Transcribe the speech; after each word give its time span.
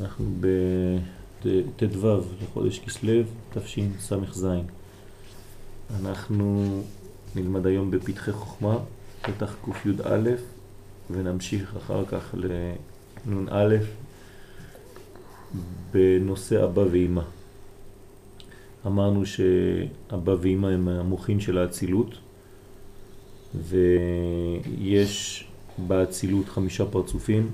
אנחנו 0.00 0.24
בט"ו 0.40 2.20
לחודש 2.42 2.78
כסלו, 2.78 3.22
תשס"ז. 3.54 4.46
אנחנו 6.00 6.80
נלמד 7.36 7.66
היום 7.66 7.90
בפתחי 7.90 8.32
חוכמה, 8.32 8.78
פתח 9.22 9.56
קי"א, 9.64 10.30
ונמשיך 11.10 11.76
אחר 11.76 12.04
כך 12.04 12.34
לנ"א 13.26 13.76
בנושא 15.92 16.64
אבא 16.64 16.82
ואמא. 16.90 17.22
אמרנו 18.86 19.26
שאבא 19.26 20.34
ואמא 20.40 20.66
הם 20.66 20.88
המוחין 20.88 21.40
של 21.40 21.58
האצילות, 21.58 22.14
ויש 23.54 25.44
באצילות 25.78 26.48
חמישה 26.48 26.84
פרצופים, 26.86 27.50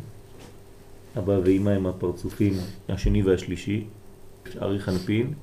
אבא 1.18 1.38
ואמא 1.44 1.70
הם 1.70 1.86
הפרצופים 1.86 2.52
השני 2.88 3.22
והשלישי, 3.22 3.84
יש 4.46 4.56
ארי 4.56 4.78
חנפין, 4.78 5.34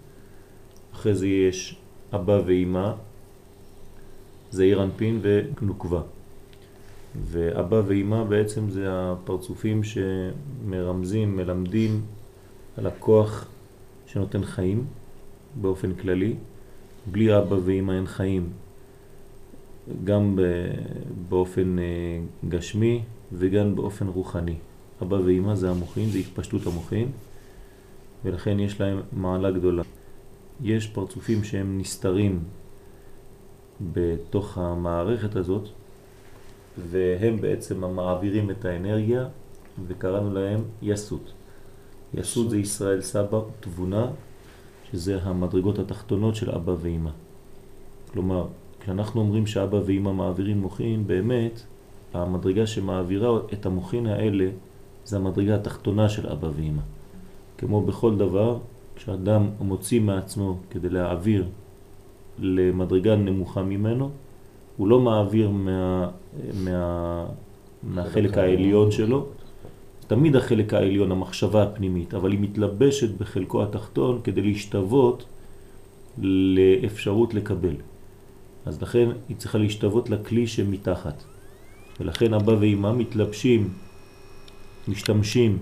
אחרי 0.93 1.16
זה 1.16 1.27
יש 1.27 1.77
אבא 2.13 2.41
ואמא, 2.45 2.91
זעיר 4.52 4.84
אנפין 4.84 5.20
ונוקבה. 5.21 6.02
ואבא 7.26 7.81
ואמא 7.88 8.23
בעצם 8.23 8.70
זה 8.70 8.85
הפרצופים 8.90 9.81
שמרמזים, 9.84 11.35
מלמדים 11.35 12.01
על 12.77 12.88
הכוח 12.88 13.48
שנותן 14.07 14.43
חיים 14.43 14.85
באופן 15.62 15.93
כללי. 15.93 16.35
בלי 17.12 17.38
אבא 17.38 17.55
ואמא 17.65 17.91
אין 17.91 18.05
חיים, 18.05 18.49
גם 20.04 20.40
באופן 21.29 21.79
אה, 21.79 21.84
גשמי 22.49 23.01
וגם 23.34 23.76
באופן 23.76 24.07
רוחני. 24.07 24.55
אבא 25.02 25.16
ואמא 25.16 25.55
זה 25.55 25.70
המוחין, 25.70 26.09
זה 26.09 26.17
התפשטות 26.17 26.67
המוחין, 26.67 27.12
ולכן 28.26 28.59
יש 28.59 28.81
להם 28.81 29.02
מעלה 29.12 29.52
גדולה. 29.52 29.84
יש 30.62 30.87
פרצופים 30.87 31.43
שהם 31.43 31.77
נסתרים 31.77 32.43
בתוך 33.93 34.57
המערכת 34.57 35.35
הזאת, 35.35 35.68
והם 36.77 37.41
בעצם 37.41 37.84
המעבירים 37.84 38.51
את 38.51 38.65
האנרגיה, 38.65 39.27
וקראנו 39.88 40.34
להם 40.34 40.63
יסות. 40.82 41.32
יסות 42.13 42.49
זה 42.49 42.57
ישראל 42.57 43.01
סבא, 43.01 43.40
תבונה, 43.60 44.07
שזה 44.91 45.20
המדרגות 45.23 45.79
התחתונות 45.79 46.35
של 46.35 46.51
אבא 46.51 46.73
ואמא. 46.82 47.10
כלומר, 48.12 48.48
כשאנחנו 48.79 49.21
אומרים 49.21 49.48
שאבא 49.48 49.79
ואמא 49.85 50.13
מעבירים 50.13 50.62
מוחין, 50.62 51.07
באמת, 51.07 51.62
המדרגה 52.13 52.68
שמעבירה 52.68 53.40
את 53.54 53.66
המוחין 53.66 54.07
האלה 54.07 54.49
זה 55.10 55.18
המדרגה 55.18 55.55
התחתונה 55.55 56.10
של 56.10 56.27
אבא 56.27 56.48
ואמא. 56.55 56.82
כמו 57.57 57.82
בכל 57.82 58.18
דבר, 58.18 58.57
כשאדם 58.96 59.49
מוציא 59.60 59.99
מעצמו 59.99 60.57
כדי 60.70 60.90
להעביר 60.90 61.46
למדרגה 62.40 63.16
נמוכה 63.16 63.63
ממנו, 63.63 64.09
הוא 64.78 64.88
לא 64.88 65.00
מעביר 65.00 65.50
מה, 65.50 66.09
מה, 66.63 67.25
מהחלק 67.84 68.38
העליון 68.38 68.91
שלו, 68.91 69.25
תמיד 70.07 70.35
החלק 70.35 70.74
העליון, 70.74 71.12
המחשבה 71.12 71.63
הפנימית, 71.63 72.13
אבל 72.13 72.31
היא 72.31 72.40
מתלבשת 72.40 73.18
בחלקו 73.18 73.63
התחתון 73.63 74.22
כדי 74.23 74.41
להשתוות 74.41 75.25
לאפשרות 76.18 77.34
לקבל. 77.34 77.75
אז 78.66 78.81
לכן 78.81 79.09
היא 79.29 79.38
צריכה 79.38 79.57
להשתוות 79.57 80.09
לכלי 80.09 80.47
שמתחת. 80.47 81.23
ולכן 82.00 82.34
אבא 82.34 82.51
ואמא 82.51 82.94
מתלבשים 82.94 83.69
משתמשים 84.88 85.58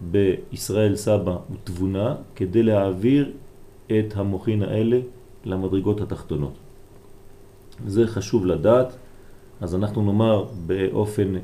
בישראל 0.00 0.96
סבא 0.96 1.36
ותבונה 1.52 2.14
כדי 2.36 2.62
להעביר 2.62 3.32
את 3.86 4.16
המוחין 4.16 4.62
האלה 4.62 4.98
למדרגות 5.44 6.00
התחתונות. 6.00 6.54
זה 7.86 8.06
חשוב 8.06 8.46
לדעת, 8.46 8.96
אז 9.60 9.74
אנחנו 9.74 10.02
נאמר 10.02 10.44
באופן 10.66 11.34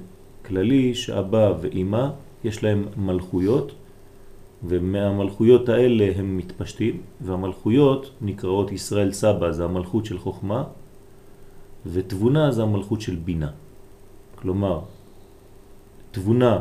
כללי 0.45 0.95
שאבא 0.95 1.55
ואימא 1.61 2.09
יש 2.45 2.65
להם 2.65 2.87
מלכויות, 2.97 3.73
ומהמלכויות 4.65 5.69
האלה 5.69 6.12
הם 6.17 6.37
מתפשטים, 6.37 7.00
והמלכויות 7.21 8.11
נקראות 8.21 8.73
ישראל 8.73 9.12
סבא, 9.12 9.53
זה 9.53 9.65
המלכות 9.65 10.05
של 10.05 10.19
חוכמה, 10.19 10.65
ותבונה 11.87 12.53
זה 12.53 12.62
המלכות 12.62 13.00
של 13.00 13.17
בינה. 13.17 13.50
כלומר, 14.34 14.81
תבונה 16.11 16.59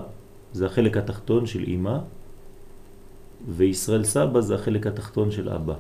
זה 0.54 0.66
החלק 0.66 0.98
התחתון 0.98 1.46
של 1.46 1.64
אמא, 1.68 1.98
וישראל 3.50 4.04
סבא 4.04 4.42
זה 4.42 4.56
החלק 4.56 4.88
התחתון 4.88 5.32
של 5.32 5.50
אבא. 5.50 5.74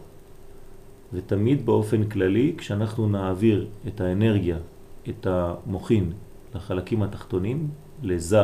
ותמיד 1.13 1.65
באופן 1.65 2.09
כללי, 2.09 2.53
כשאנחנו 2.57 3.09
נעביר 3.09 3.67
את 3.87 4.01
האנרגיה, 4.01 4.57
את 5.09 5.27
המוחין, 5.27 6.11
לחלקים 6.55 7.03
התחתונים, 7.03 7.67
לזה 8.03 8.41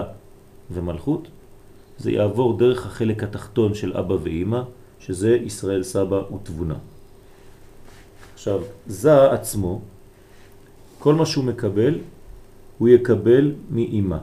ומלכות, 0.72 1.28
זה 1.98 2.12
יעבור 2.12 2.58
דרך 2.58 2.86
החלק 2.86 3.24
התחתון 3.24 3.74
של 3.74 3.98
אבא 3.98 4.16
ואמא, 4.24 4.62
שזה 5.00 5.36
ישראל 5.36 5.84
סבא 5.84 6.22
ותבונה. 6.34 6.76
עכשיו, 8.34 8.62
זה 8.88 9.32
עצמו, 9.32 9.82
כל 11.00 11.16
מה 11.16 11.26
שהוא 11.26 11.46
מקבל, 11.46 12.00
הוא 12.78 12.90
יקבל 12.90 13.54
מאמא. 13.70 14.18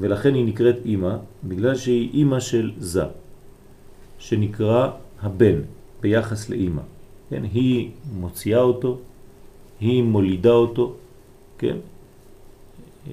ולכן 0.00 0.34
היא 0.34 0.44
נקראת 0.44 0.76
אימא, 0.84 1.16
בגלל 1.44 1.74
שהיא 1.74 2.10
אימא 2.14 2.40
של 2.40 2.72
זה, 2.78 3.04
שנקרא 4.18 4.90
הבן 5.22 5.58
ביחס 6.00 6.50
לאימא. 6.50 6.82
כן? 7.30 7.42
היא 7.52 7.90
מוציאה 8.12 8.60
אותו, 8.60 8.98
היא 9.80 10.02
מולידה 10.02 10.52
אותו, 10.52 10.94
כן? 11.58 11.76
אה, 13.06 13.12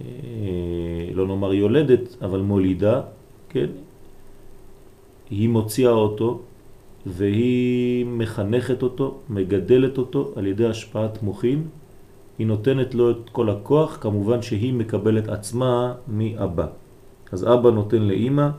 לא 1.14 1.28
נאמר 1.28 1.54
יולדת, 1.54 2.16
אבל 2.22 2.42
מולידה, 2.42 3.02
כן? 3.50 3.70
היא 5.30 5.50
מוציאה 5.50 5.92
אותו 5.92 6.40
והיא 7.06 8.06
מחנכת 8.06 8.84
אותו, 8.84 9.18
מגדלת 9.30 9.98
אותו 9.98 10.34
על 10.36 10.48
ידי 10.48 10.66
השפעת 10.66 11.24
מוחין, 11.24 11.68
היא 12.40 12.48
נותנת 12.48 12.96
לו 12.96 13.12
את 13.12 13.30
כל 13.32 13.50
הכוח, 13.50 13.98
כמובן 14.02 14.42
שהיא 14.42 14.74
מקבלת 14.74 15.30
עצמה 15.30 15.94
מאבא. 16.08 16.68
אז 17.32 17.48
אבא 17.48 17.70
נותן 17.70 18.02
לאימא, 18.02 18.50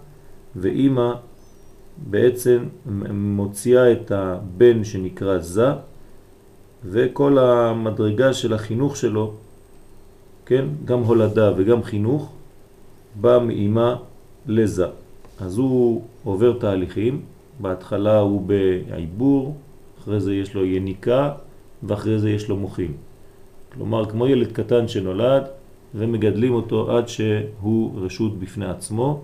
ואימא 0.57 1.13
בעצם 1.97 2.65
מוציאה 3.11 3.93
את 3.93 4.11
הבן 4.11 4.85
שנקרא 4.85 5.39
זה, 5.39 5.67
וכל 6.85 7.39
המדרגה 7.39 8.33
של 8.33 8.55
החינוך 8.55 8.97
שלו, 8.97 9.35
כן, 10.47 10.65
גם 10.85 11.01
הולדה 11.01 11.53
וגם 11.57 11.83
חינוך, 11.83 12.33
בא 13.21 13.39
מאימא 13.47 13.95
לזה. 14.47 14.87
אז 15.41 15.59
הוא 15.59 16.03
עובר 16.25 16.59
תהליכים, 16.59 17.21
בהתחלה 17.61 18.19
הוא 18.19 18.43
בעיבור, 18.47 19.57
אחרי 19.99 20.21
זה 20.21 20.35
יש 20.35 20.55
לו 20.55 20.65
יניקה, 20.65 21.33
ואחרי 21.83 22.19
זה 22.19 22.31
יש 22.31 22.49
לו 22.49 22.57
מוחים. 22.57 22.93
כלומר, 23.75 24.05
כמו 24.05 24.27
ילד 24.27 24.53
קטן 24.53 24.89
שנולד 24.89 25.43
ומגדלים 25.95 26.55
אותו 26.55 26.91
עד 26.97 27.09
שהוא 27.09 28.01
רשות 28.01 28.39
בפני 28.39 28.67
עצמו, 28.67 29.21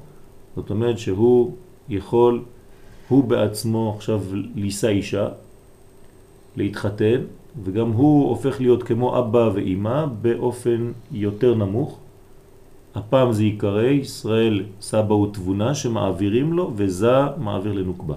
זאת 0.56 0.71
אומרת 0.71 0.99
שהוא 0.99 1.53
יכול, 1.88 2.43
הוא 3.09 3.25
בעצמו 3.25 3.94
עכשיו 3.97 4.21
לישא 4.55 4.89
אישה, 4.89 5.28
להתחתן, 6.56 7.21
וגם 7.65 7.91
הוא 7.91 8.28
הופך 8.28 8.60
להיות 8.60 8.83
כמו 8.83 9.19
אבא 9.19 9.50
ואימא 9.55 10.06
באופן 10.22 10.93
יותר 11.12 11.55
נמוך. 11.55 11.99
הפעם 12.94 13.33
זה 13.33 13.44
יקרא 13.44 13.83
ישראל 13.83 14.65
סבא 14.81 15.12
ותבונה 15.12 15.75
שמעבירים 15.75 16.53
לו 16.53 16.72
וזה 16.77 17.10
מעביר 17.36 17.72
לנוקבה. 17.72 18.15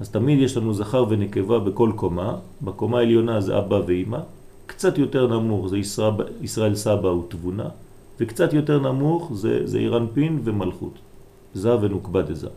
אז 0.00 0.10
תמיד 0.10 0.38
יש 0.38 0.56
לנו 0.56 0.74
זכר 0.74 1.04
ונקבה 1.08 1.58
בכל 1.58 1.92
קומה, 1.96 2.36
בקומה 2.62 2.98
העליונה 2.98 3.40
זה 3.40 3.58
אבא 3.58 3.80
ואימא, 3.86 4.18
קצת 4.66 4.98
יותר 4.98 5.26
נמוך 5.26 5.68
זה 5.68 5.78
ישראל, 5.78 6.14
ישראל 6.40 6.74
סבא 6.74 7.06
ותבונה, 7.06 7.68
וקצת 8.20 8.52
יותר 8.52 8.78
נמוך 8.78 9.30
זה, 9.34 9.66
זה 9.66 9.78
אירנפין 9.78 10.40
ומלכות, 10.44 10.98
זה 11.54 11.74
ונוקבד 11.80 12.34
זה. 12.34 12.48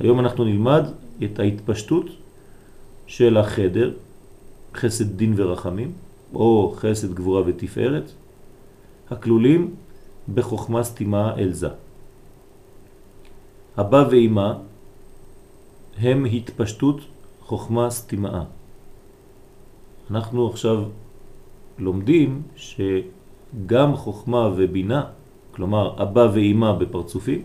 היום 0.00 0.20
אנחנו 0.20 0.44
נלמד 0.44 0.84
את 1.24 1.38
ההתפשטות 1.38 2.06
של 3.06 3.36
החדר, 3.36 3.92
חסד 4.74 5.16
דין 5.16 5.32
ורחמים, 5.36 5.92
או 6.34 6.74
חסד 6.76 7.14
גבורה 7.14 7.42
ותפארת, 7.46 8.12
הכלולים 9.10 9.74
בחוכמה 10.34 10.84
סתימה 10.84 11.34
אל 11.38 11.52
זה. 11.52 11.68
אבא 13.78 14.04
ואימא 14.10 14.52
הם 15.98 16.24
התפשטות 16.24 17.00
חוכמה 17.40 17.90
סתימה. 17.90 18.44
אנחנו 20.10 20.48
עכשיו 20.48 20.84
לומדים 21.78 22.42
שגם 22.56 23.96
חוכמה 23.96 24.50
ובינה, 24.56 25.04
כלומר 25.50 26.02
אבא 26.02 26.28
ואימא 26.34 26.72
בפרצופים, 26.72 27.42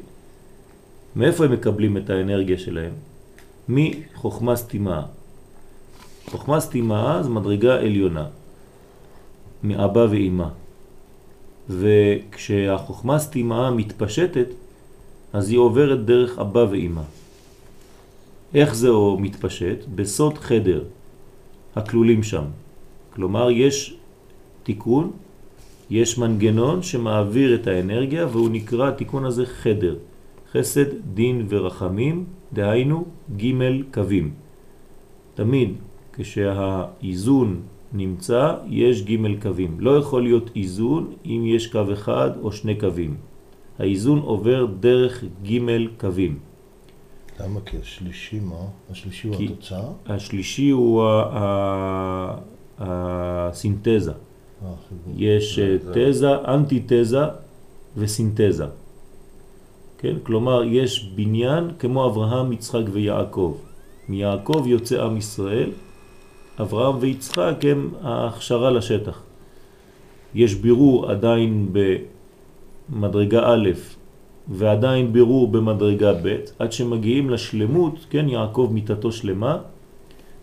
מאיפה 1.15 1.45
הם 1.45 1.51
מקבלים 1.51 1.97
את 1.97 2.09
האנרגיה 2.09 2.57
שלהם? 2.57 2.94
מחוכמה 3.69 4.56
סתימה. 4.56 5.06
חוכמה 6.29 6.59
סתימה 6.59 7.23
זה 7.23 7.29
מדרגה 7.29 7.75
עליונה, 7.75 8.27
מאבא 9.63 10.07
ואימא. 10.09 10.47
וכשהחוכמה 11.69 13.19
סתימה 13.19 13.71
מתפשטת, 13.71 14.47
אז 15.33 15.50
היא 15.50 15.57
עוברת 15.57 16.06
דרך 16.06 16.39
אבא 16.39 16.65
ואימא. 16.69 17.01
איך 18.53 18.75
זה 18.75 18.89
מתפשט? 19.19 19.77
בסוד 19.95 20.38
חדר, 20.38 20.83
הכלולים 21.75 22.24
שם. 22.24 22.44
כלומר, 23.13 23.51
יש 23.51 23.98
תיקון, 24.63 25.12
יש 25.89 26.18
מנגנון 26.18 26.81
שמעביר 26.81 27.56
את 27.56 27.68
האנרגיה 27.68 28.27
והוא 28.27 28.50
נקרא, 28.50 28.88
התיקון 28.88 29.25
הזה 29.25 29.45
חדר. 29.45 29.95
חסד, 30.51 30.86
דין 31.13 31.45
ורחמים, 31.50 32.25
דהיינו 32.54 33.06
ג' 33.38 33.51
קווים. 33.94 34.33
תמיד 35.33 35.69
כשהאיזון 36.13 37.62
נמצא, 37.94 38.54
יש 38.68 39.04
ג' 39.04 39.42
קווים. 39.42 39.80
לא 39.80 39.98
יכול 39.98 40.24
להיות 40.24 40.51
איזון 40.56 41.13
אם 41.25 41.42
יש 41.45 41.68
קו 41.68 41.83
אחד 41.94 42.31
או 42.42 42.51
שני 42.51 42.75
קווים. 42.75 43.16
האיזון 43.80 44.19
עובר 44.19 44.66
דרך 44.80 45.24
ג' 45.44 45.60
קווים. 46.00 46.39
למה? 47.39 47.59
כי 47.65 47.77
השלישי 47.77 48.39
מה? 48.39 48.65
השלישי 48.91 49.27
הוא 49.27 49.35
התוצאה? 49.43 49.89
השלישי 50.05 50.69
הוא 50.69 51.03
הסינתזה. 52.79 54.11
אה, 54.11 54.69
יש 55.15 55.59
אה, 55.59 55.77
תזה, 55.93 56.35
אנטי-תזה 56.47 57.23
וסינתזה. 57.97 58.65
כן? 59.97 60.15
כלומר, 60.23 60.63
יש 60.63 61.11
בניין 61.15 61.71
כמו 61.79 62.07
אברהם, 62.07 62.53
יצחק 62.53 62.83
ויעקב. 62.91 63.57
מיעקב 64.09 64.63
יוצא 64.67 65.03
עם 65.03 65.17
ישראל, 65.17 65.71
אברהם 66.61 66.95
ויצחק 66.99 67.55
הם 67.71 67.89
ההכשרה 68.01 68.71
לשטח. 68.71 69.21
יש 70.35 70.55
בירור 70.55 71.11
עדיין 71.11 71.73
במדרגה 72.89 73.53
א' 73.53 73.69
ועדיין 74.50 75.13
בירור 75.13 75.47
במדרגה 75.47 76.13
ב', 76.13 76.36
עד 76.59 76.71
שמגיעים 76.71 77.30
לשלמות, 77.30 78.06
כן, 78.09 78.30
יעקב 78.30 78.69
מיטתו 78.71 79.12
שלמה, 79.12 79.57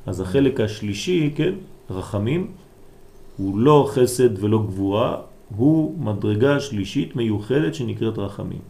אז 0.07 0.21
החלק 0.21 0.61
השלישי, 0.61 1.31
כן, 1.35 1.55
רחמים, 1.91 2.51
הוא 3.37 3.59
לא 3.59 3.89
חסד 3.95 4.45
ולא 4.45 4.59
גבורה, 4.59 5.17
הוא 5.57 5.99
מדרגה 5.99 6.61
שלישית 6.61 7.17
מיוחדת 7.17 7.75
שנקראת 7.75 8.19
רחמים. 8.19 8.61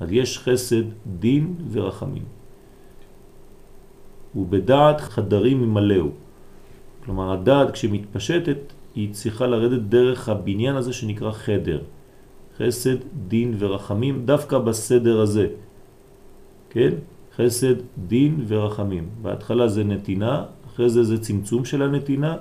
אז 0.00 0.12
יש 0.12 0.38
חסד, 0.38 0.84
דין 1.18 1.54
ורחמים. 1.70 2.22
ובדעת 4.36 5.00
חדרים 5.00 5.62
ממלאו. 5.62 6.08
כלומר, 7.04 7.32
הדעת 7.32 7.70
כשמתפשטת, 7.70 8.58
היא 8.94 9.12
צריכה 9.12 9.46
לרדת 9.46 9.80
דרך 9.80 10.28
הבניין 10.28 10.76
הזה 10.76 10.92
שנקרא 10.92 11.32
חדר. 11.32 11.80
חסד, 12.58 12.96
דין 13.28 13.54
ורחמים, 13.58 14.22
דווקא 14.26 14.58
בסדר 14.58 15.20
הזה. 15.20 15.46
כן? 16.70 16.90
חסד, 17.36 17.74
דין 18.08 18.44
ורחמים. 18.48 19.08
בהתחלה 19.22 19.68
זה 19.68 19.84
נתינה, 19.84 20.44
אחרי 20.66 20.90
זה 20.90 21.04
זה 21.04 21.20
צמצום 21.20 21.64
של 21.64 21.82
הנתינה, 21.82 22.36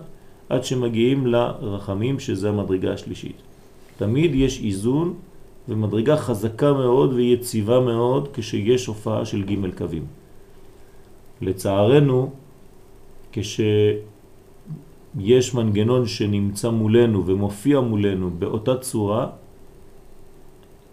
עד 0.50 0.64
שמגיעים 0.64 1.28
לרחמים, 1.28 2.20
שזה 2.20 2.50
המדרגה 2.50 2.94
השלישית. 2.94 3.36
תמיד 3.98 4.36
יש 4.36 4.64
איזון 4.64 5.14
ומדרגה 5.70 6.18
חזקה 6.18 6.74
מאוד 6.74 7.14
ויציבה 7.14 7.80
מאוד 7.80 8.30
כשיש 8.34 8.86
הופעה 8.86 9.26
של 9.26 9.44
ג' 9.44 9.70
קווים. 9.78 10.06
לצערנו, 11.42 12.32
כשיש 13.32 13.64
מנגנון 15.54 16.06
שנמצא 16.06 16.70
מולנו 16.70 17.26
ומופיע 17.26 17.80
מולנו 17.80 18.30
באותה 18.40 18.78
צורה, 18.78 19.28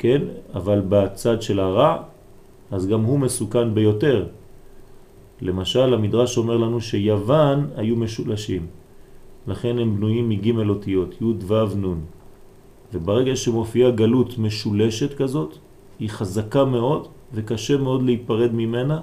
כן, 0.02 0.22
אבל 0.54 0.82
בצד 0.88 1.42
של 1.42 1.60
הרע, 1.60 2.02
אז 2.70 2.86
גם 2.86 3.02
הוא 3.02 3.18
מסוכן 3.18 3.74
ביותר. 3.74 4.26
למשל, 5.40 5.94
המדרש 5.94 6.38
אומר 6.38 6.56
לנו 6.56 6.80
שיוון 6.80 7.70
היו 7.76 7.96
משולשים, 7.96 8.66
לכן 9.46 9.78
הם 9.78 9.96
בנויים 9.96 10.28
מג' 10.28 10.68
אותיות, 10.68 11.14
י' 11.22 11.24
ו' 11.46 11.76
נ'. 11.76 12.00
וברגע 12.94 13.36
שמופיעה 13.36 13.90
גלות 13.90 14.38
משולשת 14.38 15.14
כזאת, 15.14 15.58
היא 15.98 16.10
חזקה 16.10 16.64
מאוד 16.64 17.08
וקשה 17.34 17.76
מאוד 17.76 18.02
להיפרד 18.02 18.50
ממנה 18.52 19.00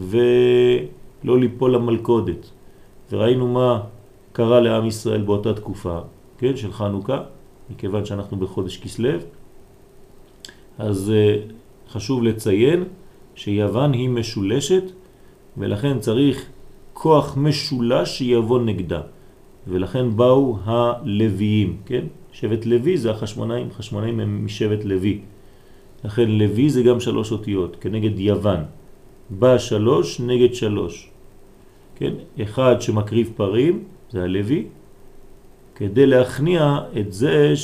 ולא 0.00 1.38
ליפול 1.38 1.74
למלכודת. 1.74 2.50
וראינו 3.12 3.48
מה 3.48 3.80
קרה 4.32 4.60
לעם 4.60 4.86
ישראל 4.86 5.22
באותה 5.22 5.54
תקופה, 5.54 5.98
כן, 6.38 6.56
של 6.56 6.72
חנוכה, 6.72 7.22
מכיוון 7.70 8.04
שאנחנו 8.04 8.36
בחודש 8.36 8.76
כסלב. 8.76 9.43
אז 10.78 11.12
אה, 11.14 11.36
חשוב 11.88 12.22
לציין 12.22 12.84
שיוון 13.34 13.92
היא 13.92 14.08
משולשת 14.08 14.82
ולכן 15.56 15.98
צריך 15.98 16.46
כוח 16.92 17.36
משולש 17.36 18.18
שיבוא 18.18 18.60
נגדה. 18.60 19.00
ולכן 19.68 20.16
באו 20.16 20.58
הלוויים, 20.64 21.76
כן? 21.86 22.04
שבט 22.32 22.66
לוי 22.66 22.96
זה 22.96 23.10
החשמונאים, 23.10 23.70
חשמונאים 23.72 24.20
הם 24.20 24.44
משבט 24.44 24.84
לוי. 24.84 25.20
לכן 26.04 26.30
לוי 26.30 26.70
זה 26.70 26.82
גם 26.82 27.00
שלוש 27.00 27.32
אותיות, 27.32 27.76
כנגד 27.80 28.18
יוון. 28.18 28.60
בא 29.30 29.58
שלוש 29.58 30.20
נגד 30.20 30.54
שלוש. 30.54 31.10
כן? 31.96 32.12
אחד 32.42 32.76
שמקריב 32.80 33.32
פרים, 33.36 33.84
זה 34.10 34.22
הלוי, 34.22 34.66
כדי 35.74 36.06
להכניע 36.06 36.78
את 37.00 37.12
זה 37.12 37.54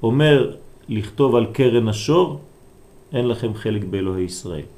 שאומר 0.00 0.54
לכתוב 0.92 1.34
על 1.34 1.46
קרן 1.52 1.88
השור, 1.88 2.40
אין 3.12 3.28
לכם 3.28 3.54
חלק 3.54 3.84
באלוהי 3.84 4.24
ישראל. 4.24 4.68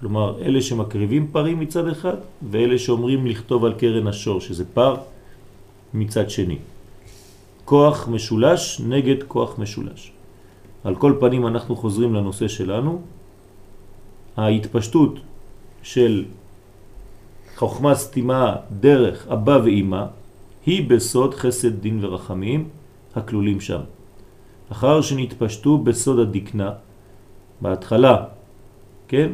כלומר, 0.00 0.42
אלה 0.42 0.62
שמקריבים 0.62 1.28
פרים 1.32 1.60
מצד 1.60 1.88
אחד, 1.88 2.16
ואלה 2.50 2.78
שאומרים 2.78 3.26
לכתוב 3.26 3.64
על 3.64 3.74
קרן 3.74 4.06
השור, 4.06 4.40
שזה 4.40 4.64
פר, 4.64 4.96
מצד 5.94 6.30
שני. 6.30 6.58
כוח 7.64 8.08
משולש 8.08 8.80
נגד 8.80 9.22
כוח 9.22 9.58
משולש. 9.58 10.12
על 10.84 10.94
כל 10.94 11.12
פנים 11.20 11.46
אנחנו 11.46 11.76
חוזרים 11.76 12.14
לנושא 12.14 12.48
שלנו. 12.48 13.00
ההתפשטות 14.36 15.14
של 15.82 16.24
חוכמה 17.56 17.94
סתימה 17.94 18.56
דרך 18.80 19.28
אבא 19.28 19.58
ואימא 19.64 20.04
היא 20.66 20.90
בסוד 20.90 21.34
חסד 21.34 21.80
דין 21.80 22.04
ורחמים 22.04 22.68
הכלולים 23.14 23.60
שם. 23.60 23.95
אחר 24.72 25.00
שנתפשטו 25.00 25.78
בסוד 25.78 26.18
הדקנה, 26.18 26.72
בהתחלה, 27.60 28.24
כן, 29.08 29.32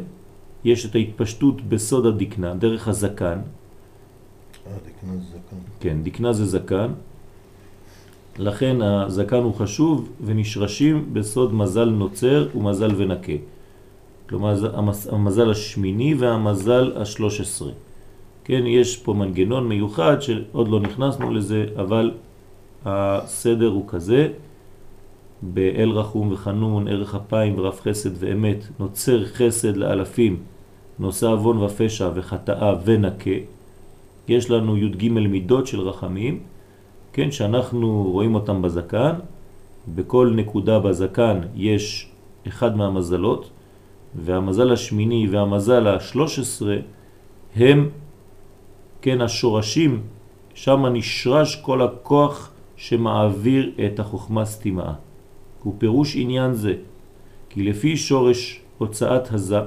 יש 0.65 0.87
את 0.87 0.95
ההתפשטות 0.95 1.63
בסוד 1.63 2.07
הדקנה, 2.07 2.55
דרך 2.55 2.89
הזקן. 2.89 3.39
אה, 4.67 4.73
דקנה 4.87 5.17
זה 5.17 5.25
זקן. 5.25 5.57
כן, 5.81 6.03
דקנה 6.03 6.33
זה 6.33 6.47
זקן. 6.47 6.93
לכן 8.39 8.83
הזקן 8.83 9.43
הוא 9.43 9.55
חשוב 9.55 10.09
ונשרשים 10.25 11.09
בסוד 11.13 11.55
מזל 11.55 11.91
נוצר 11.91 12.49
ומזל 12.55 12.91
ונקה. 12.97 13.33
כלומר 14.29 14.77
המזל 15.13 15.51
השמיני 15.51 16.15
והמזל 16.15 16.93
השלוש 16.97 17.41
עשרה. 17.41 17.73
כן, 18.45 18.67
יש 18.67 18.97
פה 18.97 19.15
מנגנון 19.15 19.69
מיוחד 19.69 20.21
שעוד 20.21 20.69
לא 20.69 20.81
נכנסנו 20.81 21.31
לזה, 21.31 21.67
אבל 21.77 22.11
הסדר 22.85 23.69
הוא 23.69 23.85
כזה, 23.89 24.29
באל 25.43 25.91
רחום 25.91 26.33
וחנון, 26.33 26.89
ערך 26.89 27.15
אפיים 27.15 27.59
ורב 27.59 27.81
חסד 27.81 28.11
ואמת, 28.19 28.65
נוצר 28.79 29.25
חסד 29.25 29.77
לאלפים, 29.77 30.37
נושא 30.99 31.33
אבון 31.33 31.63
ופשע 31.63 32.11
וחטאה 32.15 32.75
ונקה. 32.85 33.31
יש 34.29 34.51
לנו 34.51 34.77
י"ג 34.77 35.09
מידות 35.09 35.67
של 35.67 35.81
רחמים, 35.81 36.41
כן, 37.13 37.31
שאנחנו 37.31 38.03
רואים 38.13 38.35
אותם 38.35 38.63
בזקן, 38.63 39.13
בכל 39.95 40.33
נקודה 40.37 40.79
בזקן 40.79 41.41
יש 41.55 42.11
אחד 42.49 42.77
מהמזלות, 42.77 43.51
והמזל 44.15 44.73
השמיני 44.73 45.29
והמזל 45.31 45.87
השלוש 45.87 46.39
עשרה 46.39 46.77
הם, 47.57 47.89
כן, 49.03 49.21
השורשים, 49.21 50.01
שם 50.55 50.87
נשרש 50.87 51.57
כל 51.57 51.83
הכוח 51.83 52.51
שמעביר 52.77 53.73
את 53.87 54.01
החוכמה 54.01 54.45
סתימה. 54.45 54.93
הוא 55.63 55.75
פירוש 55.79 56.17
עניין 56.17 56.55
זה, 56.55 56.75
כי 57.49 57.63
לפי 57.63 57.97
שורש 57.97 58.61
הוצאת 58.79 59.33
הזה, 59.33 59.61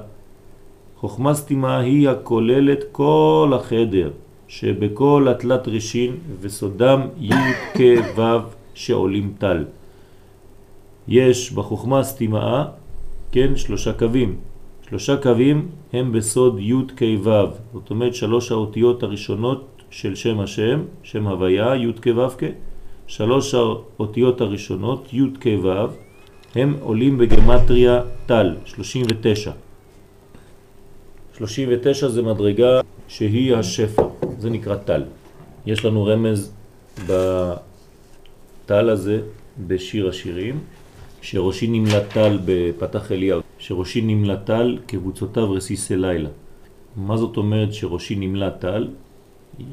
חוכמה 0.96 1.34
סתימה 1.34 1.78
היא 1.78 2.08
הכוללת 2.08 2.84
כל 2.92 3.52
החדר, 3.54 4.10
שבכל 4.48 5.28
התלת 5.30 5.68
ראשין 5.68 6.16
וסודם 6.40 7.00
י' 7.20 7.32
כ' 7.74 8.18
ו' 8.18 8.20
שעולים 8.74 9.34
טל. 9.38 9.64
יש 11.08 11.52
בחוכמה 11.52 12.02
סתימה, 12.02 12.68
כן, 13.32 13.56
שלושה 13.56 13.92
קווים, 13.92 14.36
שלושה 14.88 15.16
קווים 15.16 15.68
הם 15.92 16.12
בסוד 16.12 16.58
י' 16.60 16.72
כ' 16.96 17.02
ו', 17.24 17.30
זאת 17.72 17.90
אומרת 17.90 18.14
שלוש 18.14 18.52
האותיות 18.52 19.02
הראשונות 19.02 19.82
של 19.90 20.14
שם 20.14 20.40
השם, 20.40 20.80
שם 21.02 21.26
הוויה, 21.26 21.76
י' 21.76 21.92
כ' 22.02 22.06
ו' 22.16 22.28
כ', 22.38 22.44
שלוש 23.06 23.54
האותיות 23.54 24.40
הראשונות, 24.40 25.08
י' 25.12 25.22
כ' 25.40 25.46
הם 26.54 26.76
עולים 26.80 27.18
בגמטריה 27.18 28.00
טל, 28.26 28.56
39. 28.64 29.50
39 31.38 32.08
זה 32.08 32.22
מדרגה 32.22 32.80
שהיא 33.08 33.54
השפע, 33.54 34.02
זה 34.38 34.50
נקרא 34.50 34.76
טל. 34.76 35.02
יש 35.66 35.84
לנו 35.84 36.04
רמז 36.04 36.52
בטל 37.06 38.90
הזה 38.90 39.20
בשיר 39.66 40.08
השירים, 40.08 40.60
שראשי 41.22 41.66
נמלא 41.66 42.00
טל 42.00 42.38
בפתח 42.44 43.12
אליהו, 43.12 43.40
שראשי 43.58 44.00
נמלא 44.00 44.34
טל 44.36 44.78
כבוצותיו 44.88 45.52
רסיסי 45.52 45.96
לילה. 45.96 46.28
מה 46.96 47.16
זאת 47.16 47.36
אומרת 47.36 47.74
שראשי 47.74 48.14
נמלא 48.14 48.50
טל? 48.50 48.88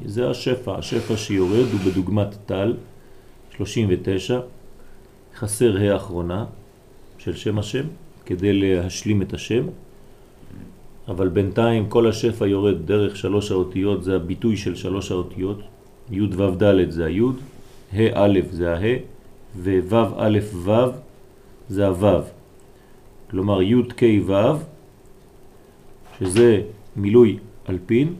זה 0.06 0.30
השפע, 0.30 0.78
השפע 0.78 1.16
שיורד 1.16 1.66
הוא 1.72 1.80
בדוגמת 1.80 2.36
טל, 2.46 2.74
39, 3.56 4.40
חסר 5.36 5.76
האחרונה 5.76 6.44
של 7.18 7.36
שם 7.36 7.58
השם, 7.58 7.86
כדי 8.26 8.52
להשלים 8.52 9.22
את 9.22 9.34
השם, 9.34 9.66
אבל 11.08 11.28
בינתיים 11.28 11.88
כל 11.88 12.06
השפע 12.06 12.46
יורד 12.46 12.86
דרך 12.86 13.16
שלוש 13.16 13.50
האותיות, 13.50 14.04
זה 14.04 14.16
הביטוי 14.16 14.56
של 14.56 14.74
שלוש 14.74 15.10
האותיות, 15.10 15.58
י' 16.10 16.20
ו' 16.20 16.50
ד' 16.50 16.90
זה 16.90 17.04
הי', 17.04 17.20
ה' 17.92 18.24
א' 18.24 18.40
זה 18.50 18.74
ה', 18.74 18.80
וו' 19.56 20.14
א' 20.16 20.38
ו' 20.54 20.70
זה 21.68 21.86
הו'. 21.86 22.22
כלומר 23.30 23.62
י' 23.62 23.82
כ' 23.96 24.02
ו', 24.26 24.32
שזה 26.18 26.62
מילוי 26.96 27.38
אלפין, 27.68 28.14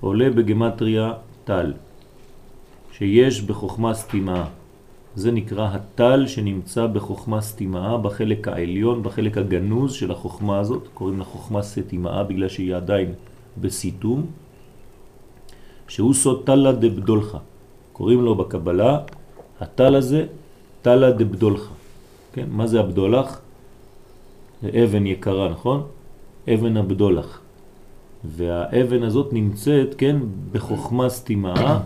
עולה 0.00 0.30
בגמטריה 0.30 1.12
טל, 1.44 1.72
שיש 2.92 3.42
בחוכמה 3.42 3.94
סתימה. 3.94 4.46
זה 5.14 5.32
נקרא 5.32 5.68
הטל 5.72 6.26
שנמצא 6.26 6.86
בחוכמה 6.86 7.40
סתימה, 7.40 7.98
בחלק 7.98 8.48
העליון, 8.48 9.02
בחלק 9.02 9.38
הגנוז 9.38 9.92
של 9.92 10.10
החוכמה 10.10 10.58
הזאת, 10.58 10.88
קוראים 10.94 11.18
לה 11.18 11.24
חוכמה 11.24 11.62
סתימה 11.62 12.24
בגלל 12.24 12.48
שהיא 12.48 12.74
עדיין 12.74 13.12
בסיתום, 13.60 14.26
שהוא 15.88 16.14
סוד 16.14 16.42
טלה 16.46 16.72
דבדולך. 16.72 17.36
קוראים 17.92 18.22
לו 18.22 18.34
בקבלה, 18.34 18.98
הטל 19.60 19.94
הזה, 19.94 20.26
טלה 20.82 21.10
דבדולך. 21.10 21.68
כן, 22.32 22.46
מה 22.50 22.66
זה 22.66 22.80
הבדולח? 22.80 23.40
זה 24.62 24.70
אבן 24.84 25.06
יקרה, 25.06 25.48
נכון? 25.48 25.82
אבן 26.48 26.76
הבדולח. 26.76 27.40
והאבן 28.24 29.02
הזאת 29.02 29.32
נמצאת, 29.32 29.94
כן, 29.98 30.16
בחוכמה 30.52 31.08
סתימה, 31.08 31.80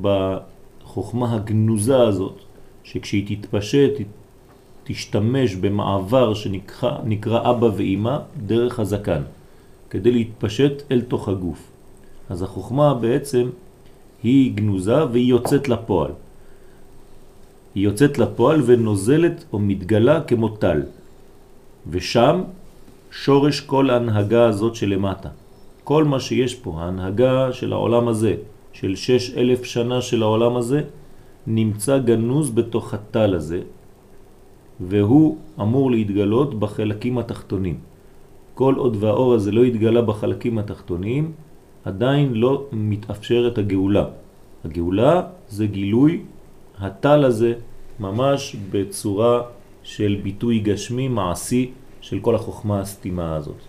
בחוכמה 0.00 1.34
הגנוזה 1.34 2.02
הזאת, 2.02 2.38
שכשהיא 2.84 3.36
תתפשט, 3.36 3.92
תשתמש 4.84 5.54
במעבר 5.54 6.34
שנקרא 6.34 7.50
אבא 7.50 7.66
ואימא 7.76 8.18
דרך 8.46 8.80
הזקן, 8.80 9.22
כדי 9.90 10.12
להתפשט 10.12 10.72
אל 10.90 11.00
תוך 11.00 11.28
הגוף. 11.28 11.70
אז 12.28 12.42
החוכמה 12.42 12.94
בעצם 12.94 13.50
היא 14.22 14.54
גנוזה 14.54 15.04
והיא 15.04 15.28
יוצאת 15.28 15.68
לפועל. 15.68 16.10
היא 17.74 17.84
יוצאת 17.84 18.18
לפועל 18.18 18.62
ונוזלת 18.66 19.44
או 19.52 19.58
מתגלה 19.58 20.20
כמו 20.20 20.48
טל. 20.48 20.82
ושם 21.90 22.40
שורש 23.10 23.60
כל 23.60 23.90
ההנהגה 23.90 24.46
הזאת 24.46 24.74
שלמטה. 24.74 25.28
כל 25.84 26.04
מה 26.04 26.20
שיש 26.20 26.54
פה, 26.54 26.80
ההנהגה 26.80 27.52
של 27.52 27.72
העולם 27.72 28.08
הזה, 28.08 28.34
של 28.80 28.96
שש 28.96 29.30
אלף 29.36 29.64
שנה 29.64 30.02
של 30.02 30.22
העולם 30.22 30.56
הזה, 30.56 30.82
נמצא 31.46 31.98
גנוז 31.98 32.50
בתוך 32.50 32.94
הטל 32.94 33.34
הזה, 33.34 33.60
והוא 34.80 35.36
אמור 35.60 35.90
להתגלות 35.90 36.58
בחלקים 36.60 37.18
התחתונים. 37.18 37.78
כל 38.54 38.74
עוד 38.76 38.96
והאור 39.00 39.34
הזה 39.34 39.52
לא 39.52 39.64
יתגלה 39.64 40.02
בחלקים 40.02 40.58
התחתונים, 40.58 41.32
עדיין 41.84 42.34
לא 42.34 42.66
מתאפשרת 42.72 43.58
הגאולה. 43.58 44.04
הגאולה 44.64 45.22
זה 45.48 45.66
גילוי 45.66 46.22
הטל 46.78 47.24
הזה 47.24 47.52
ממש 48.00 48.56
בצורה 48.70 49.42
של 49.82 50.20
ביטוי 50.22 50.58
גשמי 50.58 51.08
מעשי 51.08 51.70
של 52.00 52.20
כל 52.20 52.34
החוכמה 52.34 52.80
הסתימה 52.80 53.36
הזאת. 53.36 53.60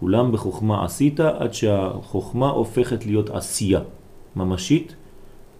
כולם 0.00 0.32
בחוכמה 0.32 0.84
עשית 0.84 1.20
עד 1.20 1.54
שהחוכמה 1.54 2.48
הופכת 2.48 3.06
להיות 3.06 3.30
עשייה 3.30 3.95
ממשית, 4.36 4.94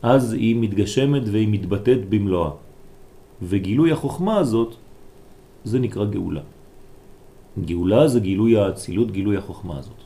אז 0.03 0.33
היא 0.33 0.57
מתגשמת 0.57 1.23
והיא 1.33 1.49
מתבטאת 1.49 2.09
במלואה. 2.09 2.51
וגילוי 3.43 3.93
החוכמה 3.93 4.39
הזאת 4.39 4.75
זה 5.65 5.79
נקרא 5.79 6.05
גאולה. 6.05 6.41
גאולה 7.65 8.09
זה 8.09 8.21
גילוי 8.21 8.57
האצילות, 8.57 9.11
גילוי 9.11 9.37
החוכמה 9.37 9.79
הזאת. 9.79 10.01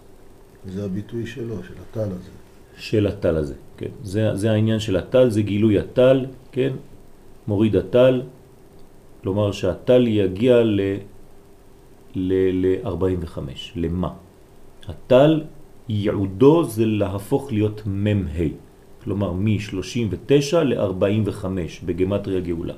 זה 0.67 0.85
הביטוי 0.85 1.27
שלו, 1.27 1.55
של 1.63 1.75
הטל 1.83 2.09
הזה. 2.13 2.31
של 2.77 3.07
הטל 3.07 3.37
הזה, 3.37 3.55
כן. 3.77 3.91
זה, 4.03 4.37
זה 4.37 4.51
העניין 4.51 4.81
של 4.81 4.97
הטל, 4.97 5.31
זה 5.31 5.43
גילוי 5.43 5.79
הטל, 5.79 6.27
כן. 6.53 6.73
מוריד 7.49 7.77
הטל, 7.77 8.23
כלומר 9.23 9.53
שהטל 9.53 10.07
יגיע 10.07 10.63
ל... 10.63 10.81
ל-45. 12.15 13.39
למה? 13.77 14.11
הטל 14.89 15.43
ייעודו 15.91 16.65
זה 16.65 16.87
להפוך 16.87 17.53
להיות 17.53 17.83
מ"ה, 17.87 18.47
כלומר 19.05 19.33
מ-39 19.33 20.57
ל-45 20.57 21.45
בגמטריה 21.85 22.41
גאולה. 22.41 22.75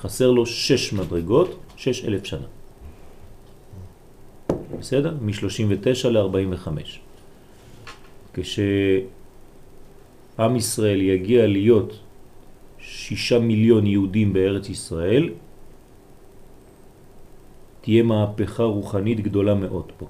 חסר 0.00 0.30
לו 0.30 0.46
6 0.46 0.92
מדרגות, 0.92 1.58
6 1.76 2.04
אלף 2.04 2.24
שנה. 2.24 2.46
בסדר? 4.78 5.16
מ-39 5.20 6.08
ל-45. 6.08 6.68
כשעם 8.34 8.66
ישראל 10.56 11.00
יגיע 11.00 11.46
להיות 11.46 11.98
שישה 12.78 13.38
מיליון 13.38 13.86
יהודים 13.86 14.32
בארץ 14.32 14.68
ישראל, 14.68 15.30
תהיה 17.80 18.02
מהפכה 18.02 18.62
רוחנית 18.62 19.20
גדולה 19.20 19.54
מאוד 19.54 19.92
פה. 19.98 20.06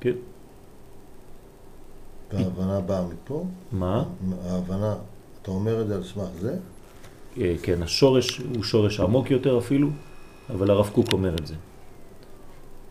כן? 0.00 0.12
וההבנה 2.34 2.80
באה 2.80 3.04
מפה? 3.06 3.44
מה? 3.72 4.04
ההבנה, 4.44 4.94
אתה 5.42 5.50
אומר 5.50 5.82
את 5.82 5.88
זה 5.88 5.94
על 5.94 6.02
סמך 6.02 6.28
זה? 6.40 6.56
אה, 7.40 7.54
כן, 7.62 7.82
השורש 7.82 8.38
הוא 8.38 8.62
שורש 8.62 9.00
עמוק 9.00 9.30
יותר 9.30 9.58
אפילו, 9.58 9.88
אבל 10.50 10.70
הרב 10.70 10.90
קוק 10.92 11.12
אומר 11.12 11.34
את 11.34 11.46
זה. 11.46 11.54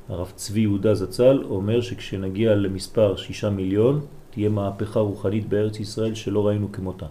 הרב 0.09 0.31
צבי 0.35 0.59
יהודה 0.59 0.95
זצ"ל 0.95 1.43
אומר 1.49 1.81
שכשנגיע 1.81 2.55
למספר 2.55 3.15
שישה 3.15 3.49
מיליון, 3.49 4.05
תהיה 4.29 4.49
מהפכה 4.49 4.99
רוחנית 4.99 5.49
בארץ 5.49 5.79
ישראל 5.79 6.15
שלא 6.15 6.47
ראינו 6.47 6.71
כמותה. 6.71 7.05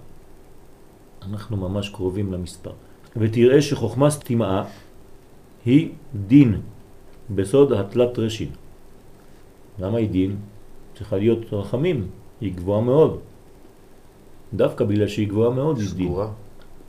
אנחנו 1.23 1.57
ממש 1.57 1.89
קרובים 1.89 2.33
למספר. 2.33 2.73
ותראה 3.17 3.63
שחוכמה 3.63 4.11
סתימה 4.11 4.65
היא 5.65 5.91
דין 6.27 6.61
בסוד 7.31 7.73
התלת 7.73 8.19
רשין. 8.19 8.49
למה 9.79 9.99
היא 9.99 10.11
דין? 10.11 10.37
צריכה 10.95 11.17
להיות 11.17 11.53
רחמים, 11.53 12.07
היא 12.43 12.53
גבוהה 12.55 12.81
מאוד. 12.81 13.19
דווקא 14.55 14.85
בגלל 14.85 15.09
שהיא 15.09 15.29
גבוהה 15.29 15.51
מאוד 15.55 15.79
היא 15.79 15.89
דין. 15.95 16.13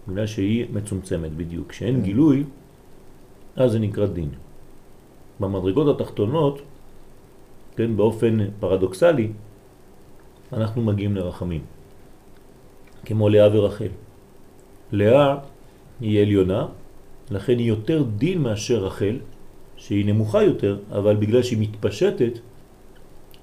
בגלל 0.07 0.25
שהיא 0.25 0.65
מצומצמת 0.73 1.31
בדיוק. 1.31 1.69
כשאין 1.69 1.95
כן. 1.95 2.01
גילוי, 2.01 2.43
אז 3.55 3.71
זה 3.71 3.79
נקרא 3.79 4.05
דין. 4.05 4.29
במדרגות 5.39 5.87
התחתונות, 5.95 6.61
כן, 7.75 7.97
באופן 7.97 8.37
פרדוקסלי, 8.59 9.29
אנחנו 10.53 10.81
מגיעים 10.81 11.15
לרחמים. 11.15 11.61
כמו 13.05 13.29
לאה 13.29 13.57
ורחל. 13.57 13.93
לאה 14.91 15.37
היא 16.01 16.21
עליונה, 16.21 16.67
לכן 17.31 17.57
היא 17.57 17.67
יותר 17.67 18.03
דין 18.17 18.41
מאשר 18.41 18.85
רחל, 18.85 19.17
שהיא 19.77 20.05
נמוכה 20.05 20.43
יותר, 20.43 20.79
אבל 20.91 21.15
בגלל 21.15 21.43
שהיא 21.43 21.59
מתפשטת, 21.59 22.33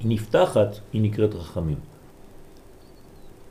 היא 0.01 0.09
נפתחת, 0.09 0.79
היא 0.93 1.03
נקראת 1.03 1.35
רחמים. 1.35 1.90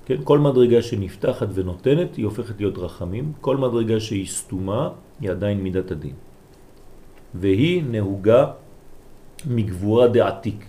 כן? 0.09 0.15
כל 0.23 0.39
מדרגה 0.39 0.81
שנפתחת 0.81 1.47
ונותנת 1.53 2.15
היא 2.15 2.25
הופכת 2.25 2.57
להיות 2.57 2.77
רחמים, 2.77 3.33
כל 3.41 3.57
מדרגה 3.57 3.99
שהיא 3.99 4.25
סתומה 4.25 4.89
היא 5.21 5.31
עדיין 5.31 5.61
מידת 5.61 5.91
הדין. 5.91 6.13
והיא 7.37 7.83
נהוגה 7.85 8.45
מגבורה 9.45 10.07
דעתיק. 10.07 10.65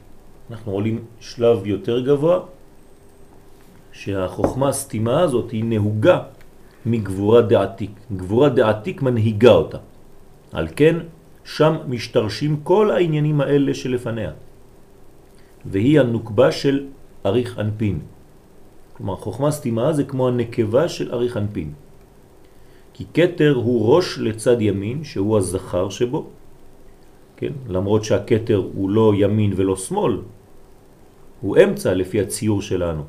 אנחנו 0.50 0.72
עולים 0.72 1.04
שלב 1.20 1.66
יותר 1.66 2.00
גבוה, 2.00 2.40
שהחוכמה 3.92 4.68
הסתימה 4.68 5.20
הזאת 5.20 5.50
היא 5.50 5.64
נהוגה 5.64 6.18
מגבורה 6.86 7.42
דעתיק. 7.42 7.90
גבורה 8.12 8.48
דעתיק 8.48 9.02
מנהיגה 9.02 9.52
אותה. 9.52 9.78
על 10.52 10.68
כן 10.76 10.96
שם 11.44 11.76
משתרשים 11.88 12.60
כל 12.62 12.90
העניינים 12.90 13.40
האלה 13.40 13.74
שלפניה. 13.74 14.32
והיא 15.64 16.00
הנוקבה 16.00 16.52
של 16.52 16.92
אריך 17.26 17.58
אנפין. 17.58 18.19
כלומר, 19.00 19.16
חוכמה 19.16 19.50
סתימה 19.50 19.92
זה 19.92 20.04
כמו 20.04 20.28
הנקבה 20.28 20.88
של 20.88 21.12
אריך 21.12 21.36
אנפין. 21.36 21.72
כי 22.92 23.04
קטר 23.04 23.52
הוא 23.56 23.96
ראש 23.96 24.18
לצד 24.18 24.60
ימין, 24.60 25.04
שהוא 25.04 25.38
הזכר 25.38 25.88
שבו, 25.88 26.26
כן? 27.36 27.52
למרות 27.68 28.04
שהקטר 28.04 28.60
הוא 28.74 28.90
לא 28.90 29.12
ימין 29.16 29.52
ולא 29.56 29.76
שמאל, 29.76 30.16
הוא 31.40 31.56
אמצע 31.56 31.94
לפי 31.94 32.20
הציור 32.20 32.62
שלנו. 32.62 33.02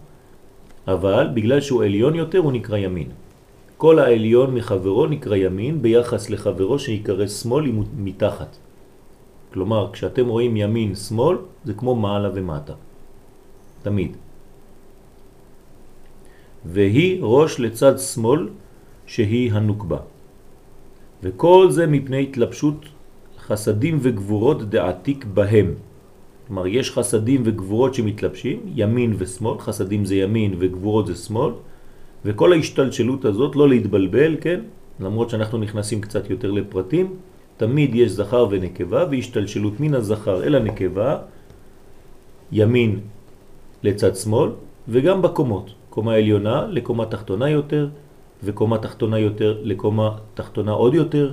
אבל 0.87 1.27
בגלל 1.33 1.61
שהוא 1.61 1.83
עליון 1.83 2.15
יותר 2.15 2.39
הוא 2.39 2.51
נקרא 2.51 2.77
ימין. 2.77 3.09
כל 3.77 3.99
העליון 3.99 4.55
מחברו 4.55 5.05
נקרא 5.07 5.35
ימין 5.35 5.81
ביחס 5.81 6.29
לחברו 6.29 6.79
שיקרא 6.79 7.27
שמאל 7.27 7.71
מתחת. 7.97 8.57
כלומר, 9.53 9.91
כשאתם 9.93 10.27
רואים 10.27 10.57
ימין 10.57 10.95
שמאל 10.95 11.37
זה 11.65 11.73
כמו 11.73 11.95
מעלה 11.95 12.29
ומטה. 12.33 12.73
תמיד. 13.83 14.30
והיא 16.65 17.19
ראש 17.21 17.59
לצד 17.59 17.99
שמאל 17.99 18.49
שהיא 19.05 19.51
הנוקבה. 19.53 19.97
וכל 21.23 21.67
זה 21.71 21.87
מפני 21.87 22.23
התלבשות 22.23 22.85
חסדים 23.39 23.97
וגבורות 24.01 24.69
דעתיק 24.69 25.25
בהם. 25.33 25.73
כלומר, 26.47 26.67
יש 26.67 26.91
חסדים 26.91 27.41
וגבורות 27.45 27.93
שמתלבשים, 27.93 28.59
ימין 28.75 29.15
ושמאל, 29.17 29.59
חסדים 29.59 30.05
זה 30.05 30.15
ימין 30.15 30.55
וגבורות 30.59 31.07
זה 31.07 31.15
שמאל, 31.15 31.53
וכל 32.25 32.53
ההשתלשלות 32.53 33.25
הזאת, 33.25 33.55
לא 33.55 33.69
להתבלבל, 33.69 34.35
כן? 34.41 34.59
למרות 34.99 35.29
שאנחנו 35.29 35.57
נכנסים 35.57 36.01
קצת 36.01 36.29
יותר 36.29 36.51
לפרטים, 36.51 37.15
תמיד 37.57 37.95
יש 37.95 38.11
זכר 38.11 38.47
ונקבה, 38.49 39.05
והשתלשלות 39.11 39.79
מן 39.79 39.93
הזכר 39.93 40.43
אל 40.43 40.55
הנקבה, 40.55 41.17
ימין 42.51 42.99
לצד 43.83 44.15
שמאל, 44.15 44.49
וגם 44.87 45.21
בקומות, 45.21 45.71
קומה 45.91 46.13
עליונה 46.13 46.67
לקומה 46.71 47.05
תחתונה 47.05 47.49
יותר, 47.49 47.87
וקומה 48.43 48.77
תחתונה 48.77 49.19
יותר 49.19 49.57
לקומה 49.63 50.17
תחתונה 50.33 50.71
עוד 50.71 50.93
יותר, 50.93 51.31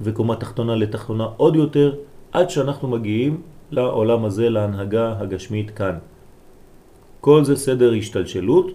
וקומה 0.00 0.36
תחתונה 0.36 0.74
לתחתונה 0.74 1.26
עוד 1.36 1.56
יותר, 1.56 1.94
עד 2.32 2.50
שאנחנו 2.50 2.88
מגיעים 2.88 3.40
לעולם 3.70 4.24
הזה, 4.24 4.50
להנהגה 4.50 5.14
הגשמית 5.18 5.70
כאן. 5.70 5.96
כל 7.20 7.44
זה 7.44 7.56
סדר 7.56 7.92
השתלשלות, 7.94 8.66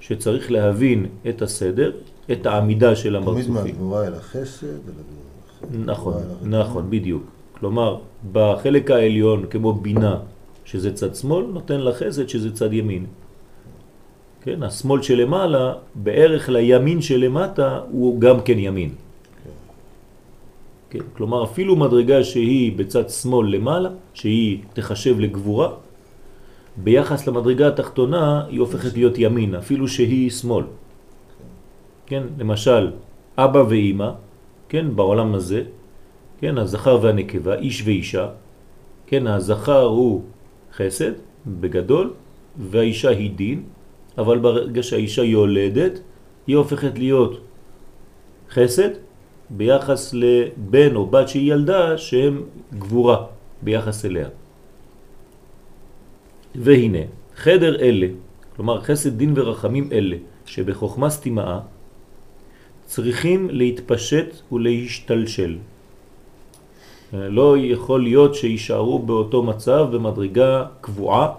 שצריך 0.00 0.50
להבין 0.50 1.06
את 1.28 1.42
הסדר, 1.42 1.92
את 2.32 2.46
העמידה 2.46 2.96
של 2.96 3.16
המרצופים. 3.16 3.44
תמיד 3.44 3.64
מהגבורה 3.64 4.06
אל 4.06 4.14
החסד, 4.14 4.78
נכון, 5.74 6.22
נכון, 6.42 6.90
בדיוק. 6.90 7.22
כלומר, 7.58 7.98
בחלק 8.32 8.90
העליון, 8.90 9.46
כמו 9.50 9.72
בינה, 9.72 10.16
שזה 10.64 10.94
צד 10.94 11.14
שמאל, 11.14 11.44
נותן 11.46 11.80
לחסד 11.80 12.28
שזה 12.28 12.54
צד 12.54 12.72
ימין. 12.72 13.06
כן, 14.48 14.62
השמאל 14.62 15.02
שלמעלה, 15.02 15.72
בערך 15.94 16.48
לימין 16.48 17.00
שלמטה, 17.00 17.80
הוא 17.90 18.20
גם 18.20 18.40
כן 18.40 18.58
ימין. 18.58 18.90
כן, 20.90 21.04
כלומר, 21.12 21.44
אפילו 21.44 21.76
מדרגה 21.76 22.24
שהיא 22.24 22.72
בצד 22.78 23.08
שמאל 23.10 23.46
למעלה, 23.56 23.88
שהיא 24.14 24.58
תחשב 24.72 25.20
לגבורה, 25.20 25.68
ביחס 26.76 27.26
למדרגה 27.26 27.68
התחתונה 27.68 28.44
היא 28.48 28.60
הופכת 28.60 28.92
להיות 28.92 29.14
ימין, 29.18 29.54
אפילו 29.54 29.88
שהיא 29.88 30.30
שמאל. 30.30 30.64
כן, 32.06 32.22
למשל, 32.38 32.92
אבא 33.36 33.64
ואימא, 33.68 34.10
כן, 34.68 34.96
בעולם 34.96 35.34
הזה, 35.34 35.62
כן, 36.40 36.58
הזכר 36.58 36.98
והנקבה, 37.02 37.54
איש 37.54 37.82
ואישה, 37.84 38.28
כן, 39.06 39.26
הזכר 39.26 39.84
הוא 39.84 40.22
חסד 40.72 41.12
בגדול, 41.46 42.12
והאישה 42.56 43.08
היא 43.08 43.30
דין, 43.36 43.62
אבל 44.18 44.38
ברגע 44.38 44.82
שהאישה 44.82 45.24
יולדת, 45.24 46.00
היא 46.46 46.56
הופכת 46.56 46.98
להיות 46.98 47.40
חסד 48.50 48.90
ביחס 49.50 50.14
לבן 50.14 50.96
או 50.96 51.06
בת 51.06 51.28
שהיא 51.28 51.52
ילדה 51.52 51.98
שהם 51.98 52.42
גבורה 52.78 53.24
ביחס 53.62 54.04
אליה. 54.04 54.28
והנה, 56.54 57.04
חדר 57.36 57.80
אלה, 57.80 58.06
כלומר 58.56 58.80
חסד 58.80 59.18
דין 59.18 59.32
ורחמים 59.36 59.88
אלה, 59.92 60.16
שבחוכמה 60.46 61.10
סתימאה, 61.10 61.60
צריכים 62.86 63.48
להתפשט 63.50 64.52
ולהשתלשל. 64.52 65.56
לא 67.12 67.56
יכול 67.58 68.02
להיות 68.02 68.34
שישארו 68.34 68.98
באותו 68.98 69.42
מצב 69.42 69.88
במדרגה 69.92 70.66
קבועה, 70.80 71.32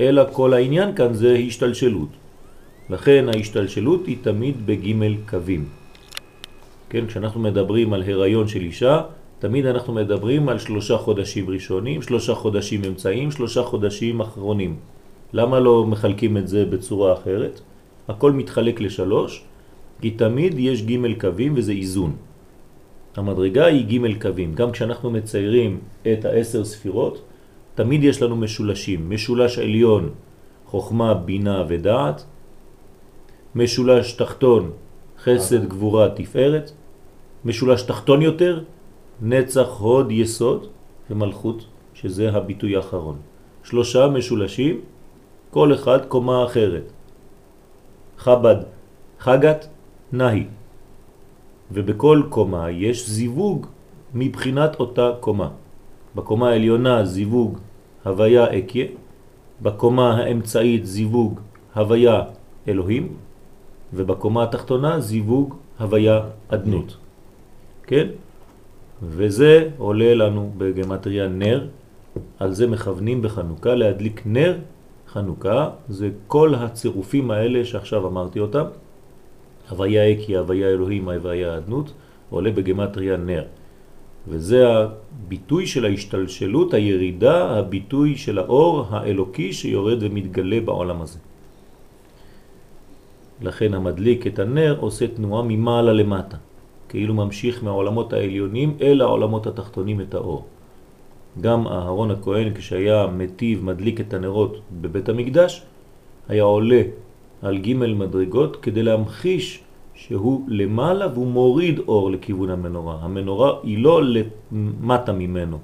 אלא 0.00 0.22
כל 0.32 0.54
העניין 0.54 0.94
כאן 0.94 1.14
זה 1.14 1.34
השתלשלות. 1.34 2.08
לכן 2.90 3.24
ההשתלשלות 3.28 4.06
היא 4.06 4.16
תמיד 4.22 4.66
בג' 4.66 5.16
קווים. 5.28 5.64
כן, 6.88 7.06
כשאנחנו 7.06 7.40
מדברים 7.40 7.92
על 7.92 8.02
הריון 8.02 8.48
של 8.48 8.60
אישה, 8.60 9.02
תמיד 9.38 9.66
אנחנו 9.66 9.92
מדברים 9.92 10.48
על 10.48 10.58
שלושה 10.58 10.98
חודשים 10.98 11.50
ראשונים, 11.50 12.02
שלושה 12.02 12.34
חודשים 12.34 12.80
אמצעים, 12.84 13.30
שלושה 13.30 13.62
חודשים 13.62 14.20
אחרונים. 14.20 14.76
למה 15.32 15.60
לא 15.60 15.86
מחלקים 15.86 16.36
את 16.36 16.48
זה 16.48 16.64
בצורה 16.64 17.12
אחרת? 17.12 17.60
הכל 18.08 18.32
מתחלק 18.32 18.80
לשלוש, 18.80 19.44
כי 20.00 20.10
תמיד 20.10 20.58
יש 20.58 20.82
ג' 20.82 21.20
קווים 21.20 21.52
וזה 21.56 21.72
איזון. 21.72 22.12
המדרגה 23.16 23.66
היא 23.66 23.86
ג' 23.86 24.22
קווים. 24.22 24.54
גם 24.54 24.72
כשאנחנו 24.72 25.10
מציירים 25.10 25.78
את 26.12 26.24
העשר 26.24 26.64
ספירות, 26.64 27.22
תמיד 27.80 28.04
יש 28.04 28.22
לנו 28.22 28.36
משולשים. 28.36 29.10
משולש 29.10 29.58
עליון, 29.58 30.10
חוכמה, 30.66 31.14
בינה 31.14 31.64
ודעת. 31.68 32.24
משולש 33.54 34.12
תחתון, 34.12 34.70
חסד, 35.24 35.64
גבורה, 35.68 36.08
תפארת. 36.08 36.70
משולש 37.44 37.82
תחתון 37.82 38.22
יותר, 38.22 38.64
נצח, 39.22 39.80
הוד, 39.80 40.12
יסוד 40.12 40.66
ומלכות, 41.10 41.64
שזה 41.94 42.30
הביטוי 42.30 42.76
האחרון. 42.76 43.16
שלושה 43.64 44.08
משולשים, 44.08 44.80
כל 45.50 45.74
אחד 45.74 46.04
קומה 46.04 46.44
אחרת. 46.44 46.92
חבד, 48.18 48.56
חגת, 49.18 49.68
נהי. 50.12 50.44
ובכל 51.72 52.22
קומה 52.28 52.70
יש 52.70 53.08
זיווג 53.08 53.66
מבחינת 54.14 54.80
אותה 54.80 55.10
קומה. 55.20 55.48
בקומה 56.14 56.48
העליונה 56.50 57.04
זיווג 57.04 57.69
הוויה 58.04 58.58
אקיה, 58.58 58.86
בקומה 59.62 60.16
האמצעית 60.16 60.86
זיווג 60.86 61.40
הוויה 61.74 62.22
אלוהים, 62.68 63.08
ובקומה 63.94 64.42
התחתונה 64.42 65.00
זיווג 65.00 65.54
הוויה 65.78 66.20
אדנות. 66.48 66.96
כן? 67.82 68.06
וזה 69.02 69.68
עולה 69.78 70.14
לנו 70.14 70.52
בגמטריה 70.58 71.28
נר, 71.28 71.66
על 72.38 72.52
זה 72.52 72.66
מכוונים 72.66 73.22
בחנוכה 73.22 73.74
להדליק 73.74 74.22
נר 74.26 74.58
חנוכה, 75.08 75.70
זה 75.88 76.10
כל 76.26 76.54
הצירופים 76.54 77.30
האלה 77.30 77.64
שעכשיו 77.64 78.06
אמרתי 78.06 78.40
אותם, 78.40 78.64
הוויה 79.70 80.12
אקי, 80.12 80.36
הוויה 80.36 80.68
אלוהים, 80.68 81.08
הוויה 81.08 81.56
אדנות, 81.56 81.92
עולה 82.30 82.50
בגמטריה 82.50 83.16
נר. 83.16 83.44
וזה 84.28 84.66
הביטוי 84.68 85.66
של 85.66 85.84
ההשתלשלות, 85.84 86.74
הירידה, 86.74 87.58
הביטוי 87.58 88.16
של 88.16 88.38
האור 88.38 88.86
האלוקי 88.90 89.52
שיורד 89.52 89.98
ומתגלה 90.00 90.60
בעולם 90.60 91.02
הזה. 91.02 91.18
לכן 93.42 93.74
המדליק 93.74 94.26
את 94.26 94.38
הנר 94.38 94.76
עושה 94.80 95.06
תנועה 95.08 95.42
ממעלה 95.42 95.92
למטה. 95.92 96.36
כאילו 96.88 97.14
ממשיך 97.14 97.64
מהעולמות 97.64 98.12
העליונים 98.12 98.76
אל 98.80 99.00
העולמות 99.00 99.46
התחתונים 99.46 100.00
את 100.00 100.14
האור. 100.14 100.44
גם 101.40 101.66
אהרון 101.66 102.10
הכהן 102.10 102.54
כשהיה 102.54 103.06
מטיב 103.06 103.64
מדליק 103.64 104.00
את 104.00 104.14
הנרות 104.14 104.60
בבית 104.80 105.08
המקדש, 105.08 105.62
היה 106.28 106.42
עולה 106.42 106.82
על 107.42 107.58
ג' 107.58 107.74
מדרגות 107.74 108.56
כדי 108.56 108.82
להמחיש 108.82 109.62
שהוא 110.06 110.42
למעלה 110.48 111.06
והוא 111.14 111.26
מוריד 111.26 111.78
אור 111.78 112.10
לכיוון 112.10 112.50
המנורה. 112.50 112.98
המנורה 113.00 113.52
היא 113.62 113.78
לא 113.78 114.00
למטה 114.52 115.12
ממנו, 115.12 115.58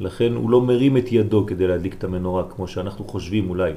לכן 0.00 0.32
הוא 0.32 0.50
לא 0.50 0.60
מרים 0.60 0.96
את 0.96 1.12
ידו 1.12 1.44
כדי 1.46 1.66
להדליק 1.66 1.94
את 1.94 2.04
המנורה 2.04 2.42
כמו 2.48 2.68
שאנחנו 2.68 3.04
חושבים 3.04 3.50
אולי 3.50 3.72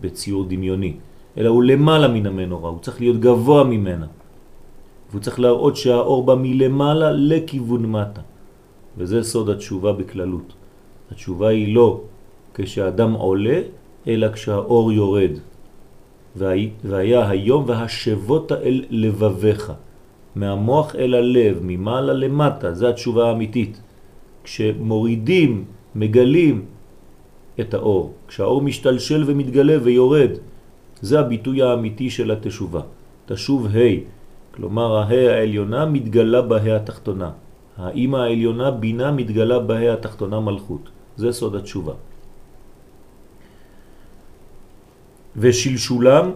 בציור 0.00 0.44
דמיוני, 0.44 0.92
אלא 1.38 1.48
הוא 1.48 1.62
למעלה 1.62 2.08
מן 2.08 2.26
המנורה, 2.26 2.70
הוא 2.70 2.80
צריך 2.80 3.00
להיות 3.00 3.20
גבוה 3.20 3.64
ממנה. 3.64 4.06
והוא 5.10 5.20
צריך 5.20 5.40
להראות 5.40 5.76
שהאור 5.76 6.26
בא 6.26 6.34
מלמעלה 6.34 7.12
לכיוון 7.12 7.86
מטה. 7.86 8.20
וזה 8.98 9.22
סוד 9.22 9.48
התשובה 9.50 9.92
בכללות. 9.92 10.52
התשובה 11.10 11.48
היא 11.48 11.74
לא 11.74 12.00
כשאדם 12.54 13.12
עולה, 13.12 13.60
אלא 14.06 14.32
כשהאור 14.32 14.92
יורד. 14.92 15.30
והיה 16.36 17.28
היום 17.28 17.64
והשבות 17.66 18.52
אל 18.52 18.84
לבביך, 18.90 19.72
מהמוח 20.36 20.96
אל 20.96 21.14
הלב, 21.14 21.58
ממעלה 21.62 22.12
למטה, 22.12 22.74
זה 22.74 22.88
התשובה 22.88 23.28
האמיתית. 23.28 23.80
כשמורידים, 24.44 25.64
מגלים 25.94 26.64
את 27.60 27.74
האור, 27.74 28.12
כשהאור 28.28 28.62
משתלשל 28.62 29.22
ומתגלה 29.26 29.76
ויורד, 29.82 30.30
זה 31.00 31.20
הביטוי 31.20 31.62
האמיתי 31.62 32.10
של 32.10 32.30
התשובה. 32.30 32.80
תשוב 33.26 33.66
ה', 33.66 33.96
כלומר 34.54 34.96
הה 34.96 35.36
העליונה 35.36 35.86
מתגלה 35.86 36.42
בה 36.42 36.76
התחתונה. 36.76 37.30
האמא 37.76 38.16
העליונה 38.16 38.70
בינה 38.70 39.12
מתגלה 39.12 39.58
בה 39.58 39.92
התחתונה 39.92 40.40
מלכות. 40.40 40.84
זה 41.16 41.32
סוד 41.32 41.54
התשובה. 41.54 41.92
ושלשולם 45.36 46.30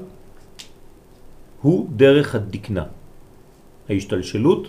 הוא 1.63 1.89
דרך 1.97 2.35
הדקנה. 2.35 2.85
ההשתלשלות 3.89 4.69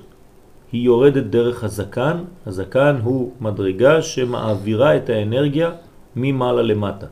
היא 0.71 0.81
יורדת 0.81 1.23
דרך 1.23 1.63
הזקן, 1.63 2.23
הזקן 2.45 2.99
הוא 3.03 3.31
מדרגה 3.41 4.01
שמעבירה 4.01 4.97
את 4.97 5.09
האנרגיה 5.09 5.71
ממעלה 6.15 6.61
למטה. 6.61 7.07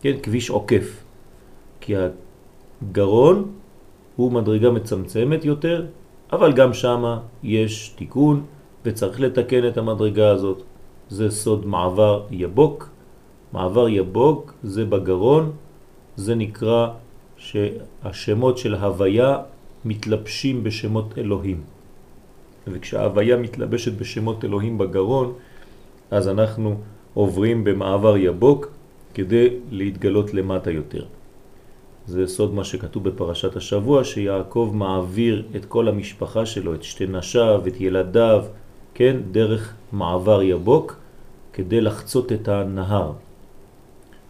כן, 0.00 0.14
כביש 0.22 0.50
עוקף. 0.50 1.04
כי 1.80 1.94
הגרון 1.96 3.50
הוא 4.16 4.32
מדרגה 4.32 4.70
מצמצמת 4.70 5.44
יותר, 5.44 5.86
אבל 6.32 6.52
גם 6.52 6.72
שם 6.72 7.16
יש 7.42 7.88
תיקון 7.88 8.44
וצריך 8.84 9.20
לתקן 9.20 9.68
את 9.68 9.78
המדרגה 9.78 10.28
הזאת. 10.30 10.62
זה 11.08 11.30
סוד 11.30 11.66
מעבר 11.66 12.22
יבוק. 12.30 12.90
מעבר 13.52 13.88
יבוק 13.88 14.54
זה 14.62 14.84
בגרון, 14.84 15.52
זה 16.18 16.34
נקרא 16.34 16.88
שהשמות 17.36 18.58
של 18.58 18.74
הוויה 18.74 19.38
מתלבשים 19.84 20.64
בשמות 20.64 21.18
אלוהים. 21.18 21.60
וכשההוויה 22.66 23.36
מתלבשת 23.36 23.92
בשמות 23.92 24.44
אלוהים 24.44 24.78
בגרון, 24.78 25.32
אז 26.10 26.28
אנחנו 26.28 26.76
עוברים 27.14 27.64
במעבר 27.64 28.16
יבוק 28.16 28.70
כדי 29.14 29.48
להתגלות 29.70 30.34
למטה 30.34 30.70
יותר. 30.70 31.04
זה 32.06 32.26
סוד 32.26 32.54
מה 32.54 32.64
שכתוב 32.64 33.08
בפרשת 33.08 33.56
השבוע, 33.56 34.04
שיעקב 34.04 34.70
מעביר 34.74 35.46
את 35.56 35.64
כל 35.64 35.88
המשפחה 35.88 36.46
שלו, 36.46 36.74
את 36.74 36.82
שתי 36.82 37.06
נשיו, 37.06 37.62
את 37.66 37.80
ילדיו, 37.80 38.44
כן, 38.94 39.16
דרך 39.30 39.74
מעבר 39.92 40.42
יבוק, 40.42 40.96
כדי 41.52 41.80
לחצות 41.80 42.32
את 42.32 42.48
הנהר. 42.48 43.12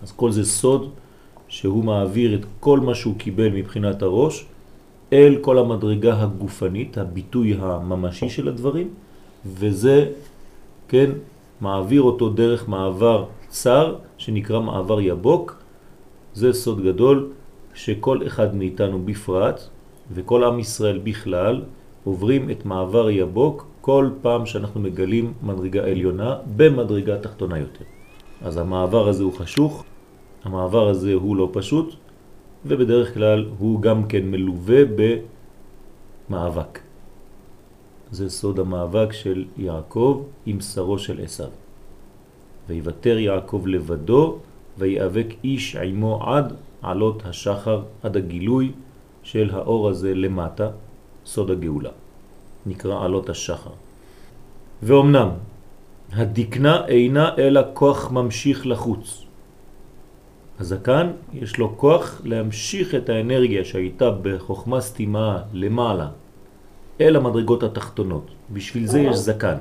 אז 0.03 0.13
כל 0.13 0.31
זה 0.31 0.45
סוד 0.45 1.08
שהוא 1.49 1.85
מעביר 1.85 2.35
את 2.35 2.45
כל 2.61 2.81
מה 2.81 2.95
שהוא 2.95 3.15
קיבל 3.19 3.49
מבחינת 3.49 4.03
הראש 4.03 4.47
אל 5.13 5.37
כל 5.41 5.59
המדרגה 5.59 6.23
הגופנית, 6.23 6.99
הביטוי 6.99 7.57
הממשי 7.61 8.29
של 8.29 8.49
הדברים, 8.49 8.89
וזה, 9.47 10.07
כן, 10.89 11.11
מעביר 11.61 12.03
אותו 12.03 12.29
דרך 12.29 12.69
מעבר 12.69 13.25
צר, 13.49 13.95
שנקרא 14.19 14.61
מעבר 14.61 15.01
יבוק. 15.01 15.63
זה 16.35 16.53
סוד 16.53 16.85
גדול 16.85 17.29
שכל 17.75 18.27
אחד 18.27 18.55
מאיתנו 18.57 18.99
בפרט, 19.05 19.61
וכל 20.13 20.45
עם 20.45 20.59
ישראל 20.59 20.99
בכלל, 20.99 21.63
עוברים 22.05 22.51
את 22.51 22.67
מעבר 22.67 23.11
יבוק 23.11 23.67
כל 23.81 24.11
פעם 24.23 24.47
שאנחנו 24.47 24.81
מגלים 24.81 25.33
מדרגה 25.43 25.85
עליונה 25.85 26.37
במדרגה 26.57 27.19
תחתונה 27.19 27.59
יותר. 27.59 27.85
אז 28.43 28.57
המעבר 28.57 29.09
הזה 29.09 29.23
הוא 29.23 29.33
חשוך, 29.33 29.85
המעבר 30.45 30.89
הזה 30.89 31.15
הוא 31.15 31.37
לא 31.37 31.49
פשוט, 31.53 31.95
ובדרך 32.67 33.15
כלל 33.15 33.47
הוא 33.59 33.81
גם 33.81 34.07
כן 34.07 34.31
מלווה 34.31 34.83
במאבק. 36.29 36.79
זה 38.11 38.31
סוד 38.31 38.59
המאבק 38.59 39.13
של 39.13 39.45
יעקב 39.57 40.23
עם 40.47 40.61
שרו 40.61 40.99
של 40.99 41.21
עשיו. 41.21 41.51
ויוותר 42.69 43.19
יעקב 43.19 43.63
לבדו 43.67 44.39
ויאבק 44.79 45.27
איש 45.45 45.77
עמו 45.77 46.31
עד 46.31 46.53
עלות 46.83 47.27
השחר, 47.27 47.83
עד 48.03 48.17
הגילוי 48.17 48.73
של 49.23 49.51
האור 49.53 49.89
הזה 49.89 50.15
למטה, 50.15 50.71
סוד 51.27 51.51
הגאולה. 51.51 51.91
נקרא 52.67 53.05
עלות 53.05 53.29
השחר. 53.29 53.71
ואומנם, 54.83 55.29
הדקנה 56.13 56.87
אינה 56.87 57.31
אלא 57.39 57.61
כוח 57.75 58.11
ממשיך 58.11 58.67
לחוץ. 58.67 59.28
הזקן 60.61 61.13
יש 61.33 61.59
לו 61.59 61.77
כוח 61.77 62.21
להמשיך 62.25 62.95
את 62.95 63.09
האנרגיה 63.09 63.65
שהייתה 63.65 64.11
בחוכמה 64.23 64.81
סתימה 64.81 65.43
למעלה 65.53 66.09
אל 67.01 67.17
המדרגות 67.17 67.63
התחתונות. 67.63 68.31
בשביל 68.53 68.87
זה 68.87 69.01
יש 69.01 69.17
זקן. 69.17 69.57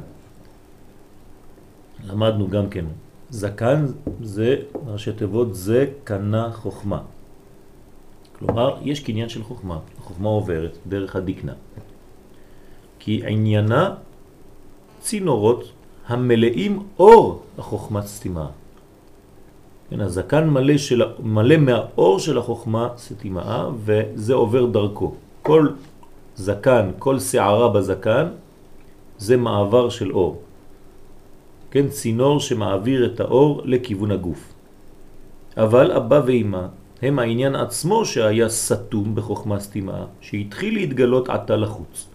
למדנו 2.03 2.47
גם 2.47 2.69
כן, 2.69 2.85
זקן 3.29 3.85
זה 4.21 4.55
ראשי 4.85 5.11
תיבות 5.13 5.55
זה 5.55 5.85
קנה 6.03 6.51
חוכמה. 6.51 7.01
כלומר, 8.39 8.77
יש 8.81 8.99
קניין 8.99 9.29
של 9.29 9.43
חוכמה. 9.43 9.79
החוכמה 9.97 10.29
עוברת 10.29 10.77
דרך 10.87 11.15
הדקנה. 11.15 11.53
כי 12.99 13.21
עניינה 13.25 13.95
צינורות 14.99 15.71
המלאים 16.07 16.83
אור 16.99 17.43
החוכמת 17.57 18.05
סתימה. 18.05 18.47
כן, 19.89 19.99
הזקן 19.99 20.49
מלא, 20.49 20.77
של, 20.77 21.01
מלא 21.23 21.57
מהאור 21.57 22.19
של 22.19 22.37
החוכמה 22.37 22.89
סתימה, 22.97 23.69
וזה 23.75 24.33
עובר 24.33 24.65
דרכו. 24.65 25.13
כל 25.41 25.67
זקן, 26.35 26.91
כל 26.99 27.19
שערה 27.19 27.69
בזקן, 27.69 28.27
זה 29.17 29.37
מעבר 29.37 29.89
של 29.89 30.11
אור. 30.11 30.41
כן, 31.71 31.87
צינור 31.87 32.39
שמעביר 32.39 33.05
את 33.05 33.19
האור 33.19 33.61
לכיוון 33.65 34.11
הגוף. 34.11 34.53
אבל 35.57 35.91
אבא 35.91 36.21
ואמא 36.25 36.65
הם 37.01 37.19
העניין 37.19 37.55
עצמו 37.55 38.05
שהיה 38.05 38.49
סתום 38.49 39.15
בחוכמה 39.15 39.59
סתימה, 39.59 40.05
שהתחיל 40.21 40.73
להתגלות 40.73 41.29
עתה 41.29 41.55
לחוץ. 41.55 42.07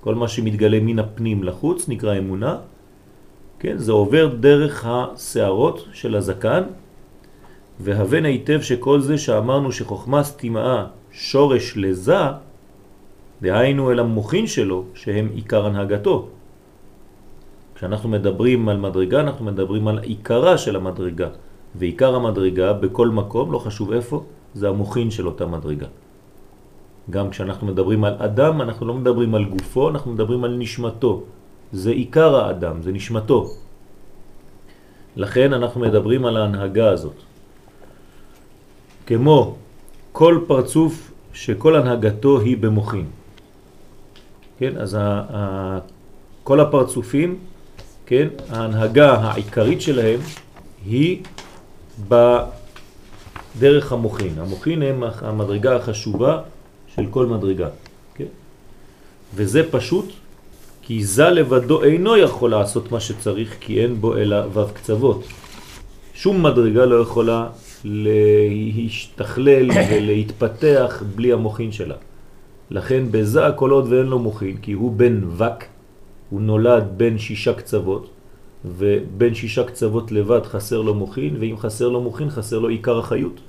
כל 0.00 0.14
מה 0.14 0.28
שמתגלה 0.28 0.80
מן 0.80 0.98
הפנים 0.98 1.44
לחוץ 1.44 1.88
נקרא 1.88 2.18
אמונה, 2.18 2.56
כן? 3.58 3.76
זה 3.78 3.92
עובר 3.92 4.26
דרך 4.40 4.86
השערות 4.86 5.84
של 5.92 6.16
הזקן, 6.16 6.62
והבן 7.80 8.24
היטב 8.24 8.60
שכל 8.60 9.00
זה 9.00 9.18
שאמרנו 9.18 9.72
שחוכמה 9.72 10.22
סתימה 10.24 10.86
שורש 11.12 11.76
לזה, 11.76 12.18
דהיינו 13.42 13.90
אל 13.90 13.98
המוחין 13.98 14.46
שלו, 14.46 14.84
שהם 14.94 15.28
עיקר 15.34 15.66
הנהגתו. 15.66 16.28
כשאנחנו 17.74 18.08
מדברים 18.08 18.68
על 18.68 18.76
מדרגה, 18.76 19.20
אנחנו 19.20 19.44
מדברים 19.44 19.88
על 19.88 19.98
עיקרה 19.98 20.58
של 20.58 20.76
המדרגה. 20.76 21.28
ועיקר 21.74 22.14
המדרגה 22.14 22.72
בכל 22.72 23.08
מקום, 23.08 23.52
לא 23.52 23.58
חשוב 23.58 23.92
איפה, 23.92 24.24
זה 24.54 24.68
המוחין 24.68 25.10
של 25.10 25.26
אותה 25.26 25.46
מדרגה. 25.46 25.86
גם 27.10 27.30
כשאנחנו 27.30 27.66
מדברים 27.66 28.04
על 28.04 28.14
אדם, 28.18 28.62
אנחנו 28.62 28.86
לא 28.86 28.94
מדברים 28.94 29.34
על 29.34 29.44
גופו, 29.44 29.88
אנחנו 29.88 30.12
מדברים 30.12 30.44
על 30.44 30.56
נשמתו. 30.56 31.22
זה 31.74 31.90
עיקר 31.90 32.36
האדם, 32.36 32.82
זה 32.82 32.92
נשמתו. 32.92 33.50
לכן 35.16 35.52
אנחנו 35.52 35.80
מדברים 35.80 36.26
על 36.26 36.36
ההנהגה 36.36 36.90
הזאת. 36.90 37.18
כמו 39.06 39.56
כל 40.12 40.40
פרצוף 40.46 41.10
שכל 41.32 41.76
הנהגתו 41.76 42.40
היא 42.40 42.56
במוחין. 42.56 43.06
כן, 44.58 44.76
אז 44.76 44.98
כל 46.44 46.60
הפרצופים, 46.60 47.38
כן, 48.06 48.28
ההנהגה 48.50 49.14
העיקרית 49.14 49.80
שלהם 49.80 50.20
היא 50.86 51.22
בדרך 52.08 53.92
המוחין. 53.92 54.38
המוחין 54.38 54.82
הם 54.82 55.02
המדרגה 55.02 55.76
החשובה 55.76 56.40
של 56.94 57.06
כל 57.10 57.26
מדרגה. 57.26 57.68
כן? 58.14 58.30
וזה 59.34 59.70
פשוט 59.70 60.23
כי 60.86 61.04
זה 61.04 61.30
לבדו 61.30 61.82
אינו 61.82 62.16
יכול 62.16 62.50
לעשות 62.50 62.92
מה 62.92 63.00
שצריך 63.00 63.56
כי 63.60 63.82
אין 63.82 64.00
בו 64.00 64.16
אלא 64.16 64.36
וו 64.36 64.64
קצוות. 64.74 65.24
שום 66.14 66.42
מדרגה 66.42 66.84
לא 66.84 67.00
יכולה 67.00 67.48
להשתכלל 67.84 69.70
ולהתפתח 69.90 71.02
בלי 71.14 71.32
המוחין 71.32 71.72
שלה. 71.72 71.94
לכן 72.70 73.04
בזה 73.10 73.40
כל 73.56 73.70
עוד 73.70 73.92
ואין 73.92 74.06
לו 74.06 74.18
מוחין, 74.18 74.56
כי 74.56 74.72
הוא 74.72 74.92
בן 74.92 75.24
וק, 75.24 75.64
הוא 76.30 76.40
נולד 76.40 76.84
בין 76.96 77.18
שישה 77.18 77.54
קצוות, 77.54 78.10
ובין 78.64 79.34
שישה 79.34 79.64
קצוות 79.64 80.12
לבד 80.12 80.46
חסר 80.46 80.80
לו 80.80 80.94
מוחין, 80.94 81.36
ואם 81.40 81.54
חסר 81.58 81.88
לו 81.88 82.00
מוחין 82.00 82.30
חסר 82.30 82.58
לו 82.58 82.68
עיקר 82.68 82.98
החיות. 82.98 83.40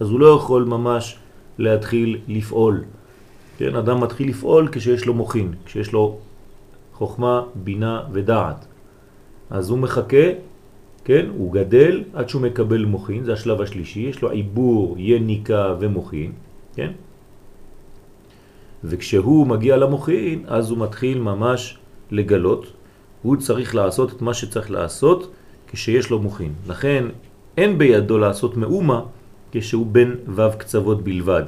אז 0.00 0.10
הוא 0.10 0.20
לא 0.20 0.26
יכול 0.26 0.64
ממש 0.64 1.16
להתחיל 1.58 2.18
לפעול. 2.28 2.84
כן, 3.58 3.76
אדם 3.76 4.00
מתחיל 4.00 4.28
לפעול 4.28 4.68
כשיש 4.72 5.06
לו 5.06 5.14
מוחין, 5.14 5.52
כשיש 5.66 5.92
לו 5.92 6.18
חוכמה, 6.94 7.42
בינה 7.54 8.02
ודעת. 8.12 8.66
אז 9.50 9.70
הוא 9.70 9.78
מחכה, 9.78 10.26
כן, 11.04 11.26
הוא 11.36 11.52
גדל 11.52 12.04
עד 12.14 12.28
שהוא 12.28 12.42
מקבל 12.42 12.84
מוחין, 12.84 13.24
זה 13.24 13.32
השלב 13.32 13.60
השלישי, 13.60 14.00
יש 14.00 14.22
לו 14.22 14.30
עיבור, 14.30 14.96
יניקה 14.98 15.74
ומוחין, 15.80 16.32
כן? 16.74 16.92
וכשהוא 18.84 19.46
מגיע 19.46 19.76
למוחין, 19.76 20.44
אז 20.46 20.70
הוא 20.70 20.78
מתחיל 20.78 21.18
ממש 21.20 21.78
לגלות, 22.10 22.72
הוא 23.22 23.36
צריך 23.36 23.74
לעשות 23.74 24.12
את 24.12 24.22
מה 24.22 24.34
שצריך 24.34 24.70
לעשות 24.70 25.32
כשיש 25.68 26.10
לו 26.10 26.18
מוכין. 26.18 26.52
לכן 26.66 27.04
אין 27.56 27.78
בידו 27.78 28.18
לעשות 28.18 28.56
מאומה 28.56 29.00
כשהוא 29.52 29.86
בן 29.86 30.10
ו' 30.28 30.58
קצוות 30.58 31.04
בלבד. 31.04 31.42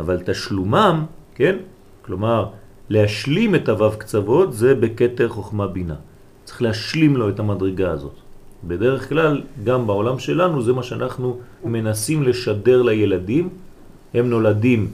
אבל 0.00 0.18
תשלומם, 0.24 1.04
כן? 1.34 1.56
כלומר, 2.02 2.46
להשלים 2.92 3.54
את 3.54 3.68
הו' 3.68 3.90
קצוות 3.98 4.52
זה 4.52 4.74
בקטר 4.74 5.28
חוכמה 5.28 5.66
בינה. 5.66 5.94
צריך 6.44 6.62
להשלים 6.62 7.16
לו 7.16 7.28
את 7.28 7.40
המדרגה 7.40 7.90
הזאת. 7.90 8.16
בדרך 8.64 9.08
כלל, 9.08 9.42
גם 9.64 9.86
בעולם 9.86 10.18
שלנו, 10.18 10.62
זה 10.62 10.72
מה 10.72 10.82
שאנחנו 10.82 11.38
מנסים 11.64 12.22
לשדר 12.22 12.82
לילדים. 12.82 13.48
הם 14.14 14.30
נולדים 14.30 14.90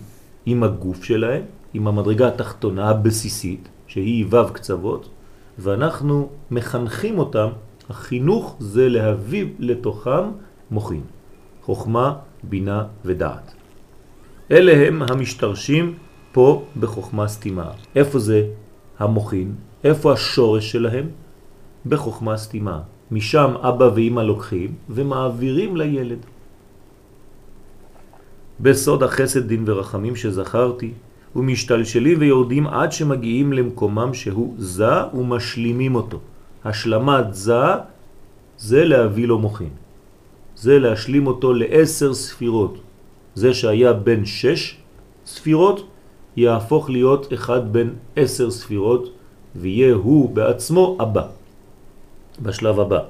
עם 0.47 0.63
הגוף 0.63 1.05
שלהם, 1.05 1.43
עם 1.75 1.89
המדרגה 1.89 2.29
התחתונה 2.29 2.91
הבסיסית, 2.91 3.69
שהיא 3.87 4.27
ו' 4.31 4.53
קצוות, 4.53 5.09
ואנחנו 5.59 6.29
מחנכים 6.51 7.19
אותם, 7.19 7.49
החינוך 7.91 8.57
זה 8.61 8.89
להביא 8.89 9.47
לתוכם 9.59 10.25
מוחין, 10.71 11.03
חוכמה, 11.63 12.15
בינה 12.43 12.85
ודעת. 13.05 13.55
אלה 14.51 14.87
הם 14.87 15.03
המשתרשים 15.03 15.95
פה 16.39 16.63
בחוכמה 16.81 17.29
סתימה. 17.29 17.71
איפה 17.97 18.19
זה 18.19 18.47
המוחין? 18.99 19.55
איפה 19.85 20.13
השורש 20.13 20.73
שלהם? 20.73 21.07
בחוכמה 21.87 22.37
סתימה. 22.37 22.81
משם 23.11 23.51
אבא 23.59 23.91
ואמא 23.95 24.21
לוקחים 24.21 24.75
ומעבירים 24.91 25.77
לילד. 25.77 26.19
בסוד 28.61 29.03
החסד 29.03 29.49
דין 29.49 29.65
ורחמים 29.67 30.17
שזכרתי, 30.17 30.91
ומשתלשלים 31.37 32.17
ויורדים 32.21 32.67
עד 32.67 32.93
שמגיעים 32.93 33.53
למקומם 33.53 34.15
שהוא 34.15 34.55
זה 34.59 35.11
ומשלימים 35.15 35.95
אותו. 35.95 36.19
השלמת 36.65 37.35
זה 37.35 37.83
זה 38.59 38.85
להביא 38.85 39.27
לו 39.27 39.39
מוכין. 39.39 39.75
זה 40.57 40.79
להשלים 40.79 41.27
אותו 41.27 41.53
לעשר 41.53 42.15
ספירות. 42.15 42.79
זה 43.35 43.55
שהיה 43.55 43.93
בין 43.93 44.23
שש 44.25 44.79
ספירות 45.27 45.98
יהפוך 46.39 46.91
להיות 46.91 47.33
אחד 47.33 47.73
בין 47.73 47.95
עשר 48.17 48.51
ספירות 48.51 49.11
ויהיה 49.57 49.95
הוא 49.95 50.31
בעצמו 50.31 50.97
הבא. 51.01 51.27
בשלב 52.43 52.81
הבא, 52.81 53.01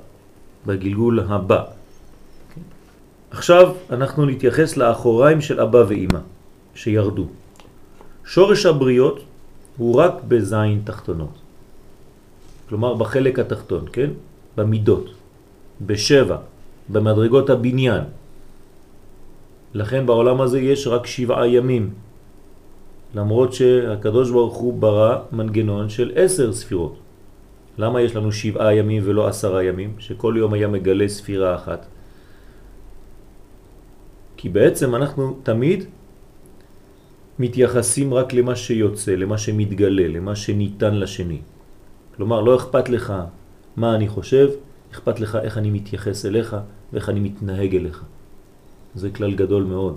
בגלגול 0.67 1.21
הבא. 1.21 1.65
עכשיו 3.31 3.75
אנחנו 3.91 4.27
נתייחס 4.27 4.77
לאחוריים 4.77 5.41
של 5.41 5.61
אבא 5.61 5.85
ואימא 5.89 6.21
שירדו. 6.75 7.27
שורש 8.25 8.67
הבריות 8.67 9.21
הוא 9.77 9.95
רק 9.95 10.15
בזין 10.29 10.81
תחתונות. 10.85 11.37
כלומר 12.69 12.95
בחלק 12.95 13.39
התחתון, 13.39 13.85
כן? 13.93 14.11
במידות, 14.57 15.07
בשבע, 15.81 16.37
במדרגות 16.89 17.51
הבניין. 17.51 18.05
לכן 19.75 20.07
בעולם 20.07 20.41
הזה 20.41 20.61
יש 20.61 20.87
רק 20.87 21.07
שבעה 21.07 21.49
ימים, 21.49 22.08
למרות 23.15 23.53
שהקדוש 23.53 24.31
ברוך 24.31 24.57
הוא 24.57 24.75
ברא 24.75 25.17
מנגנון 25.33 25.89
של 25.89 26.13
עשר 26.15 26.53
ספירות. 26.53 26.97
למה 27.79 28.01
יש 28.01 28.17
לנו 28.17 28.33
שבעה 28.33 28.75
ימים 28.75 29.03
ולא 29.07 29.29
עשרה 29.29 29.65
ימים? 29.65 29.95
שכל 29.99 30.35
יום 30.39 30.53
היה 30.53 30.69
מגלה 30.69 31.09
ספירה 31.09 31.55
אחת. 31.55 31.87
כי 34.37 34.49
בעצם 34.49 34.95
אנחנו 34.95 35.39
תמיד 35.43 35.85
מתייחסים 37.39 38.15
רק 38.15 38.33
למה 38.33 38.57
שיוצא, 38.57 39.15
למה 39.15 39.39
שמתגלה, 39.39 40.09
למה 40.09 40.37
שניתן 40.37 40.95
לשני. 40.95 41.41
כלומר, 42.17 42.41
לא 42.41 42.57
אכפת 42.57 42.89
לך 42.89 43.13
מה 43.77 43.95
אני 43.95 44.09
חושב, 44.09 44.49
אכפת 44.93 45.21
לך 45.21 45.39
איך 45.43 45.59
אני 45.59 45.71
מתייחס 45.71 46.27
אליך 46.27 46.57
ואיך 46.93 47.09
אני 47.09 47.21
מתנהג 47.21 47.77
אליך. 47.77 48.05
זה 48.95 49.11
כלל 49.11 49.35
גדול 49.35 49.63
מאוד. 49.63 49.97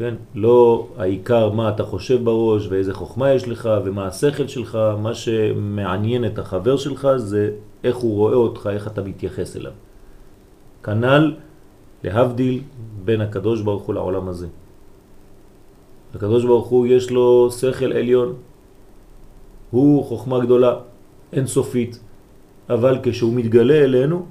כן? 0.00 0.14
לא 0.34 0.88
העיקר 0.96 1.52
מה 1.52 1.68
אתה 1.68 1.84
חושב 1.84 2.24
בראש 2.24 2.66
ואיזה 2.68 2.94
חוכמה 2.94 3.32
יש 3.32 3.48
לך 3.48 3.68
ומה 3.84 4.06
השכל 4.06 4.48
שלך, 4.48 4.78
מה 5.02 5.14
שמעניין 5.14 6.24
את 6.24 6.38
החבר 6.38 6.76
שלך 6.76 7.08
זה 7.16 7.50
איך 7.84 7.96
הוא 7.96 8.16
רואה 8.16 8.34
אותך, 8.34 8.68
איך 8.72 8.86
אתה 8.86 9.02
מתייחס 9.02 9.56
אליו. 9.56 9.72
כנ"ל 10.82 11.36
להבדיל 12.04 12.60
בין 13.04 13.20
הקדוש 13.20 13.60
ברוך 13.60 13.82
הוא 13.82 13.94
לעולם 13.94 14.28
הזה. 14.28 14.46
הקדוש 16.14 16.44
ברוך 16.44 16.66
הוא 16.66 16.86
יש 16.86 17.10
לו 17.10 17.50
שכל 17.50 17.92
עליון, 17.92 18.34
הוא 19.70 20.04
חוכמה 20.04 20.40
גדולה, 20.40 20.76
אינסופית, 21.32 22.00
אבל 22.70 22.98
כשהוא 23.02 23.34
מתגלה 23.34 23.84
אלינו, 23.84 24.26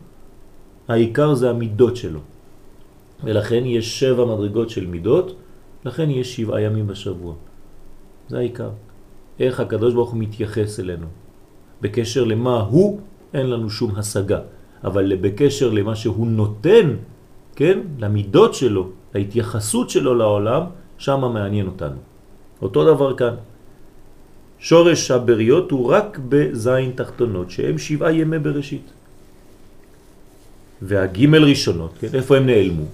העיקר 0.87 1.33
זה 1.33 1.49
המידות 1.49 1.95
שלו. 1.95 2.19
ולכן 3.23 3.65
יש 3.65 3.99
שבע 3.99 4.25
מדרגות 4.25 4.69
של 4.69 4.87
מידות, 4.87 5.35
לכן 5.85 6.09
יש 6.09 6.35
שבעה 6.35 6.61
ימים 6.61 6.87
בשבוע. 6.87 7.33
זה 8.29 8.37
העיקר. 8.37 8.69
איך 9.39 9.59
הקדוש 9.59 9.93
ברוך 9.93 10.11
הוא 10.11 10.19
מתייחס 10.19 10.79
אלינו. 10.79 11.07
בקשר 11.81 12.23
למה 12.23 12.59
הוא, 12.59 12.99
אין 13.33 13.49
לנו 13.49 13.69
שום 13.69 13.95
השגה. 13.95 14.39
אבל 14.83 15.15
בקשר 15.21 15.69
למה 15.71 15.95
שהוא 15.95 16.27
נותן, 16.27 16.87
כן, 17.55 17.79
למידות 17.99 18.53
שלו, 18.53 18.89
להתייחסות 19.15 19.89
שלו 19.89 20.15
לעולם, 20.15 20.63
שם 20.97 21.19
מעניין 21.33 21.67
אותנו. 21.67 21.99
אותו 22.61 22.79
דבר 22.95 23.15
כאן. 23.15 23.35
שורש 24.59 25.11
הבריות 25.11 25.71
הוא 25.71 25.87
רק 25.87 26.19
בזין 26.29 26.91
תחתונות, 26.95 27.51
שהם 27.51 27.77
שבעה 27.77 28.11
ימי 28.11 28.39
בראשית. 28.39 28.87
והגימל 30.81 31.43
ראשונות, 31.43 31.91
כן, 31.99 32.07
איפה 32.13 32.37
הם 32.37 32.45
נעלמו? 32.45 32.85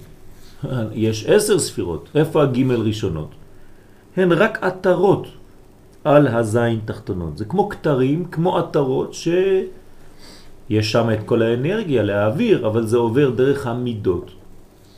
יש 0.92 1.26
עשר 1.26 1.58
ספירות, 1.58 2.08
איפה 2.14 2.42
הגימל 2.42 2.80
ראשונות? 2.80 3.30
הן 4.16 4.32
רק 4.32 4.58
עטרות 4.62 5.26
על 6.04 6.28
הזין 6.28 6.80
תחתונות. 6.84 7.38
זה 7.38 7.44
כמו 7.44 7.68
כתרים, 7.68 8.24
כמו 8.24 8.58
עטרות 8.58 9.14
שיש 9.14 10.86
שם 10.92 11.10
את 11.10 11.18
כל 11.26 11.42
האנרגיה 11.42 12.02
להעביר, 12.02 12.66
אבל 12.66 12.86
זה 12.86 12.96
עובר 12.96 13.30
דרך 13.30 13.66
המידות. 13.66 14.30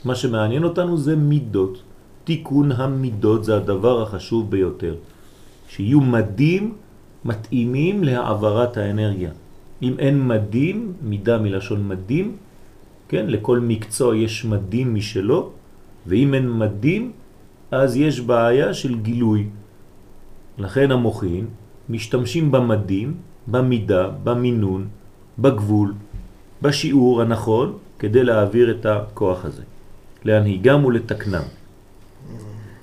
מה 0.04 0.14
שמעניין 0.14 0.64
אותנו 0.64 0.96
זה 0.96 1.16
מידות. 1.16 1.82
תיקון 2.24 2.72
המידות 2.72 3.44
זה 3.44 3.56
הדבר 3.56 4.02
החשוב 4.02 4.50
ביותר. 4.50 4.94
שיהיו 5.68 6.00
מדים 6.00 6.74
מתאימים 7.24 8.04
להעברת 8.04 8.76
האנרגיה. 8.76 9.30
אם 9.82 9.94
אין 9.98 10.28
מדים, 10.28 10.92
מידה 11.02 11.38
מלשון 11.38 11.88
מדים, 11.88 12.36
כן, 13.08 13.26
לכל 13.26 13.58
מקצוע 13.60 14.16
יש 14.16 14.44
מדים 14.44 14.94
משלו, 14.94 15.50
ואם 16.08 16.34
אין 16.34 16.52
מדים, 16.52 17.12
אז 17.70 17.96
יש 17.96 18.20
בעיה 18.20 18.74
של 18.74 18.98
גילוי. 18.98 19.46
לכן 20.58 20.90
המוחין 20.90 21.46
משתמשים 21.88 22.52
במדים, 22.52 23.14
במידה, 23.46 24.08
במינון, 24.24 24.88
בגבול, 25.38 25.94
בשיעור 26.62 27.22
הנכון, 27.22 27.68
כדי 27.98 28.24
להעביר 28.24 28.70
את 28.70 28.86
הכוח 28.86 29.44
הזה, 29.44 29.62
להנהיגם 30.24 30.84
ולתקנם. 30.84 31.42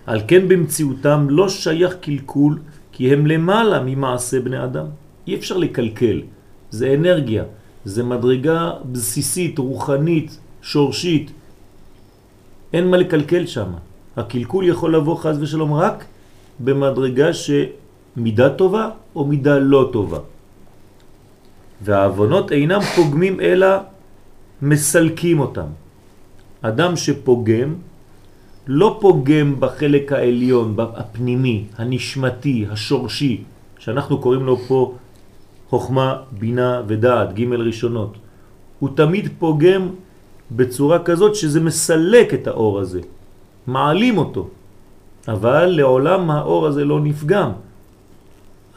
על 0.05 0.21
כן 0.27 0.47
במציאותם 0.47 1.27
לא 1.29 1.49
שייך 1.49 1.95
קלקול, 2.01 2.59
כי 2.91 3.13
הם 3.13 3.27
למעלה 3.27 3.81
ממעשה 3.85 4.39
בני 4.39 4.63
אדם. 4.63 4.85
אי 5.27 5.35
אפשר 5.35 5.57
לקלקל, 5.57 6.21
זה 6.69 6.93
אנרגיה, 6.93 7.43
זה 7.85 8.03
מדרגה 8.03 8.71
בסיסית, 8.91 9.57
רוחנית, 9.57 10.39
שורשית. 10.61 11.31
אין 12.75 12.91
מה 12.91 12.97
לקלקל 12.97 13.45
שם. 13.45 13.71
הקלקול 14.17 14.67
יכול 14.67 14.95
לבוא 14.95 15.15
חז 15.15 15.41
ושלום 15.41 15.73
רק 15.73 16.05
במדרגה 16.59 17.29
שמידה 17.33 18.49
טובה 18.49 18.89
או 19.15 19.25
מידה 19.25 19.59
לא 19.59 19.89
טובה. 19.93 20.19
והעוונות 21.81 22.51
אינם 22.51 22.81
פוגמים 22.95 23.39
אלא 23.39 23.67
מסלקים 24.61 25.39
אותם. 25.39 25.69
אדם 26.61 26.95
שפוגם 26.95 27.75
לא 28.67 28.97
פוגם 29.01 29.55
בחלק 29.59 30.11
העליון, 30.11 30.75
הפנימי, 30.79 31.65
הנשמתי, 31.77 32.65
השורשי, 32.71 33.43
שאנחנו 33.79 34.19
קוראים 34.19 34.43
לו 34.43 34.57
פה 34.57 34.95
חוכמה, 35.69 36.15
בינה 36.31 36.81
ודעת, 36.87 37.39
ג' 37.39 37.53
ראשונות. 37.53 38.13
הוא 38.79 38.89
תמיד 38.95 39.29
פוגם 39.39 39.89
בצורה 40.51 41.03
כזאת 41.03 41.35
שזה 41.35 41.59
מסלק 41.59 42.33
את 42.33 42.47
האור 42.47 42.79
הזה, 42.79 43.01
מעלים 43.67 44.17
אותו, 44.17 44.47
אבל 45.27 45.65
לעולם 45.65 46.31
האור 46.31 46.67
הזה 46.67 46.85
לא 46.85 46.99
נפגם. 46.99 47.51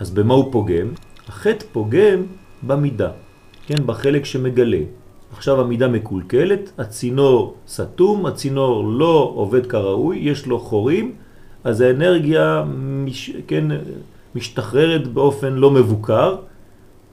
אז 0.01 0.11
במה 0.11 0.35
הוא 0.35 0.53
פוגם? 0.53 0.89
החטא 1.29 1.65
פוגם 1.73 2.23
במידה, 2.63 3.11
כן, 3.67 3.87
בחלק 3.87 4.25
שמגלה. 4.25 4.81
עכשיו 5.33 5.61
המידה 5.61 5.89
מקולקלת, 5.89 6.73
הצינור 6.79 7.55
סתום, 7.69 8.27
הצינור 8.27 8.89
לא 8.89 9.33
עובד 9.35 9.67
כראוי, 9.67 10.17
יש 10.19 10.47
לו 10.47 10.59
חורים, 10.59 11.13
אז 11.65 11.81
האנרגיה 11.81 12.65
מש, 13.05 13.31
כן, 13.47 13.65
משתחררת 14.35 15.07
באופן 15.09 15.53
לא 15.53 15.71
מבוקר, 15.71 16.37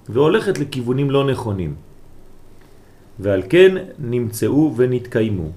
והולכת 0.10 0.60
לכיוונים 0.60 1.12
לא 1.12 1.24
נכונים. 1.24 1.76
ועל 3.20 3.42
כן 3.50 3.76
נמצאו 4.00 4.74
ונתקיימו. 4.76 5.50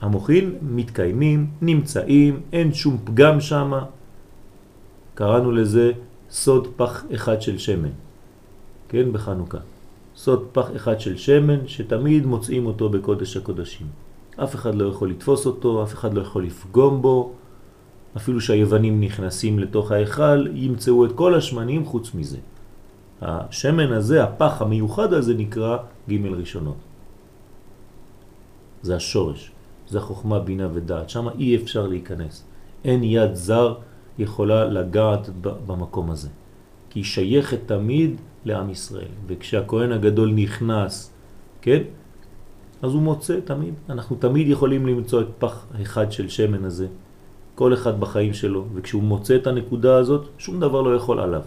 המוחין 0.00 0.54
מתקיימים, 0.62 1.46
נמצאים, 1.62 2.40
אין 2.52 2.72
שום 2.74 2.98
פגם 3.04 3.40
שם. 3.40 3.72
קראנו 5.14 5.52
לזה 5.52 5.92
סוד 6.30 6.68
פח 6.76 7.04
אחד 7.14 7.42
של 7.42 7.58
שמן, 7.58 7.90
כן, 8.88 9.12
בחנוכה. 9.12 9.58
סוד 10.16 10.46
פח 10.52 10.66
אחד 10.76 11.00
של 11.00 11.16
שמן 11.16 11.66
שתמיד 11.66 12.26
מוצאים 12.26 12.66
אותו 12.66 12.88
בקודש 12.88 13.36
הקודשים. 13.36 13.86
אף 14.36 14.54
אחד 14.54 14.74
לא 14.74 14.88
יכול 14.88 15.10
לתפוס 15.10 15.46
אותו, 15.46 15.82
אף 15.82 15.94
אחד 15.94 16.14
לא 16.14 16.20
יכול 16.20 16.44
לפגום 16.44 17.02
בו, 17.02 17.32
אפילו 18.16 18.40
שהיוונים 18.40 19.00
נכנסים 19.00 19.58
לתוך 19.58 19.92
ההיכל, 19.92 20.46
ימצאו 20.54 21.04
את 21.04 21.12
כל 21.12 21.34
השמנים 21.34 21.84
חוץ 21.84 22.14
מזה. 22.14 22.38
השמן 23.22 23.92
הזה, 23.92 24.24
הפח 24.24 24.62
המיוחד 24.62 25.12
הזה, 25.12 25.34
נקרא 25.34 25.76
ג' 26.10 26.26
ראשונות. 26.26 26.76
זה 28.82 28.96
השורש, 28.96 29.52
זה 29.88 29.98
החוכמה, 29.98 30.38
בינה 30.38 30.68
ודעת. 30.72 31.10
שם 31.10 31.28
אי 31.38 31.56
אפשר 31.56 31.86
להיכנס. 31.86 32.44
אין 32.84 33.04
יד 33.04 33.34
זר 33.34 33.74
יכולה 34.18 34.64
לגעת 34.64 35.28
במקום 35.40 36.10
הזה. 36.10 36.28
כי 36.90 36.98
היא 36.98 37.04
שייכת 37.04 37.58
תמיד 37.66 38.20
לעם 38.44 38.70
ישראל. 38.70 39.12
וכשהכהן 39.26 39.92
הגדול 39.92 40.32
נכנס, 40.32 41.12
כן? 41.62 41.82
אז 42.82 42.90
הוא 42.94 43.02
מוצא 43.02 43.40
תמיד. 43.44 43.74
אנחנו 43.88 44.16
תמיד 44.16 44.48
יכולים 44.48 44.86
למצוא 44.86 45.20
את 45.20 45.26
פח 45.38 45.66
אחד 45.82 46.12
של 46.12 46.28
שמן 46.28 46.64
הזה, 46.64 46.86
כל 47.54 47.74
אחד 47.74 48.00
בחיים 48.00 48.34
שלו, 48.34 48.64
וכשהוא 48.74 49.02
מוצא 49.02 49.36
את 49.36 49.46
הנקודה 49.46 49.96
הזאת, 49.96 50.28
שום 50.38 50.60
דבר 50.60 50.82
לא 50.82 50.96
יכול 50.96 51.20
עליו. 51.20 51.42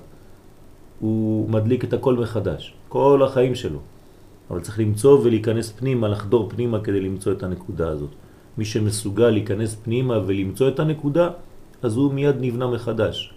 הוא 1.00 1.50
מדליק 1.50 1.84
את 1.84 1.94
הכל 1.94 2.16
מחדש, 2.16 2.74
כל 2.90 3.22
החיים 3.26 3.56
שלו. 3.56 3.80
אבל 4.50 4.62
צריך 4.62 4.80
למצוא 4.80 5.20
ולהיכנס 5.24 5.72
פנימה, 5.72 6.08
לחדור 6.08 6.50
פנימה 6.50 6.80
כדי 6.80 7.00
למצוא 7.00 7.32
את 7.32 7.44
הנקודה 7.44 7.88
הזאת. 7.90 8.10
מי 8.58 8.66
שמסוגל 8.66 9.30
להיכנס 9.30 9.76
פנימה 9.76 10.20
ולמצוא 10.26 10.68
את 10.70 10.80
הנקודה, 10.80 11.30
אז 11.82 11.96
הוא 11.96 12.14
מיד 12.14 12.36
נבנה 12.40 12.68
מחדש. 12.68 13.34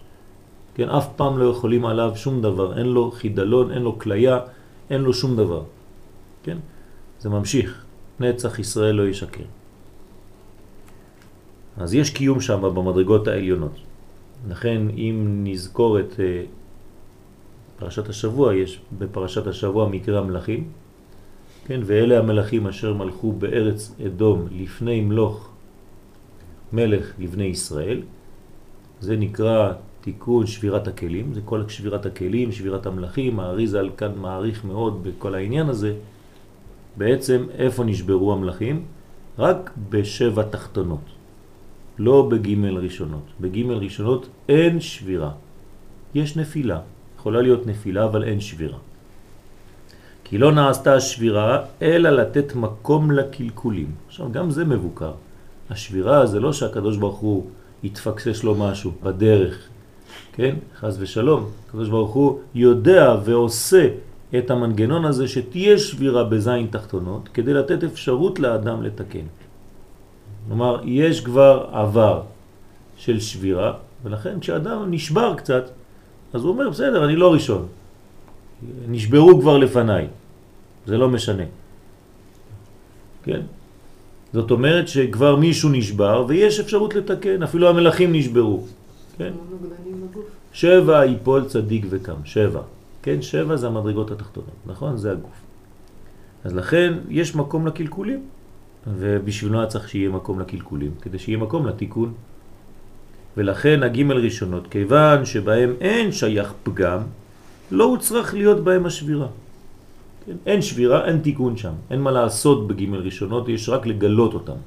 כן, 0.75 0.89
אף 0.89 1.07
פעם 1.15 1.37
לא 1.37 1.45
יכולים 1.45 1.85
עליו 1.85 2.11
שום 2.15 2.41
דבר, 2.41 2.77
אין 2.77 2.85
לו 2.85 3.11
חידלון, 3.11 3.71
אין 3.71 3.81
לו 3.81 3.99
כליה, 3.99 4.39
אין 4.89 5.01
לו 5.01 5.13
שום 5.13 5.35
דבר. 5.35 5.63
כן? 6.43 6.57
זה 7.19 7.29
ממשיך, 7.29 7.85
נצח 8.19 8.59
ישראל 8.59 8.95
לא 8.95 9.07
ישקר. 9.07 9.43
אז 11.77 11.93
יש 11.93 12.09
קיום 12.09 12.41
שם 12.41 12.61
במדרגות 12.61 13.27
העליונות. 13.27 13.75
לכן 14.49 14.81
אם 14.97 15.43
נזכור 15.43 15.99
את 15.99 16.19
אה, 16.19 16.43
פרשת 17.77 18.09
השבוע, 18.09 18.55
יש 18.55 18.81
בפרשת 18.97 19.47
השבוע 19.47 19.89
מקרה 19.89 20.19
המלאכים, 20.19 20.69
כן, 21.67 21.79
ואלה 21.83 22.19
המלאכים 22.19 22.67
אשר 22.67 22.93
מלכו 22.93 23.31
בארץ 23.31 23.95
אדום 24.05 24.47
לפני 24.51 25.01
מלוך 25.01 25.49
מלך 26.73 27.13
לבני 27.19 27.43
ישראל, 27.43 28.01
זה 28.99 29.17
נקרא 29.17 29.73
תיקון 30.01 30.47
שבירת 30.47 30.87
הכלים, 30.87 31.33
זה 31.33 31.41
כל 31.45 31.69
שבירת 31.69 32.05
הכלים, 32.05 32.51
שבירת 32.51 32.85
המלאכים, 32.85 33.39
האריזל 33.39 33.89
כאן 33.97 34.11
מעריך 34.15 34.65
מאוד 34.65 35.03
בכל 35.03 35.35
העניין 35.35 35.69
הזה. 35.69 35.95
בעצם 36.97 37.45
איפה 37.57 37.83
נשברו 37.83 38.33
המלאכים? 38.33 38.85
רק 39.39 39.71
בשבע 39.89 40.43
תחתונות, 40.43 41.05
לא 41.99 42.29
בגימל 42.31 42.77
ראשונות. 42.77 43.25
בגימל 43.41 43.77
ראשונות 43.77 44.29
אין 44.49 44.79
שבירה, 44.79 45.31
יש 46.15 46.37
נפילה, 46.37 46.79
יכולה 47.17 47.41
להיות 47.41 47.67
נפילה 47.67 48.05
אבל 48.05 48.23
אין 48.23 48.39
שבירה. 48.39 48.86
כי 50.29 50.37
לא 50.37 50.51
נעשתה 50.51 50.93
השבירה 50.93 51.61
אלא 51.81 52.09
לתת 52.09 52.55
מקום 52.55 53.11
לקלקולים. 53.11 53.91
עכשיו 54.07 54.31
גם 54.31 54.51
זה 54.51 54.65
מבוקר. 54.65 55.11
השבירה 55.69 56.25
זה 56.25 56.39
לא 56.39 56.53
שהקדוש 56.53 56.97
ברוך 56.97 57.17
הוא 57.17 57.45
יתפקסש 57.83 58.43
לו 58.43 58.55
משהו 58.55 58.91
בדרך, 59.03 59.67
כן? 60.33 60.55
חז 60.79 60.97
ושלום. 60.99 61.49
הקדוש 61.69 61.89
ברוך 61.89 62.13
הוא 62.13 62.39
יודע 62.55 63.15
ועושה 63.25 63.87
את 64.37 64.51
המנגנון 64.51 65.05
הזה 65.05 65.27
שתהיה 65.27 65.77
שבירה 65.77 66.23
בזין 66.23 66.67
תחתונות 66.71 67.29
כדי 67.33 67.53
לתת 67.53 67.83
אפשרות 67.83 68.39
לאדם 68.39 68.83
לתקן. 68.83 69.27
כלומר, 70.47 70.81
יש 70.83 71.21
כבר 71.21 71.65
עבר 71.71 72.21
של 72.97 73.19
שבירה, 73.19 73.73
ולכן 74.03 74.39
כשאדם 74.39 74.91
נשבר 74.91 75.35
קצת, 75.35 75.63
אז 76.33 76.41
הוא 76.43 76.51
אומר, 76.51 76.69
בסדר, 76.69 77.05
אני 77.05 77.15
לא 77.15 77.33
ראשון. 77.33 77.67
נשברו 78.87 79.41
כבר 79.41 79.57
לפניי, 79.57 80.07
זה 80.85 80.97
לא 80.97 81.09
משנה. 81.09 81.43
כן? 83.23 83.41
זאת 84.33 84.51
אומרת 84.51 84.87
שכבר 84.87 85.35
מישהו 85.35 85.69
נשבר 85.69 86.25
ויש 86.27 86.59
אפשרות 86.59 86.95
לתקן, 86.95 87.43
אפילו 87.43 87.69
המלאכים 87.69 88.13
נשברו. 88.13 88.63
כן? 89.17 89.31
שבע 90.53 91.05
יפול 91.05 91.45
צדיק 91.45 91.85
וקם, 91.89 92.25
שבע. 92.25 92.61
כן, 93.01 93.21
שבע 93.21 93.55
זה 93.55 93.67
המדרגות 93.67 94.11
התחתונות, 94.11 94.57
נכון? 94.65 94.97
זה 94.97 95.11
הגוף. 95.11 95.41
אז 96.43 96.55
לכן 96.55 96.93
יש 97.09 97.35
מקום 97.35 97.67
לקלקולים, 97.67 98.21
ובשבילו 98.87 99.67
צריך 99.67 99.89
שיהיה 99.89 100.09
מקום 100.09 100.39
לקלקולים, 100.39 100.91
כדי 101.01 101.19
שיהיה 101.19 101.37
מקום 101.37 101.67
לתיקון. 101.67 102.13
ולכן 103.37 103.83
הגימל 103.83 104.17
ראשונות, 104.17 104.67
כיוון 104.67 105.25
שבהם 105.25 105.73
אין 105.81 106.11
שייך 106.11 106.53
פגם, 106.63 106.99
לא 107.71 107.83
הוא 107.83 107.97
צריך 107.97 108.33
להיות 108.33 108.63
בהם 108.63 108.85
השבירה. 108.85 109.27
כן? 110.25 110.35
אין 110.45 110.61
שבירה, 110.61 111.05
אין 111.05 111.19
תיקון 111.19 111.57
שם. 111.57 111.73
אין 111.91 112.01
מה 112.01 112.11
לעשות 112.11 112.67
בגימל 112.67 112.99
ראשונות, 112.99 113.49
יש 113.49 113.69
רק 113.69 113.87
לגלות 113.87 114.33
אותם. 114.33 114.59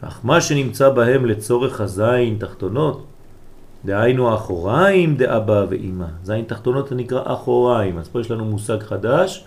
אך 0.00 0.20
מה 0.24 0.40
שנמצא 0.40 0.90
בהם 0.90 1.26
לצורך 1.26 1.80
הזין 1.80 2.36
תחתונות, 2.38 3.04
דהיינו 3.84 4.34
אחוריים 4.34 5.16
דאבא 5.16 5.66
ואימא. 5.68 6.06
זין 6.22 6.44
תחתונות 6.44 6.92
נקרא 6.92 7.22
אחוריים, 7.24 7.98
אז 7.98 8.08
פה 8.08 8.20
יש 8.20 8.30
לנו 8.30 8.44
מושג 8.44 8.82
חדש. 8.82 9.44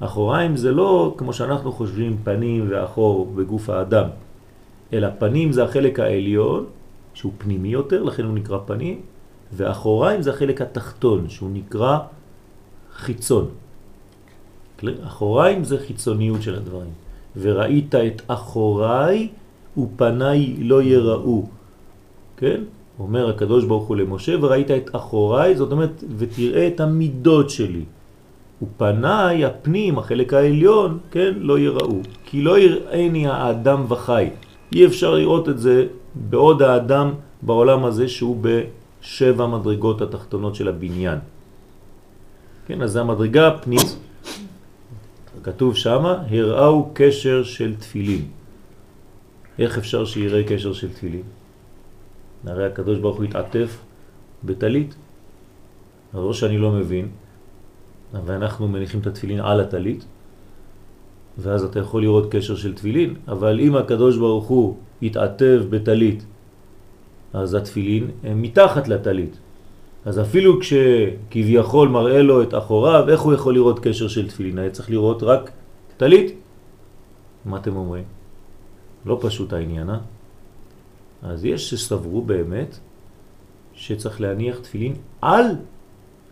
אחוריים 0.00 0.56
זה 0.56 0.70
לא 0.72 1.14
כמו 1.16 1.32
שאנחנו 1.32 1.72
חושבים 1.72 2.16
פנים 2.24 2.66
ואחור 2.68 3.32
בגוף 3.34 3.70
האדם, 3.70 4.08
אלא 4.92 5.08
פנים 5.18 5.52
זה 5.52 5.64
החלק 5.64 6.00
העליון, 6.00 6.64
שהוא 7.14 7.32
פנימי 7.38 7.68
יותר, 7.68 8.02
לכן 8.02 8.24
הוא 8.24 8.34
נקרא 8.34 8.58
פנים, 8.66 9.00
ואחוריים 9.52 10.22
זה 10.22 10.30
החלק 10.30 10.60
התחתון, 10.60 11.28
שהוא 11.28 11.50
נקרא 11.52 11.98
חיצון. 12.94 13.46
אחוריים 15.06 15.64
זה 15.64 15.78
חיצוניות 15.78 16.42
של 16.42 16.54
הדברים. 16.54 16.90
וראית 17.36 17.94
את 17.94 18.22
אחוריי 18.26 19.28
ופניי 19.78 20.56
לא 20.58 20.82
יראו. 20.82 21.46
כן? 22.36 22.60
אומר 22.98 23.28
הקדוש 23.30 23.64
ברוך 23.64 23.88
הוא 23.88 23.96
למשה, 23.96 24.34
וראית 24.40 24.70
את 24.70 24.90
אחוריי, 24.92 25.56
זאת 25.56 25.72
אומרת, 25.72 26.04
ותראה 26.16 26.66
את 26.66 26.80
המידות 26.80 27.50
שלי. 27.50 27.84
ופניי, 28.62 29.44
הפנים, 29.44 29.98
החלק 29.98 30.34
העליון, 30.34 30.98
כן, 31.10 31.32
לא 31.36 31.58
יראו. 31.58 31.98
כי 32.24 32.42
לא 32.42 32.58
יראיני 32.58 33.28
האדם 33.28 33.84
וחי. 33.88 34.30
אי 34.74 34.86
אפשר 34.86 35.14
לראות 35.14 35.48
את 35.48 35.58
זה 35.58 35.86
בעוד 36.14 36.62
האדם 36.62 37.12
בעולם 37.42 37.84
הזה 37.84 38.08
שהוא 38.08 38.36
בשבע 39.00 39.46
מדרגות 39.46 40.02
התחתונות 40.02 40.54
של 40.54 40.68
הבניין. 40.68 41.18
כן, 42.66 42.82
אז 42.82 42.92
זה 42.92 43.00
המדרגה 43.00 43.48
הפנית. 43.48 43.96
כתוב 45.42 45.76
שמה, 45.76 46.22
הראו 46.30 46.90
קשר 46.94 47.42
של 47.42 47.74
תפילין. 47.76 48.24
איך 49.58 49.78
אפשר 49.78 50.04
שיראה 50.04 50.42
קשר 50.44 50.72
של 50.72 50.92
תפילין? 50.92 51.22
הרי 52.46 52.66
הקדוש 52.66 52.98
ברוך 52.98 53.16
הוא 53.16 53.24
התעטף 53.24 53.78
בטלית. 54.44 54.94
אז 56.12 56.18
או 56.18 56.34
שאני 56.34 56.58
לא 56.58 56.70
מבין, 56.72 57.08
ואנחנו 58.24 58.68
מניחים 58.68 59.00
את 59.00 59.06
התפילין 59.06 59.40
על 59.40 59.60
הטלית, 59.60 60.04
ואז 61.38 61.64
אתה 61.64 61.78
יכול 61.78 62.02
לראות 62.02 62.26
קשר 62.30 62.56
של 62.56 62.74
תפילין, 62.74 63.14
אבל 63.28 63.60
אם 63.60 63.76
הקדוש 63.76 64.18
ברוך 64.18 64.46
הוא 64.46 64.76
יתעטף 65.02 65.58
בטלית, 65.70 66.24
אז 67.32 67.54
התפילין 67.54 68.10
הם 68.22 68.42
מתחת 68.42 68.88
לטלית. 68.88 69.38
אז 70.04 70.20
אפילו 70.20 70.60
כשכביכול 70.60 71.88
מראה 71.88 72.22
לו 72.22 72.42
את 72.42 72.54
אחוריו, 72.54 73.08
איך 73.08 73.20
הוא 73.20 73.32
יכול 73.32 73.54
לראות 73.54 73.78
קשר 73.78 74.08
של 74.08 74.28
תפילין? 74.28 74.58
היה 74.58 74.70
צריך 74.70 74.90
לראות 74.90 75.22
רק 75.22 75.50
טלית. 75.96 76.34
מה 77.44 77.56
אתם 77.56 77.76
אומרים? 77.76 78.04
לא 79.06 79.18
פשוט 79.20 79.52
העניין, 79.52 79.90
אה? 79.90 79.98
אז 81.22 81.44
יש 81.44 81.70
שסברו 81.70 82.22
באמת 82.22 82.78
שצריך 83.74 84.20
להניח 84.20 84.58
תפילין 84.58 84.94
על 85.20 85.46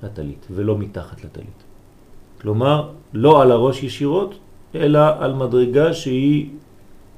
הטלית 0.02 0.46
ולא 0.50 0.78
מתחת 0.78 1.24
לטלית. 1.24 1.64
כלומר, 2.40 2.90
לא 3.12 3.42
על 3.42 3.52
הראש 3.52 3.82
ישירות, 3.82 4.38
אלא 4.74 5.00
על 5.18 5.34
מדרגה 5.34 5.94
שהיא 5.94 6.50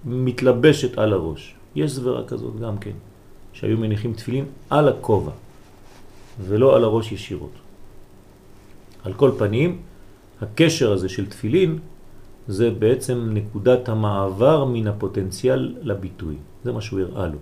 מתלבשת 0.05 0.99
על 0.99 1.13
הראש. 1.13 1.55
יש 1.75 1.93
סברה 1.93 2.25
כזאת 2.25 2.61
גם 2.61 2.79
כן, 2.79 2.97
שהיו 3.61 3.79
מניחים 3.79 4.13
תפילין 4.13 4.45
על 4.71 4.89
הכובע 4.89 5.33
ולא 6.41 6.77
על 6.77 6.85
הראש 6.85 7.13
ישירות. 7.13 7.53
על 9.05 9.13
כל 9.13 9.31
פנים, 9.39 9.79
הקשר 10.41 10.93
הזה 10.93 11.09
של 11.09 11.27
תפילין 11.27 11.79
זה 12.49 12.71
בעצם 12.71 13.29
נקודת 13.33 13.89
המעבר 13.89 14.65
מן 14.65 14.87
הפוטנציאל 14.87 15.75
לביטוי. 15.83 16.37
זה 16.65 16.73
מה 16.73 16.81
שהוא 16.81 17.01
הראה 17.01 17.29
לו. 17.29 17.39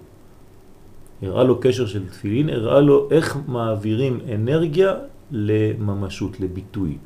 הראה 1.23 1.45
לו 1.45 1.61
קשר 1.61 1.87
של 1.87 2.09
תפילין, 2.09 2.51
הראה 2.51 2.81
לו 2.81 3.09
איך 3.11 3.39
מעבירים 3.47 4.21
אנרגיה 4.35 4.95
לממשות, 5.31 6.41
לביטוי. 6.41 6.99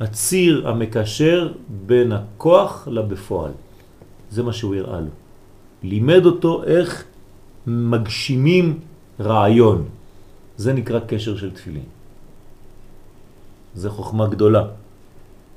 הציר 0.00 0.68
המקשר 0.68 1.52
בין 1.86 2.12
הכוח 2.12 2.88
לבפועל. 2.90 3.52
זה 4.30 4.42
מה 4.42 4.52
שהוא 4.52 4.74
הראה 4.74 5.00
לו. 5.00 5.14
לימד 5.82 6.26
אותו 6.26 6.64
איך 6.64 7.04
מגשימים 7.66 8.78
רעיון. 9.20 9.84
זה 10.56 10.72
נקרא 10.72 11.00
קשר 11.06 11.36
של 11.36 11.50
תפילין. 11.50 11.84
זה 13.74 13.90
חוכמה 13.90 14.26
גדולה, 14.26 14.64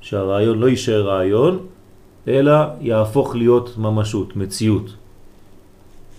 שהרעיון 0.00 0.58
לא 0.58 0.68
יישאר 0.68 1.08
רעיון, 1.08 1.66
אלא 2.28 2.52
יהפוך 2.80 3.34
להיות 3.34 3.78
ממשות, 3.78 4.36
מציאות. 4.36 4.94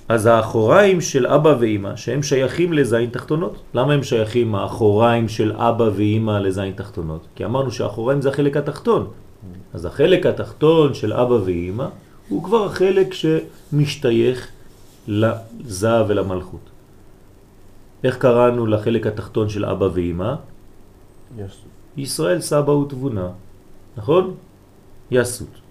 אז 0.10 0.26
האחוריים 0.26 1.02
של 1.02 1.28
אבא 1.28 1.56
ואימא, 1.60 1.96
שהם 1.96 2.24
שייכים 2.24 2.74
לזין 2.74 3.10
תחתונות. 3.10 3.56
למה 3.74 3.94
הם 3.94 4.04
שייכים 4.04 4.56
האחוריים 4.56 5.30
של 5.30 5.52
אבא 5.56 5.90
ואימא 5.96 6.32
לזין 6.32 6.72
תחתונות? 6.72 7.28
כי 7.36 7.46
אמרנו 7.46 7.72
שהאחוריים 7.72 8.22
זה 8.22 8.30
החלק 8.30 8.58
התחתון. 8.58 9.08
אז 9.74 9.86
החלק 9.86 10.26
התחתון 10.26 10.94
של 10.94 11.14
אבא 11.14 11.34
ואימא 11.34 11.86
הוא 12.30 12.44
כבר 12.44 12.66
החלק 12.66 13.14
שמשתייך 13.14 14.48
לזה 15.08 16.08
ולמלכות. 16.08 16.70
איך 18.04 18.18
קראנו 18.18 18.66
לחלק 18.66 19.08
התחתון 19.08 19.50
של 19.50 19.66
אבא 19.66 19.88
ואימא? 19.94 20.34
יסות. 21.38 21.72
ישראל 21.98 22.42
סבא 22.42 22.72
ותבונה, 22.72 23.28
נכון? 23.98 24.34
יסות. 25.12 25.62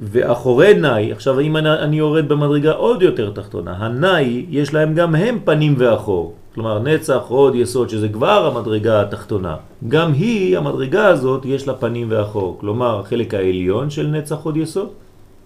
ואחורי 0.00 0.74
נאי, 0.74 1.12
עכשיו 1.12 1.40
אם 1.40 1.56
אני, 1.56 1.72
אני 1.72 1.96
יורד 1.96 2.28
במדרגה 2.28 2.72
עוד 2.72 3.02
יותר 3.02 3.30
תחתונה, 3.30 3.76
הנאי 3.76 4.46
יש 4.50 4.74
להם 4.74 4.94
גם 4.94 5.14
הם 5.14 5.38
פנים 5.44 5.74
ואחור, 5.78 6.34
כלומר 6.54 6.78
נצח, 6.78 7.22
עוד 7.28 7.54
יסוד, 7.54 7.88
שזה 7.88 8.08
כבר 8.08 8.46
המדרגה 8.46 9.00
התחתונה. 9.02 9.56
גם 9.88 10.12
היא, 10.12 10.58
המדרגה 10.58 11.06
הזאת, 11.06 11.44
יש 11.44 11.68
לה 11.68 11.74
פנים 11.74 12.06
ואחור, 12.10 12.56
כלומר 12.60 13.00
החלק 13.00 13.34
העליון 13.34 13.90
של 13.90 14.06
נצח 14.06 14.36
עוד 14.42 14.56
יסוד, 14.56 14.88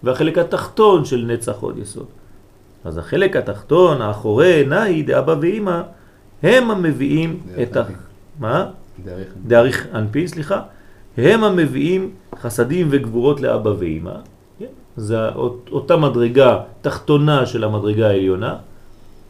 והחלק 0.03 0.37
התחתון 0.37 1.05
של 1.05 1.25
נצח 1.27 1.55
עוד 1.59 1.77
יסוד. 1.77 2.05
אז 2.85 2.97
החלק 2.97 3.35
התחתון, 3.35 4.01
האחורי 4.01 4.63
נאי, 4.67 5.03
דאבא 5.03 5.35
ואימא, 5.41 5.81
הם 6.43 6.71
המביאים 6.71 7.39
את 7.63 7.77
ה... 7.77 7.83
מה? 8.39 8.65
דאריך 9.47 9.87
אנפין, 9.93 10.27
סליחה, 10.27 10.61
הם 11.17 11.43
המביאים 11.43 12.09
חסדים 12.39 12.87
וגבורות 12.91 13.41
לאבא 13.41 13.69
ואימא. 13.79 14.13
כן? 14.59 14.65
זה 14.97 15.29
אות- 15.29 15.69
אותה 15.71 15.97
מדרגה 15.97 16.59
תחתונה 16.81 17.45
של 17.45 17.63
המדרגה 17.63 18.07
העליונה, 18.07 18.55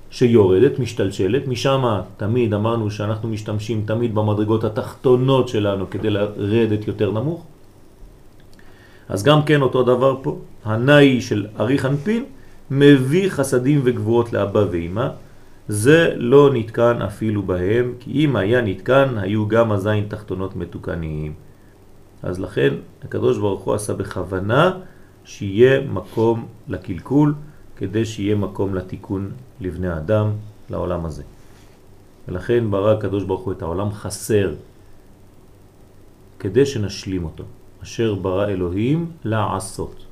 שיורדת, 0.09 0.79
משתלשלת, 0.79 1.47
משם 1.47 1.83
תמיד 2.17 2.53
אמרנו 2.53 2.91
שאנחנו 2.91 3.29
משתמשים 3.29 3.83
תמיד 3.85 4.15
במדרגות 4.15 4.63
התחתונות 4.63 5.47
שלנו 5.47 5.89
כדי 5.89 6.09
לרדת 6.09 6.87
יותר 6.87 7.11
נמוך. 7.11 7.45
אז 9.09 9.23
גם 9.23 9.43
כן 9.43 9.61
אותו 9.61 9.83
דבר 9.83 10.15
פה, 10.21 10.37
הנאי 10.65 11.21
של 11.21 11.45
אריך 11.59 11.85
אנפין 11.85 12.23
מביא 12.71 13.29
חסדים 13.29 13.81
וגבורות 13.83 14.33
לאבא 14.33 14.65
ואימא, 14.71 15.07
זה 15.67 16.13
לא 16.15 16.49
נתקן 16.53 17.01
אפילו 17.01 17.43
בהם, 17.43 17.93
כי 17.99 18.11
אם 18.11 18.35
היה 18.35 18.61
נתקן, 18.61 19.17
היו 19.17 19.47
גם 19.47 19.71
הזין 19.71 20.05
תחתונות 20.07 20.55
מתוקניים. 20.55 21.33
אז 22.23 22.39
לכן 22.39 22.73
הקדוש 23.03 23.37
ברוך 23.37 23.61
הוא 23.61 23.73
עשה 23.73 23.93
בכוונה 23.93 24.77
שיהיה 25.23 25.81
מקום 25.81 26.47
לקלקול, 26.67 27.33
כדי 27.75 28.05
שיהיה 28.05 28.35
מקום 28.35 28.75
לתיקון 28.75 29.31
לבני 29.61 29.93
אדם, 29.93 30.29
לעולם 30.69 31.05
הזה. 31.05 31.23
ולכן 32.27 32.71
ברא 32.71 32.91
הקדוש 32.97 33.23
ברוך 33.23 33.41
הוא 33.41 33.53
את 33.53 33.61
העולם 33.61 33.91
חסר, 33.91 34.53
כדי 36.39 36.65
שנשלים 36.65 37.23
אותו. 37.23 37.43
אשר 37.83 38.15
ברא 38.15 38.47
אלוהים 38.47 39.11
לעשות. 39.23 40.10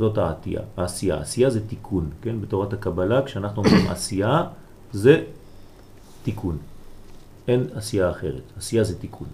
זאת 0.00 0.18
העשייה. 0.18 0.60
העשייה. 0.76 1.16
עשייה 1.20 1.50
זה 1.50 1.60
תיקון, 1.68 2.10
כן? 2.22 2.40
בתורת 2.40 2.72
הקבלה, 2.72 3.22
כשאנחנו 3.22 3.62
אומרים 3.62 3.88
עשייה, 3.94 4.44
זה 4.92 5.22
תיקון. 6.22 6.58
אין 7.48 7.66
עשייה 7.74 8.10
אחרת. 8.10 8.42
עשייה 8.56 8.84
זה 8.84 8.98
תיקון. 8.98 9.28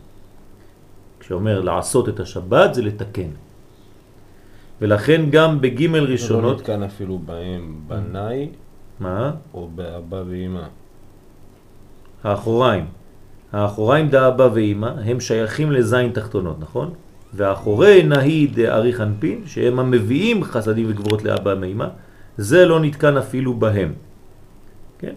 כשאומר 1.20 1.60
לעשות 1.60 2.08
את 2.08 2.20
השבת 2.20 2.74
זה 2.74 2.82
לתקן. 2.82 3.30
ולכן 4.80 5.30
גם 5.30 5.60
בגימל 5.60 5.98
לא 5.98 6.12
ראשונות, 6.12 6.60
נתקן 6.60 6.82
אפילו 6.82 7.18
בהם 7.18 7.80
בנאי 7.86 8.48
מה? 9.00 9.32
או 9.54 9.68
באבא 9.74 10.22
ואמא. 10.26 10.66
האחוריים. 12.24 12.86
האחוריים 13.52 14.08
דאבא 14.08 14.48
ואימא 14.54 14.86
הם 14.86 15.20
שייכים 15.20 15.72
לזין 15.72 16.12
תחתונות, 16.12 16.56
נכון? 16.60 16.94
והאחורי 17.34 18.02
נהי 18.02 18.46
דאריך 18.46 19.00
אנפין, 19.00 19.42
שהם 19.46 19.78
המביאים 19.78 20.44
חסדים 20.44 20.86
וגבורות 20.88 21.24
לאבא 21.24 21.54
ואימא, 21.60 21.86
זה 22.36 22.66
לא 22.66 22.80
נתקן 22.80 23.16
אפילו 23.16 23.54
בהם. 23.54 23.92
כן? 24.98 25.14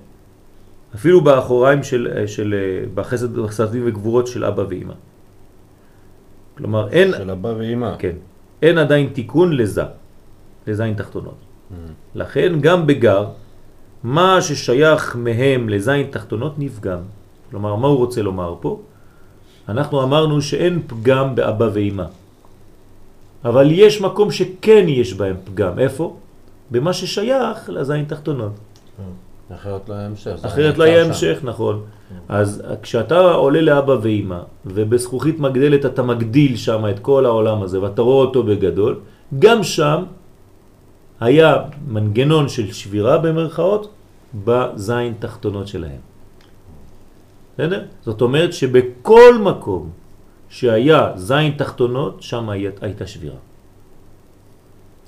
אפילו 0.95 1.22
באחוריים 1.22 1.84
של, 1.84 2.24
של 2.28 2.55
בחסד 2.93 3.45
חסדים 3.47 3.84
וגבורות 3.86 4.28
של 4.28 4.45
אבא 4.45 4.64
ואימא. 4.70 4.93
כלומר, 6.57 6.89
אין, 6.89 7.12
של 7.18 7.32
אבא 7.32 7.47
ואמא. 7.57 7.95
כן, 7.99 8.16
אין 8.62 8.78
עדיין 8.78 9.10
תיקון 9.14 9.53
לזה, 9.53 9.84
לזין 10.68 10.93
תחתונות. 10.93 11.38
Mm. 11.39 11.76
לכן 12.16 12.60
גם 12.62 12.88
בגר, 12.88 13.28
מה 14.03 14.41
ששייך 14.41 15.16
מהם 15.16 15.70
לזין 15.70 16.07
תחתונות 16.10 16.60
נפגם. 16.60 16.99
כלומר, 17.49 17.76
מה 17.76 17.88
הוא 17.88 17.97
רוצה 17.97 18.22
לומר 18.22 18.55
פה? 18.60 18.82
אנחנו 19.70 20.04
אמרנו 20.04 20.42
שאין 20.42 20.82
פגם 20.88 21.36
באבא 21.36 21.70
ואמא. 21.74 22.06
אבל 23.46 23.72
יש 23.72 24.02
מקום 24.02 24.32
שכן 24.32 24.86
יש 24.88 25.14
בהם 25.14 25.36
פגם. 25.44 25.80
איפה? 25.80 26.16
במה 26.72 26.94
ששייך 26.94 27.70
לזין 27.70 28.06
תחתונות. 28.06 28.52
אחרת 29.56 29.90
לא 29.90 29.94
היה 29.94 30.06
המשך. 30.06 30.46
אחרת 30.46 30.80
היה 30.84 30.98
לא 30.98 31.04
שם. 31.04 31.10
המשך, 31.10 31.40
נכון. 31.44 31.82
אז 32.30 32.64
כשאתה 32.82 33.20
עולה 33.20 33.62
לאבא 33.62 33.96
ואמא, 34.02 34.40
ובזכוכית 34.66 35.40
מגדלת 35.40 35.86
אתה 35.86 36.04
מגדיל 36.04 36.58
שם 36.58 36.86
את 36.90 37.00
כל 37.00 37.26
העולם 37.26 37.64
הזה, 37.64 37.82
ואתה 37.82 38.02
רואה 38.02 38.26
אותו 38.26 38.44
בגדול, 38.44 39.00
גם 39.40 39.64
שם 39.64 40.04
היה 41.20 41.56
מנגנון 41.88 42.50
של 42.50 42.72
שבירה 42.74 43.18
במרכאות 43.18 43.90
בזין 44.46 45.14
תחתונות 45.20 45.68
שלהם. 45.68 46.09
בסדר? 47.60 47.91
זאת 48.07 48.22
אומרת 48.22 48.53
שבכל 48.53 49.38
מקום 49.43 49.89
שהיה 50.49 51.12
זין 51.16 51.60
תחתונות, 51.60 52.24
שם 52.24 52.49
הייתה 52.82 53.07
שבירה. 53.07 53.43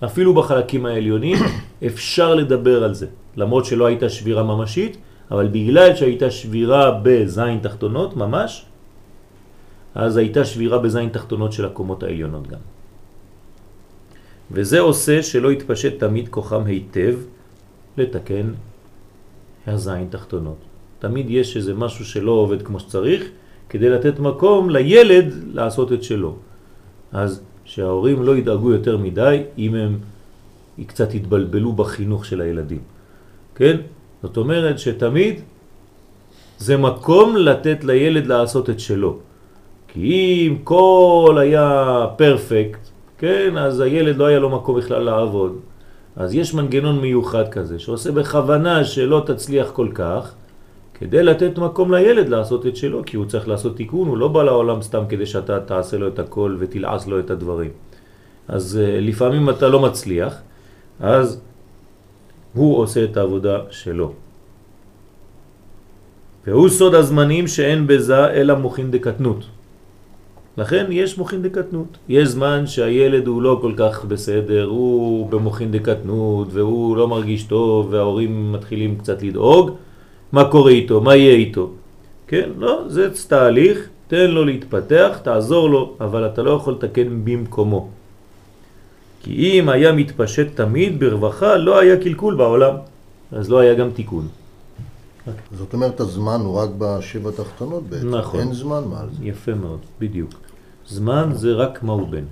אפילו 0.03 0.35
בחלקים 0.35 0.85
העליונים 0.85 1.37
אפשר 1.87 2.35
לדבר 2.35 2.83
על 2.83 2.93
זה, 2.93 3.07
למרות 3.39 3.65
שלא 3.65 3.85
הייתה 3.85 4.09
שבירה 4.09 4.43
ממשית, 4.43 4.97
אבל 5.31 5.47
בגלל 5.47 5.95
שהייתה 5.95 6.27
שבירה 6.31 6.99
בזין 7.03 7.59
תחתונות 7.63 8.19
ממש, 8.19 8.65
אז 9.95 10.11
הייתה 10.17 10.43
שבירה 10.45 10.77
בזין 10.83 11.09
תחתונות 11.09 11.51
של 11.55 11.65
הקומות 11.65 12.03
העליונות 12.03 12.47
גם. 12.47 12.63
וזה 14.51 14.79
עושה 14.79 15.23
שלא 15.23 15.51
יתפשט 15.51 16.03
תמיד 16.03 16.29
כוחם 16.29 16.67
היטב 16.67 17.15
לתקן 17.97 18.47
הזין 19.67 20.07
תחתונות. 20.11 20.70
תמיד 21.01 21.29
יש 21.29 21.57
איזה 21.57 21.73
משהו 21.73 22.05
שלא 22.05 22.31
עובד 22.31 22.61
כמו 22.61 22.79
שצריך, 22.79 23.23
כדי 23.69 23.89
לתת 23.89 24.19
מקום 24.19 24.69
לילד 24.69 25.33
לעשות 25.53 25.93
את 25.93 26.03
שלו. 26.03 26.35
אז 27.11 27.41
שההורים 27.65 28.23
לא 28.23 28.37
ידאגו 28.37 28.71
יותר 28.71 28.97
מדי 28.97 29.43
אם 29.57 29.75
הם 29.75 29.97
קצת 30.87 31.13
יתבלבלו 31.13 31.71
בחינוך 31.73 32.25
של 32.25 32.41
הילדים. 32.41 32.81
כן? 33.55 33.77
זאת 34.23 34.37
אומרת 34.37 34.79
שתמיד 34.79 35.41
זה 36.57 36.77
מקום 36.77 37.37
לתת 37.37 37.83
לילד 37.83 38.25
לעשות 38.25 38.69
את 38.69 38.79
שלו. 38.79 39.17
כי 39.87 40.47
אם 40.47 40.57
כל 40.63 41.37
היה 41.41 42.05
פרפקט, 42.17 42.79
כן, 43.17 43.57
אז 43.57 43.79
הילד 43.79 44.17
לא 44.17 44.25
היה 44.25 44.39
לו 44.39 44.49
מקום 44.49 44.77
בכלל 44.77 45.03
לעבוד. 45.03 45.59
אז 46.15 46.35
יש 46.35 46.53
מנגנון 46.53 46.99
מיוחד 46.99 47.49
כזה, 47.49 47.79
שעושה 47.79 48.11
בכוונה 48.11 48.83
שלא 48.83 49.23
תצליח 49.25 49.71
כל 49.73 49.89
כך, 49.93 50.33
כדי 51.01 51.23
לתת 51.23 51.57
מקום 51.57 51.91
לילד 51.91 52.29
לעשות 52.29 52.65
את 52.65 52.75
שלו, 52.75 53.01
כי 53.05 53.17
הוא 53.17 53.25
צריך 53.25 53.47
לעשות 53.47 53.77
תיקון, 53.77 54.07
הוא 54.07 54.17
לא 54.17 54.27
בא 54.27 54.43
לעולם 54.43 54.81
סתם 54.81 55.03
כדי 55.09 55.25
שאתה 55.25 55.59
תעשה 55.59 55.97
לו 55.97 56.07
את 56.07 56.19
הכל 56.19 56.55
ותלעס 56.59 57.07
לו 57.07 57.19
את 57.19 57.29
הדברים. 57.29 57.69
אז 58.47 58.79
uh, 58.79 59.01
לפעמים 59.01 59.49
אתה 59.49 59.69
לא 59.69 59.79
מצליח, 59.79 60.41
אז 60.99 61.41
הוא 62.53 62.77
עושה 62.77 63.03
את 63.03 63.17
העבודה 63.17 63.57
שלו. 63.69 64.13
והוא 66.47 66.69
סוד 66.69 66.95
הזמנים 66.95 67.47
שאין 67.47 67.87
בזה 67.87 68.27
אלא 68.27 68.55
מוכין 68.55 68.91
דקטנות. 68.91 69.45
לכן 70.57 70.85
יש 70.89 71.17
מוכין 71.17 71.41
דקטנות. 71.41 71.97
יש 72.09 72.27
זמן 72.27 72.67
שהילד 72.67 73.27
הוא 73.27 73.41
לא 73.41 73.59
כל 73.61 73.73
כך 73.77 74.05
בסדר, 74.05 74.65
הוא 74.65 75.29
במוכין 75.29 75.71
דקטנות 75.71 76.47
והוא 76.51 76.97
לא 76.97 77.07
מרגיש 77.07 77.43
טוב 77.43 77.87
וההורים 77.89 78.51
מתחילים 78.51 78.97
קצת 78.97 79.23
לדאוג, 79.23 79.71
מה 80.31 80.51
קורה 80.51 80.71
איתו, 80.71 81.01
מה 81.01 81.15
יהיה 81.15 81.35
איתו. 81.35 81.69
כן, 82.27 82.49
לא, 82.57 82.83
זה 82.87 83.09
תהליך, 83.27 83.89
תן 84.07 84.31
לו 84.31 84.45
להתפתח, 84.45 85.19
תעזור 85.23 85.69
לו, 85.69 85.95
אבל 85.99 86.27
אתה 86.27 86.41
לא 86.41 86.51
יכול 86.51 86.73
לתקן 86.73 87.25
במקומו. 87.25 87.89
כי 89.23 89.31
אם 89.59 89.69
היה 89.69 89.91
מתפשט 89.91 90.47
תמיד 90.55 90.99
ברווחה, 90.99 91.57
לא 91.57 91.79
היה 91.79 91.97
קלקול 91.97 92.35
בעולם, 92.35 92.75
אז 93.31 93.49
לא 93.49 93.59
היה 93.59 93.73
גם 93.73 93.91
תיקון. 93.91 94.27
זאת 95.51 95.73
אומרת, 95.73 95.99
הזמן 95.99 96.39
הוא 96.39 96.55
רק 96.55 96.69
בשבע 96.77 97.31
תחתונות 97.31 97.83
בעצם. 97.83 98.15
נכון. 98.15 98.39
אין 98.39 98.53
זמן 98.53 98.83
מעל 98.89 99.07
זה. 99.17 99.25
יפה 99.25 99.53
מאוד, 99.53 99.79
בדיוק. 99.99 100.31
זמן 100.87 101.29
זה 101.33 101.53
רק 101.53 101.83
מהו 101.83 102.05
בן. 102.05 102.23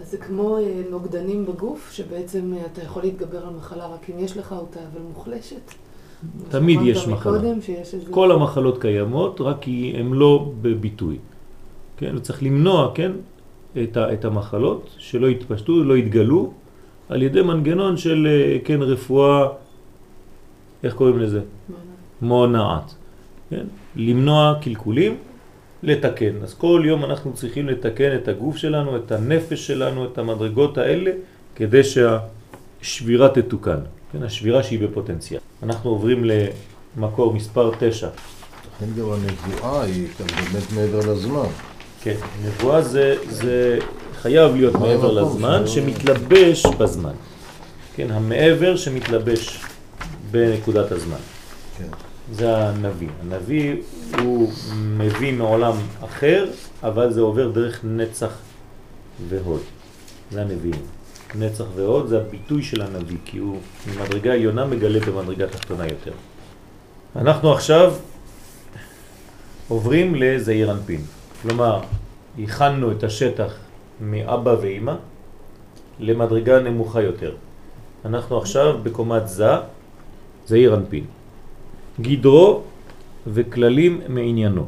אז 0.00 0.10
זה 0.10 0.16
כמו 0.16 0.58
אה, 0.58 0.82
נוגדנים 0.90 1.46
בגוף, 1.46 1.92
שבעצם 1.92 2.52
אה, 2.56 2.66
אתה 2.72 2.82
יכול 2.82 3.02
להתגבר 3.02 3.46
על 3.46 3.54
מחלה 3.58 3.86
רק 3.86 4.10
אם 4.10 4.18
יש 4.18 4.36
לך 4.36 4.52
אותה, 4.52 4.80
אבל 4.80 5.00
מוחלשת. 5.14 5.85
תמיד 6.48 6.80
יש 6.84 7.08
מחלה. 7.08 7.38
כל 8.10 8.32
המחלות 8.32 8.80
קיימות, 8.80 9.40
רק 9.40 9.56
כי 9.60 9.92
הן 9.98 10.12
לא 10.12 10.52
בביטוי. 10.62 11.16
כן, 11.96 12.16
וצריך 12.16 12.42
למנוע, 12.42 12.90
כן, 12.94 13.12
את, 13.82 13.96
ה, 13.96 14.12
את 14.12 14.24
המחלות, 14.24 14.94
שלא 14.98 15.26
יתפשטו, 15.26 15.84
לא 15.84 15.96
יתגלו, 15.96 16.52
על 17.08 17.22
ידי 17.22 17.42
מנגנון 17.42 17.96
של, 17.96 18.26
אה, 18.30 18.58
כן, 18.64 18.82
רפואה, 18.82 19.48
איך 20.82 20.94
קוראים 20.94 21.18
לזה? 21.18 21.40
מונעת. 22.22 22.94
כן? 23.50 23.66
למנוע 23.96 24.54
קלקולים, 24.60 25.16
לתקן. 25.82 26.42
אז 26.42 26.54
כל 26.54 26.82
יום 26.84 27.04
אנחנו 27.04 27.32
צריכים 27.32 27.68
לתקן 27.68 28.14
את 28.14 28.28
הגוף 28.28 28.56
שלנו, 28.56 28.96
את 28.96 29.12
הנפש 29.12 29.66
שלנו, 29.66 30.04
את 30.04 30.18
המדרגות 30.18 30.78
האלה, 30.78 31.10
כדי 31.54 31.82
שהשבירה 31.84 33.28
תתוקן. 33.28 33.80
כן? 34.12 34.22
השבירה 34.22 34.62
שהיא 34.62 34.78
בפוטנציאל. 34.88 35.40
אנחנו 35.62 35.90
עוברים 35.90 36.24
למקור 36.96 37.32
מספר 37.32 37.70
9. 37.78 38.08
לכן 38.76 38.86
גם 38.98 39.06
הנבואה 39.12 39.82
היא 39.82 40.08
באמת 40.18 40.72
מעבר 40.72 41.12
לזמן. 41.12 41.48
כן, 42.02 42.16
נבואה 42.44 42.82
זה, 42.82 43.16
זה 43.30 43.78
חייב 44.22 44.54
להיות 44.54 44.74
מעבר 44.74 45.12
לזמן, 45.12 45.62
שלו? 45.66 45.68
שמתלבש 45.68 46.66
בזמן. 46.66 47.12
כן, 47.96 48.10
המעבר 48.10 48.76
שמתלבש 48.76 49.60
בנקודת 50.30 50.92
הזמן. 50.92 51.16
כן. 51.78 51.88
זה 52.32 52.56
הנביא. 52.56 53.08
הנביא 53.20 53.76
הוא 54.22 54.52
מביא 54.76 55.32
מעולם 55.32 55.72
אחר, 56.04 56.46
אבל 56.82 57.12
זה 57.12 57.20
עובר 57.20 57.50
דרך 57.50 57.80
נצח 57.84 58.30
והוד. 59.28 59.60
זה 60.30 60.40
הנביאים. 60.40 60.95
נצח 61.34 61.64
והוד 61.74 62.06
זה 62.06 62.20
הביטוי 62.20 62.62
של 62.62 62.82
הנביא, 62.82 63.16
כי 63.24 63.38
הוא 63.38 63.58
ממדרגה 63.86 64.32
עליונה 64.32 64.64
מגלה 64.64 65.00
במדרגה 65.00 65.46
תחתונה 65.46 65.84
יותר. 65.84 66.12
אנחנו 67.16 67.52
עכשיו 67.52 67.94
עוברים 69.68 70.14
לזעיר 70.14 70.72
אנפין. 70.72 71.00
כלומר, 71.42 71.80
הכנו 72.42 72.92
את 72.92 73.04
השטח 73.04 73.54
מאבא 74.00 74.56
ואימא 74.60 74.94
למדרגה 76.00 76.60
נמוכה 76.60 77.02
יותר. 77.02 77.34
אנחנו 78.04 78.38
עכשיו 78.38 78.78
בקומת 78.82 79.28
זה, 79.28 79.50
זעיר 80.46 80.74
אנפין. 80.74 81.04
גדרו 82.00 82.62
וכללים 83.26 84.00
מעניינו. 84.08 84.66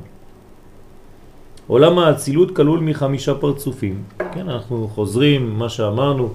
עולם 1.67 1.99
האצילות 1.99 2.57
כלול 2.57 2.81
מחמישה 2.81 3.35
פרצופים. 3.35 4.03
כן, 4.33 4.49
אנחנו 4.49 4.89
חוזרים 4.95 5.59
מה 5.59 5.69
שאמרנו, 5.69 6.29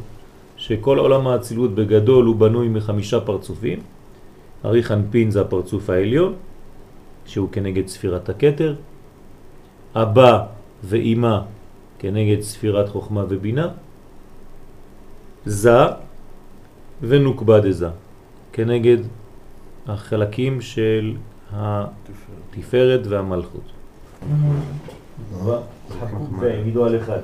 שכל 0.63 0.97
עולם 0.97 1.27
האצילות 1.27 1.75
בגדול 1.75 2.25
הוא 2.25 2.35
בנוי 2.35 2.67
מחמישה 2.67 3.19
פרצופים. 3.19 3.79
אריך 4.65 4.91
אנפין 4.91 5.31
זה 5.31 5.41
הפרצוף 5.41 5.89
העליון, 5.89 6.33
שהוא 7.25 7.49
כנגד 7.51 7.87
ספירת 7.87 8.29
הכתר. 8.29 8.75
אבא 9.95 10.45
ואימא 10.83 11.39
כנגד 11.99 12.41
ספירת 12.41 12.89
חוכמה 12.89 13.23
ובינה. 13.29 13.67
זה 15.45 15.99
ונוקבה 17.01 17.59
דזה, 17.59 17.91
כנגד 18.53 18.97
החלקים 19.87 20.61
של 20.61 21.15
התפארת 21.51 23.07
והמלכות. 23.07 23.67
יגידו 26.47 26.85
על 26.85 26.97
אחד. 26.97 27.21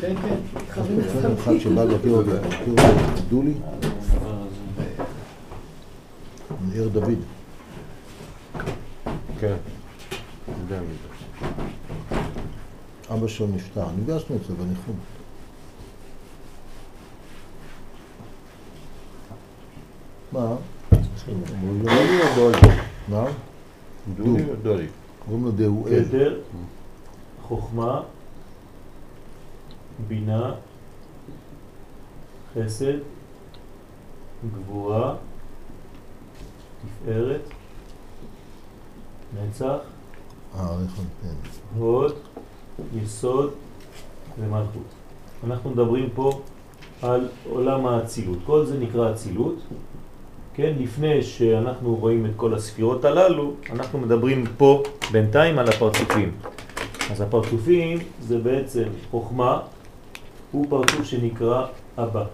כן, 0.00 0.14
כן. 0.22 0.36
דולי, 3.28 3.54
מעיר 6.68 6.88
דוד. 6.88 7.18
כן. 9.40 9.56
זה. 10.68 10.78
אבא 13.14 13.26
שלו 13.28 13.46
נפטר, 13.46 13.86
נפגשנו 13.98 14.36
אצלו 14.36 14.56
בניחום. 14.56 14.96
מה? 20.32 20.54
דולי 21.82 22.20
או 22.20 22.34
דולי? 22.36 22.58
מה? 23.08 23.24
דולי 24.16 24.44
או 24.50 24.54
דולי? 24.62 24.86
קוראים 25.24 25.44
לו 25.44 25.50
דאואל. 25.50 26.04
כתר, 26.04 26.40
חוכמה, 27.42 28.02
בינה, 30.08 30.54
חסד, 32.54 32.98
גבורה, 34.54 35.14
תפארת, 36.82 37.40
נצח. 39.42 39.76
הוד, 41.78 42.12
יסוד 42.94 43.50
ומלכות. 44.40 44.82
אנחנו 45.44 45.70
מדברים 45.70 46.08
פה 46.14 46.40
על 47.02 47.28
עולם 47.50 47.86
האצילות. 47.86 48.38
כל 48.46 48.66
זה 48.66 48.78
נקרא 48.78 49.12
אצילות. 49.12 49.54
כן, 50.54 50.72
לפני 50.78 51.22
שאנחנו 51.22 51.94
רואים 51.96 52.26
את 52.26 52.30
כל 52.36 52.54
הספירות 52.54 53.04
הללו, 53.04 53.52
אנחנו 53.70 53.98
מדברים 53.98 54.44
פה 54.56 54.82
בינתיים 55.12 55.58
על 55.58 55.68
הפרצופים. 55.68 56.32
אז 57.10 57.20
הפרצופים 57.20 57.98
זה 58.20 58.38
בעצם 58.38 58.84
חוכמה, 59.10 59.60
הוא 60.52 60.66
פרצוף 60.68 61.04
שנקרא 61.04 61.66
אבא. 61.98 62.24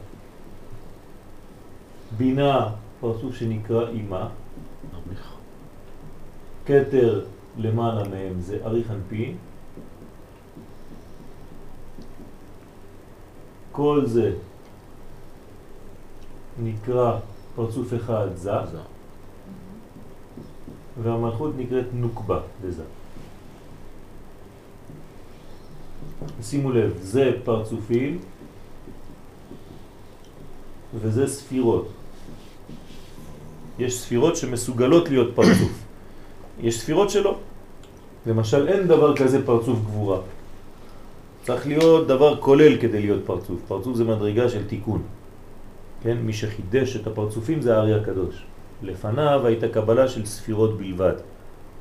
בינה, 2.16 2.68
פרצוף 3.00 3.34
שנקרא 3.34 3.90
אמא. 3.90 4.26
כתר 6.66 7.24
למעלה 7.56 8.08
מהם 8.08 8.40
זה 8.40 8.58
אריך 8.64 8.90
אנפין. 8.90 9.36
כל 13.72 14.06
זה 14.06 14.32
נקרא 16.62 17.18
פרצוף 17.54 17.94
אחד 17.94 18.26
זה, 18.34 18.52
והמלכות 21.02 21.52
נקראת 21.56 21.86
נוקבה 21.92 22.40
בזה. 22.62 22.82
שימו 26.42 26.72
לב, 26.72 26.98
זה 27.00 27.32
פרצופים 27.44 28.18
וזה 31.00 31.26
ספירות. 31.26 31.88
יש 33.78 34.00
ספירות 34.00 34.36
שמסוגלות 34.36 35.08
להיות 35.08 35.34
פרצוף. 35.34 35.82
יש 36.60 36.80
ספירות 36.80 37.10
שלא. 37.10 37.38
למשל, 38.26 38.68
אין 38.68 38.86
דבר 38.86 39.16
כזה 39.16 39.46
פרצוף 39.46 39.78
גבורה. 39.78 40.20
צריך 41.42 41.66
להיות 41.66 42.06
דבר 42.06 42.40
כולל 42.40 42.76
כדי 42.76 43.00
להיות 43.00 43.22
פרצוף. 43.26 43.60
פרצוף 43.68 43.96
זה 43.96 44.04
מדרגה 44.04 44.48
של 44.48 44.66
תיקון. 44.66 45.02
כן? 46.02 46.16
מי 46.16 46.32
שחידש 46.32 46.96
את 46.96 47.06
הפרצופים 47.06 47.62
זה 47.62 47.76
הארי 47.76 47.94
הקדוש. 47.94 48.44
לפניו 48.82 49.46
הייתה 49.46 49.68
קבלה 49.68 50.08
של 50.08 50.26
ספירות 50.26 50.78
בלבד. 50.78 51.14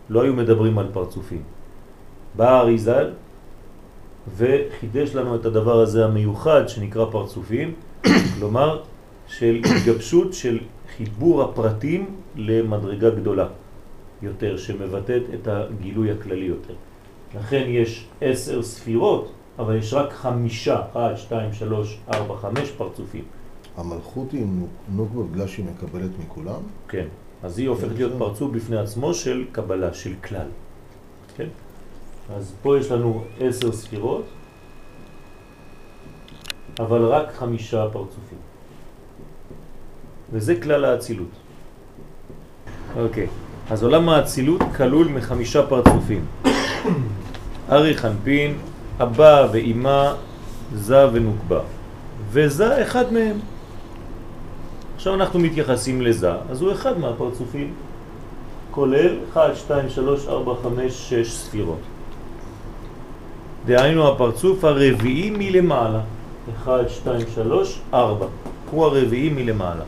לא 0.09 0.21
היו 0.21 0.33
מדברים 0.33 0.77
על 0.77 0.88
פרצופים. 0.93 1.43
בא 2.36 2.49
הארי 2.49 2.77
ז"ל 2.77 3.09
וחידש 4.38 5.15
לנו 5.15 5.36
את 5.36 5.45
הדבר 5.45 5.80
הזה 5.80 6.05
המיוחד 6.05 6.67
שנקרא 6.67 7.05
פרצופים, 7.11 7.73
כלומר 8.39 8.82
של 9.28 9.61
התגבשות 9.65 10.34
של 10.34 10.59
חיבור 10.97 11.43
הפרטים 11.43 12.15
למדרגה 12.36 13.09
גדולה 13.09 13.47
יותר, 14.21 14.57
שמבטאת 14.57 15.21
את 15.34 15.47
הגילוי 15.47 16.11
הכללי 16.11 16.45
יותר. 16.45 16.73
לכן 17.36 17.63
יש 17.67 18.07
עשר 18.21 18.63
ספירות, 18.63 19.32
אבל 19.59 19.76
יש 19.76 19.93
רק 19.93 20.13
חמישה, 20.13 20.82
אחת, 20.91 21.17
שתיים, 21.17 21.53
שלוש, 21.53 21.99
ארבע, 22.13 22.36
חמש 22.38 22.71
פרצופים. 22.71 23.23
המלכות 23.78 24.32
היא 24.32 24.45
נו- 24.45 24.67
נוקבה 24.95 25.23
בגלל 25.23 25.47
שהיא 25.47 25.65
מקבלת 25.65 26.11
מכולם? 26.19 26.61
כן. 26.88 27.05
אז 27.43 27.59
היא 27.59 27.69
הופכת 27.69 27.95
להיות 27.95 28.13
פרצוף 28.17 28.51
בפני 28.51 28.78
עצמו 28.78 29.13
של 29.13 29.45
קבלה, 29.51 29.93
של 29.93 30.13
כלל. 30.23 30.47
כן? 31.38 31.47
אז 32.34 32.53
פה 32.61 32.78
יש 32.78 32.91
לנו 32.91 33.23
עשר 33.39 33.71
ספירות, 33.71 34.26
אבל 36.80 37.05
רק 37.05 37.34
חמישה 37.36 37.86
פרצופים. 37.91 38.38
וזה 40.32 40.61
כלל 40.61 40.86
האצילות. 40.86 41.30
אוקיי, 42.97 43.28
אז 43.69 43.84
עולם 43.84 44.09
האצילות 44.09 44.61
כלול 44.78 45.07
מחמישה 45.07 45.67
פרצופים. 45.67 46.26
ארי 47.71 47.97
חנפין, 47.97 48.57
אבא 49.01 49.47
ואימא, 49.51 50.13
זה 50.73 51.13
ונוקבה. 51.13 51.61
וזה 52.30 52.82
אחד 52.82 53.13
מהם. 53.13 53.39
עכשיו 54.95 55.13
אנחנו 55.13 55.39
מתייחסים 55.39 56.01
לזה, 56.01 56.32
אז 56.49 56.61
הוא 56.61 56.71
אחד 56.71 56.99
מהפרצופים, 56.99 57.73
כולל 58.71 59.17
1, 59.34 59.55
2, 59.55 59.89
3, 59.89 60.28
4, 60.28 60.53
5, 60.63 61.09
6 61.09 61.34
ספירות. 61.34 61.80
דהיינו 63.66 64.07
הפרצוף 64.07 64.63
הרביעי 64.63 65.30
מלמעלה. 65.30 66.01
1, 66.63 66.89
2, 66.89 67.20
3, 67.36 67.82
4. 67.93 68.26
הוא 68.72 68.86
הרביעי 68.86 69.30
מלמעלה. 69.30 69.84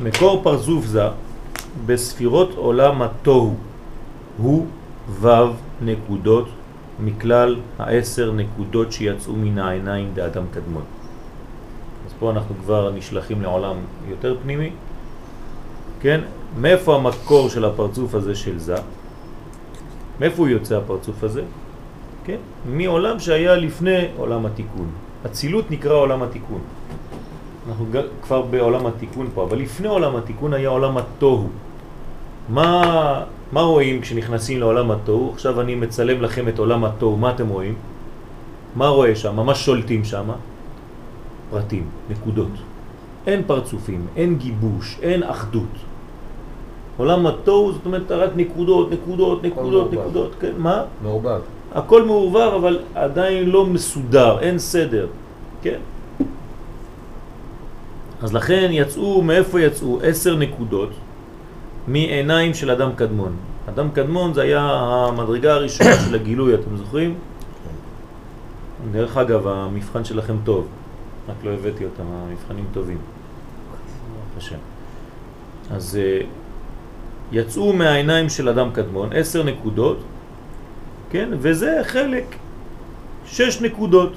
מקור 0.00 0.40
פרצוף 0.42 0.84
זה 0.84 1.02
בספירות 1.86 2.50
עולם 2.56 3.02
התוהו 3.02 3.54
הוא 4.38 4.66
ו' 5.20 5.28
נקודות 5.82 6.48
מכלל 7.00 7.56
העשר 7.78 8.32
נקודות 8.32 8.92
שיצאו 8.92 9.32
מן 9.32 9.58
העיניים 9.58 10.10
דאדם 10.14 10.44
קדמון. 10.50 10.82
אז 12.06 12.12
פה 12.18 12.30
אנחנו 12.30 12.54
כבר 12.64 12.90
נשלחים 12.90 13.42
לעולם 13.42 13.76
יותר 14.08 14.36
פנימי. 14.42 14.70
כן? 16.00 16.20
מאיפה 16.60 16.96
המקור 16.96 17.48
של 17.48 17.64
הפרצוף 17.64 18.14
הזה 18.14 18.34
של 18.34 18.58
זה? 18.58 18.76
מאיפה 20.20 20.42
הוא 20.42 20.48
יוצא 20.48 20.76
הפרצוף 20.76 21.24
הזה? 21.24 21.42
כן? 22.24 22.36
מעולם 22.66 23.18
שהיה 23.18 23.56
לפני 23.56 24.06
עולם 24.16 24.46
התיקון. 24.46 24.90
אצילות 25.26 25.70
נקרא 25.70 25.94
עולם 25.94 26.22
התיקון. 26.22 26.60
אנחנו 27.68 27.86
כבר 28.22 28.42
בעולם 28.42 28.86
התיקון 28.86 29.28
פה, 29.34 29.44
אבל 29.44 29.58
לפני 29.58 29.88
עולם 29.88 30.16
התיקון 30.16 30.52
היה 30.52 30.68
עולם 30.68 30.96
התוהו. 30.96 31.48
מה, 32.48 33.24
מה 33.52 33.60
רואים 33.60 34.00
כשנכנסים 34.00 34.60
לעולם 34.60 34.90
התוהו? 34.90 35.30
עכשיו 35.32 35.60
אני 35.60 35.74
מצלם 35.74 36.22
לכם 36.22 36.48
את 36.48 36.58
עולם 36.58 36.84
התוהו, 36.84 37.16
מה 37.16 37.30
אתם 37.30 37.48
רואים? 37.48 37.74
מה 38.76 38.88
רואה 38.88 39.16
שם? 39.16 39.36
מה 39.36 39.54
שולטים 39.54 40.04
שם? 40.04 40.30
פרטים, 41.50 41.84
נקודות. 42.10 42.52
אין 43.26 43.42
פרצופים, 43.46 44.06
אין 44.16 44.38
גיבוש, 44.38 44.98
אין 45.02 45.22
אחדות. 45.22 45.74
עולם 46.96 47.26
התוהו 47.26 47.72
זאת 47.72 47.86
אומרת 47.86 48.12
רק 48.12 48.30
נקודות, 48.36 48.92
נקודות, 48.92 49.44
נקודות. 49.44 49.92
נקודות, 49.92 50.32
כן, 50.40 50.52
מה? 50.58 50.84
מעורבב. 51.02 51.40
הכל 51.74 52.02
מעורבר 52.02 52.56
אבל 52.56 52.78
עדיין 52.94 53.50
לא 53.50 53.66
מסודר, 53.66 54.38
אין 54.40 54.58
סדר, 54.58 55.06
כן? 55.62 55.78
אז 58.22 58.34
לכן 58.34 58.68
יצאו, 58.70 59.22
מאיפה 59.22 59.60
יצאו? 59.60 59.98
עשר 60.02 60.36
נקודות 60.36 60.90
מעיניים 61.88 62.54
של 62.54 62.70
אדם 62.70 62.90
קדמון. 62.96 63.32
אדם 63.68 63.90
קדמון 63.90 64.34
זה 64.34 64.42
היה 64.42 64.60
המדרגה 64.62 65.54
הראשונה 65.54 65.96
של 66.06 66.14
הגילוי, 66.14 66.54
אתם 66.54 66.76
זוכרים? 66.76 67.14
דרך 68.92 69.16
אגב, 69.16 69.46
המבחן 69.46 70.04
שלכם 70.04 70.36
טוב, 70.44 70.66
רק 71.28 71.44
לא 71.44 71.50
הבאתי 71.50 71.84
אותם, 71.84 72.02
המבחנים 72.06 72.64
טובים. 72.72 72.98
השם. 74.36 74.56
אז 75.70 75.98
אה, 76.02 76.26
יצאו 77.32 77.72
מהעיניים 77.72 78.28
של 78.28 78.48
אדם 78.48 78.70
קדמון 78.72 79.12
עשר 79.12 79.42
נקודות, 79.42 79.98
כן? 81.10 81.28
וזה 81.38 81.80
חלק, 81.82 82.24
שש 83.26 83.60
נקודות. 83.60 84.12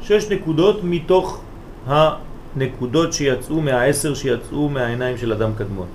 שש 0.00 0.30
נקודות 0.30 0.80
מתוך 0.84 1.40
הנקודות 1.86 3.12
שיצאו 3.12 3.60
מהעשר 3.60 4.14
שיצאו 4.14 4.68
מהעיניים 4.68 5.16
של 5.18 5.32
אדם 5.32 5.50
קדמון. 5.58 5.86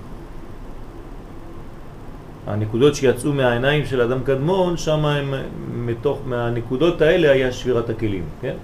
הנקודות 2.46 2.94
שיצאו 2.94 3.32
מהעיניים 3.32 3.86
של 3.86 4.00
אדם 4.00 4.18
קדמון, 4.24 4.76
שם 4.76 5.04
הם 5.04 5.34
מתוך, 5.74 6.18
מהנקודות 6.26 7.02
האלה 7.02 7.30
היה 7.30 7.52
שבירת 7.52 7.90
הכלים, 7.90 8.24
כן? 8.40 8.54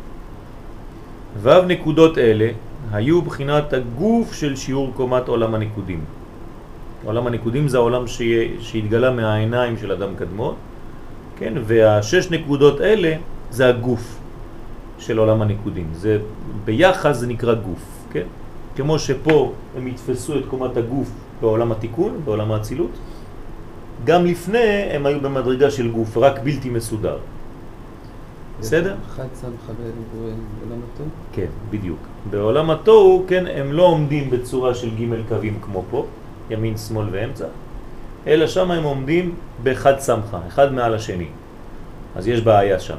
ו' 1.43 1.63
נקודות 1.67 2.19
אלה 2.19 2.49
היו 2.93 3.23
בחינת 3.23 3.73
הגוף 3.73 4.35
של 4.35 4.57
שיעור 4.57 4.93
קומת 4.97 5.29
עולם 5.29 5.55
הנקודים. 5.55 6.05
עולם 7.07 7.27
הנקודים 7.27 7.69
זה 7.69 7.77
העולם 7.77 8.07
שיה- 8.07 8.49
שהתגלה 8.61 9.11
מהעיניים 9.11 9.77
של 9.79 9.93
אדם 9.93 10.15
קדמון, 10.19 10.55
כן? 11.39 11.55
והשש 11.65 12.31
נקודות 12.31 12.81
אלה 12.81 13.17
זה 13.51 13.69
הגוף 13.69 14.19
של 14.99 15.19
עולם 15.19 15.43
הנקודים. 15.43 15.87
זה 15.93 16.19
ביחד 16.65 17.13
זה 17.13 17.27
נקרא 17.27 17.55
גוף, 17.55 17.85
כן? 18.13 18.27
כמו 18.77 18.99
שפה 18.99 19.53
הם 19.77 19.89
יתפסו 19.89 20.39
את 20.39 20.43
קומת 20.51 20.77
הגוף 20.77 21.11
בעולם 21.41 21.73
התיקון, 21.73 22.21
בעולם 22.25 22.53
האצילות, 22.53 22.91
גם 24.05 24.27
לפני 24.27 24.59
הם 24.91 25.07
היו 25.07 25.21
במדרגה 25.21 25.71
של 25.71 25.91
גוף, 25.91 26.17
רק 26.17 26.39
בלתי 26.43 26.71
מסודר. 26.71 27.19
בסדר? 28.61 28.95
אחד 29.09 29.25
סמכה 29.35 29.73
בעולם 29.73 30.81
הטוב? 30.95 31.09
כן, 31.33 31.47
בדיוק. 31.71 31.99
בעולם 32.31 32.71
התוהו, 32.71 33.25
כן, 33.29 33.45
הם 33.47 33.73
לא 33.73 33.83
עומדים 33.83 34.31
בצורה 34.31 34.75
של 34.75 34.91
ג' 34.91 35.29
קווים 35.29 35.59
כמו 35.63 35.85
פה, 35.91 36.07
ימין, 36.51 36.77
שמאל 36.77 37.07
ואמצע, 37.11 37.47
אלא 38.27 38.47
שם 38.47 38.71
הם 38.71 38.83
עומדים 38.83 39.35
באחד 39.63 39.99
סמכה, 39.99 40.39
אחד 40.49 40.73
מעל 40.73 40.95
השני. 40.95 41.29
אז 42.17 42.29
יש 42.29 42.41
בעיה 42.41 42.81
שם, 42.81 42.97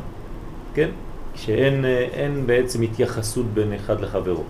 כן? 0.74 0.90
שאין 1.36 1.86
אין 2.14 2.48
בעצם 2.48 2.82
התייחסות 2.82 3.46
בין 3.54 3.74
אחד 3.74 4.02
לחברו. 4.02 4.44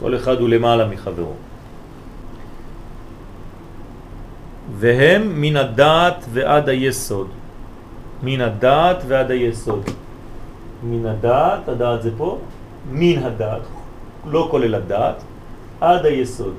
כל 0.00 0.16
אחד 0.16 0.40
הוא 0.40 0.48
למעלה 0.48 0.88
מחברו. 0.88 1.32
והם 4.78 5.40
מן 5.40 5.56
הדעת 5.56 6.24
ועד 6.32 6.68
היסוד. 6.68 7.28
מן 8.22 8.40
הדעת 8.40 9.02
ועד 9.06 9.30
היסוד. 9.30 9.82
מן 10.82 11.06
הדעת, 11.06 11.68
הדעת 11.68 12.02
זה 12.02 12.10
פה, 12.16 12.38
מן 12.90 13.18
הדעת, 13.22 13.62
לא 14.26 14.48
כולל 14.50 14.74
הדעת, 14.74 15.22
עד 15.80 16.06
היסוד. 16.06 16.54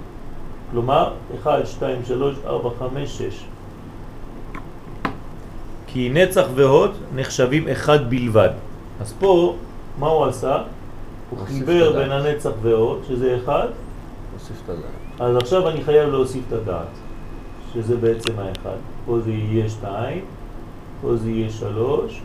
כלומר, 0.71 1.13
1, 1.41 1.67
2, 1.67 2.05
3, 2.05 2.35
4, 2.45 2.69
5, 2.79 3.17
6. 3.17 3.45
כי 5.87 6.09
נצח 6.13 6.45
והוד 6.55 6.91
נחשבים 7.15 7.67
אחד 7.67 8.09
בלבד. 8.09 8.49
אז 9.01 9.13
פה, 9.19 9.55
מה 9.99 10.07
הוא 10.07 10.25
עשה? 10.25 10.63
הוא 11.29 11.39
הוסיף 11.39 11.57
חיבר. 11.57 11.99
בין 11.99 12.11
הנצח 12.11 12.51
והוד, 12.61 13.01
שזה 13.07 13.37
אחד, 13.43 13.67
נוסיף 14.33 14.55
את 14.65 14.69
הדעת. 14.69 15.19
אז 15.19 15.35
עכשיו 15.35 15.69
אני 15.69 15.83
חייב 15.83 16.09
להוסיף 16.09 16.43
את 16.47 16.53
הדעת, 16.53 16.87
שזה 17.73 17.97
בעצם 17.97 18.33
האחד. 18.39 18.77
פה 19.05 19.19
זה 19.19 19.31
יהיה 19.31 19.69
שתיים, 19.69 20.25
פה 21.01 21.15
זה 21.15 21.29
יהיה 21.29 21.49
שלוש, 21.49 22.21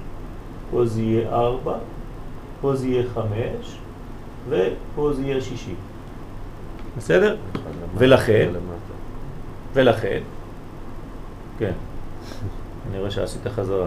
פה 0.71 0.87
זה 0.87 1.03
יהיה 1.03 1.29
ארבע, 1.29 1.75
פה 2.61 2.75
זה 2.75 2.89
יהיה 2.89 3.03
חמש, 3.15 3.79
ופה 4.49 5.13
זה 5.13 5.23
יהיה 5.23 5.41
שישי. 5.41 5.75
בסדר? 6.97 7.37
ולכן? 7.99 8.49
ולכן, 9.75 10.21
כן, 11.59 11.73
אני 12.91 12.99
רואה 12.99 13.11
שעשית 13.11 13.47
חזרה, 13.47 13.87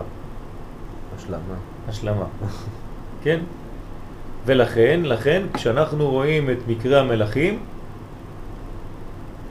השלמה. 1.18 1.40
השלמה, 1.88 2.26
כן? 3.24 3.40
ולכן, 4.46 5.00
לכן, 5.04 5.42
כשאנחנו 5.54 6.10
רואים 6.10 6.50
את 6.50 6.58
מקרה 6.68 7.00
המלכים, 7.00 7.60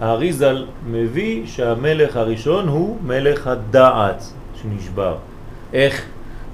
האריזל 0.01 0.67
מביא 0.87 1.47
שהמלך 1.47 2.17
הראשון 2.17 2.69
הוא 2.69 2.99
מלך 3.03 3.47
הדעת 3.47 4.25
שנשבר. 4.63 5.17
איך? 5.73 6.07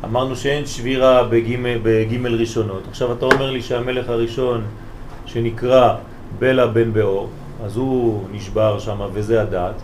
אמרנו 0.04 0.36
שאין 0.36 0.66
שבירה 0.66 1.24
בגימל, 1.24 1.78
בגימל 1.82 2.34
ראשונות. 2.34 2.82
עכשיו 2.88 3.12
אתה 3.12 3.24
אומר 3.24 3.50
לי 3.50 3.62
שהמלך 3.62 4.08
הראשון 4.08 4.64
שנקרא 5.26 5.96
בלה 6.38 6.66
בן 6.66 6.92
באור, 6.92 7.28
אז 7.64 7.76
הוא 7.76 8.24
נשבר 8.32 8.78
שם 8.78 9.00
וזה 9.12 9.42
הדעת. 9.42 9.82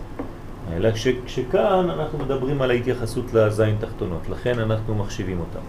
אלא 0.73 0.91
כש, 0.91 1.07
כשכאן 1.25 1.89
אנחנו 1.89 2.17
מדברים 2.17 2.61
על 2.61 2.71
ההתייחסות 2.71 3.33
לזין 3.33 3.75
תחתונות, 3.79 4.29
לכן 4.29 4.59
אנחנו 4.59 4.95
מחשיבים 4.95 5.39
אותם. 5.39 5.65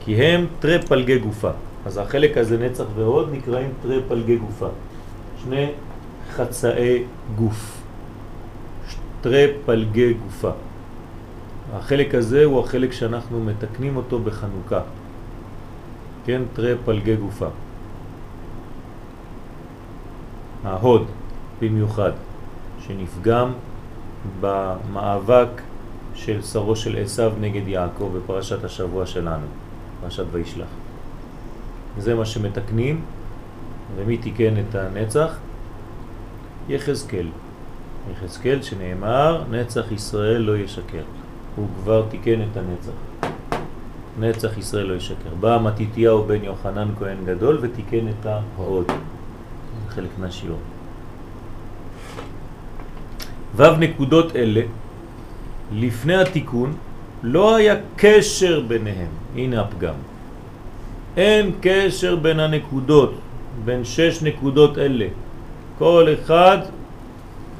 כי 0.00 0.14
הם 0.22 0.46
תרי 0.60 0.82
פלגי 0.82 1.18
גופה. 1.18 1.50
אז 1.86 1.98
החלק 1.98 2.36
הזה 2.36 2.58
נצח 2.58 2.84
ועוד 2.94 3.28
נקראים 3.32 3.70
תרי 3.82 4.00
פלגי 4.08 4.36
גופה. 4.36 4.68
שני 5.44 5.66
חצאי 6.32 7.02
גוף. 7.36 7.82
תרי 9.20 9.46
פלגי 9.66 10.14
גופה. 10.14 10.50
החלק 11.74 12.14
הזה 12.14 12.44
הוא 12.44 12.60
החלק 12.60 12.92
שאנחנו 12.92 13.40
מתקנים 13.40 13.96
אותו 13.96 14.18
בחנוכה. 14.18 14.80
כן, 16.24 16.42
תרי 16.52 16.74
פלגי 16.84 17.16
גופה. 17.16 17.46
ההוד 20.64 21.06
במיוחד, 21.60 22.12
שנפגם 22.80 23.52
במאבק 24.40 25.48
של 26.14 26.42
שרו 26.42 26.76
של 26.76 26.98
עשיו 27.02 27.32
נגד 27.40 27.68
יעקב 27.68 28.10
בפרשת 28.16 28.64
השבוע 28.64 29.06
שלנו, 29.06 29.46
פרשת 30.00 30.24
וישלח. 30.32 30.66
זה 31.98 32.14
מה 32.14 32.24
שמתקנים, 32.24 33.00
ומי 33.96 34.18
תיקן 34.18 34.54
את 34.58 34.74
הנצח? 34.74 35.36
יחזקאל. 36.68 37.26
יחזקאל 38.12 38.62
שנאמר, 38.62 39.44
נצח 39.50 39.92
ישראל 39.92 40.42
לא 40.42 40.56
ישקר. 40.56 41.02
הוא 41.56 41.66
כבר 41.82 42.06
תיקן 42.08 42.42
את 42.42 42.56
הנצח. 42.56 43.28
נצח 44.20 44.58
ישראל 44.58 44.86
לא 44.86 44.94
ישקר. 44.94 45.34
בא 45.40 45.58
מתיתיהו 45.62 46.24
בן 46.24 46.44
יוחנן 46.44 46.88
כהן 46.98 47.16
גדול 47.24 47.58
ותיקן 47.62 48.08
את 48.08 48.26
ההוד. 48.26 48.86
חלק 49.92 50.10
מהשיעור. 50.18 50.58
ו' 53.56 53.76
נקודות 53.78 54.36
אלה, 54.36 54.60
לפני 55.72 56.16
התיקון, 56.16 56.76
לא 57.22 57.56
היה 57.56 57.74
קשר 57.96 58.60
ביניהם. 58.68 59.12
הנה 59.36 59.60
הפגם. 59.60 59.94
אין 61.16 61.50
קשר 61.60 62.16
בין 62.16 62.40
הנקודות, 62.40 63.14
בין 63.64 63.84
שש 63.84 64.22
נקודות 64.22 64.78
אלה. 64.78 65.06
כל 65.78 66.08
אחד 66.14 66.58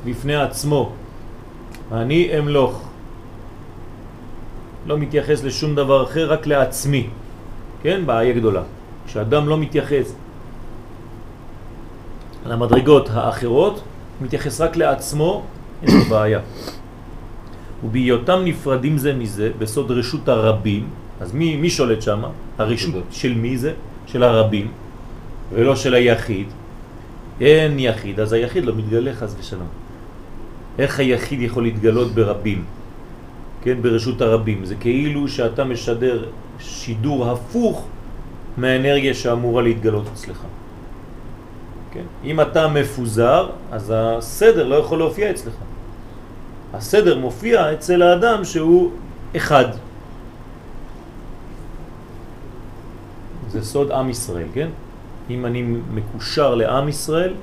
בפני 0.04 0.36
עצמו. 0.36 0.92
אני 1.92 2.38
אמלוך. 2.38 2.88
לא 4.86 4.98
מתייחס 4.98 5.44
לשום 5.44 5.74
דבר 5.74 6.04
אחר, 6.04 6.32
רק 6.32 6.46
לעצמי. 6.46 7.06
כן? 7.82 8.06
בעיה 8.06 8.32
גדולה. 8.32 8.62
כשאדם 9.06 9.48
לא 9.48 9.58
מתייחס 9.58 10.14
למדרגות 12.46 13.08
האחרות, 13.12 13.82
מתייחס 14.20 14.60
רק 14.60 14.76
לעצמו, 14.76 15.42
יש 15.82 15.94
לו 15.94 16.04
בעיה. 16.04 16.40
ובהיותם 17.84 18.40
נפרדים 18.44 18.98
זה 18.98 19.12
מזה, 19.12 19.50
בסוד 19.58 19.90
רשות 19.90 20.28
הרבים, 20.28 20.88
אז 21.20 21.34
מי, 21.34 21.56
מי 21.56 21.70
שולט 21.70 22.02
שם? 22.02 22.22
הרשות 22.58 23.04
של 23.10 23.34
מי 23.34 23.58
זה? 23.58 23.72
של 24.06 24.22
הרבים, 24.22 24.68
ולא 25.52 25.76
של 25.76 25.94
היחיד. 25.94 26.46
אין 27.40 27.78
יחיד, 27.78 28.20
אז 28.20 28.32
היחיד 28.32 28.64
לא 28.64 28.74
מתגלה 28.74 29.12
חס 29.14 29.34
ושלום. 29.40 29.68
איך 30.78 30.98
היחיד 30.98 31.40
יכול 31.40 31.62
להתגלות 31.62 32.12
ברבים? 32.14 32.64
כן, 33.62 33.82
ברשות 33.82 34.20
הרבים. 34.20 34.64
זה 34.64 34.74
כאילו 34.74 35.28
שאתה 35.28 35.64
משדר 35.64 36.24
שידור 36.58 37.30
הפוך 37.30 37.86
מהאנרגיה 38.56 39.14
שאמורה 39.14 39.62
להתגלות 39.62 40.06
אצלך. 40.12 40.38
כן? 41.92 42.04
אם 42.24 42.40
אתה 42.40 42.68
מפוזר, 42.68 43.48
אז 43.72 43.92
הסדר 43.96 44.68
לא 44.68 44.74
יכול 44.74 44.98
להופיע 44.98 45.30
אצלך. 45.30 45.54
הסדר 46.74 47.18
מופיע 47.18 47.72
אצל 47.72 48.02
האדם 48.02 48.44
שהוא 48.44 48.90
אחד. 49.36 49.64
זה 53.48 53.64
סוד 53.64 53.90
עם 53.90 54.10
ישראל, 54.10 54.46
כן? 54.54 54.68
אם 55.30 55.46
אני 55.46 55.62
מקושר 55.94 56.54
לעם 56.54 56.88
ישראל, 56.88 57.34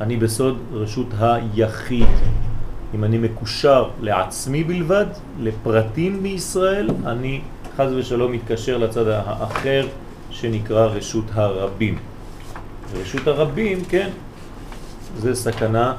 אני 0.00 0.16
בסוד 0.16 0.58
רשות 0.72 1.06
היחיד. 1.20 2.06
אם 2.94 3.04
אני 3.04 3.18
מקושר 3.18 3.88
לעצמי 4.00 4.64
בלבד, 4.64 5.06
לפרטים 5.40 6.22
בישראל, 6.22 6.90
אני 7.06 7.40
חז 7.76 7.92
ושלום 7.92 8.32
מתקשר 8.32 8.78
לצד 8.78 9.08
האחר 9.08 9.86
שנקרא 10.30 10.86
רשות 10.86 11.24
הרבים. 11.32 11.98
רשות 12.94 13.26
הרבים, 13.26 13.84
כן, 13.88 14.08
זה 15.18 15.34
סכנה 15.34 15.94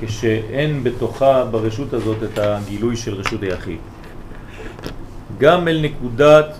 כשאין 0.00 0.84
בתוכה 0.84 1.44
ברשות 1.44 1.92
הזאת 1.92 2.22
את 2.22 2.38
הגילוי 2.38 2.96
של 2.96 3.14
רשות 3.14 3.42
היחיד. 3.42 3.78
גם 5.38 5.68
אל 5.68 5.80
נקודת 5.82 6.56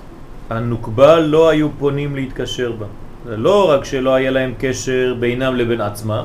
הנוקבה 0.50 1.20
לא 1.20 1.48
היו 1.48 1.68
פונים 1.78 2.16
להתקשר 2.16 2.72
בה. 2.72 2.86
זה 3.26 3.36
לא 3.36 3.70
רק 3.70 3.84
שלא 3.84 4.14
היה 4.14 4.30
להם 4.30 4.54
קשר 4.58 5.14
בינם 5.20 5.56
לבין 5.56 5.80
עצמם, 5.80 6.24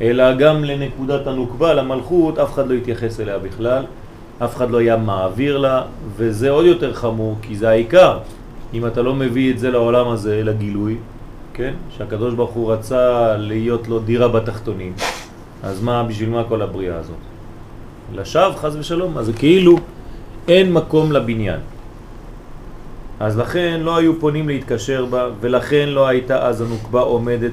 אלא 0.00 0.34
גם 0.34 0.64
לנקודת 0.64 1.26
הנוקבה, 1.26 1.74
למלכות, 1.74 2.38
אף 2.38 2.52
אחד 2.52 2.68
לא 2.68 2.74
התייחס 2.74 3.20
אליה 3.20 3.38
בכלל, 3.38 3.84
אף 4.44 4.56
אחד 4.56 4.70
לא 4.70 4.78
היה 4.78 4.96
מעביר 4.96 5.58
לה, 5.58 5.82
וזה 6.16 6.50
עוד 6.50 6.64
יותר 6.64 6.94
חמור, 6.94 7.36
כי 7.42 7.56
זה 7.56 7.68
העיקר. 7.68 8.18
אם 8.74 8.86
אתה 8.86 9.02
לא 9.02 9.14
מביא 9.14 9.52
את 9.52 9.58
זה 9.58 9.70
לעולם 9.70 10.08
הזה, 10.08 10.42
לגילוי, 10.44 10.96
כן? 11.54 11.74
שהקדוש 11.90 12.34
ברוך 12.34 12.50
הוא 12.50 12.72
רצה 12.72 13.36
להיות 13.36 13.88
לו 13.88 13.98
דירה 13.98 14.28
בתחתונים, 14.28 14.92
אז 15.62 15.82
מה, 15.82 16.02
בשביל 16.02 16.28
מה 16.28 16.44
כל 16.48 16.62
הבריאה 16.62 16.98
הזאת? 16.98 17.16
לשווא, 18.14 18.52
חז 18.52 18.76
ושלום, 18.76 19.18
אז 19.18 19.32
כאילו 19.36 19.78
אין 20.48 20.72
מקום 20.72 21.12
לבניין. 21.12 21.60
אז 23.20 23.38
לכן 23.38 23.80
לא 23.82 23.96
היו 23.96 24.20
פונים 24.20 24.48
להתקשר 24.48 25.06
בה, 25.06 25.28
ולכן 25.40 25.88
לא 25.88 26.06
הייתה 26.06 26.46
אז 26.46 26.60
הנוקבה 26.60 27.00
עומדת 27.00 27.52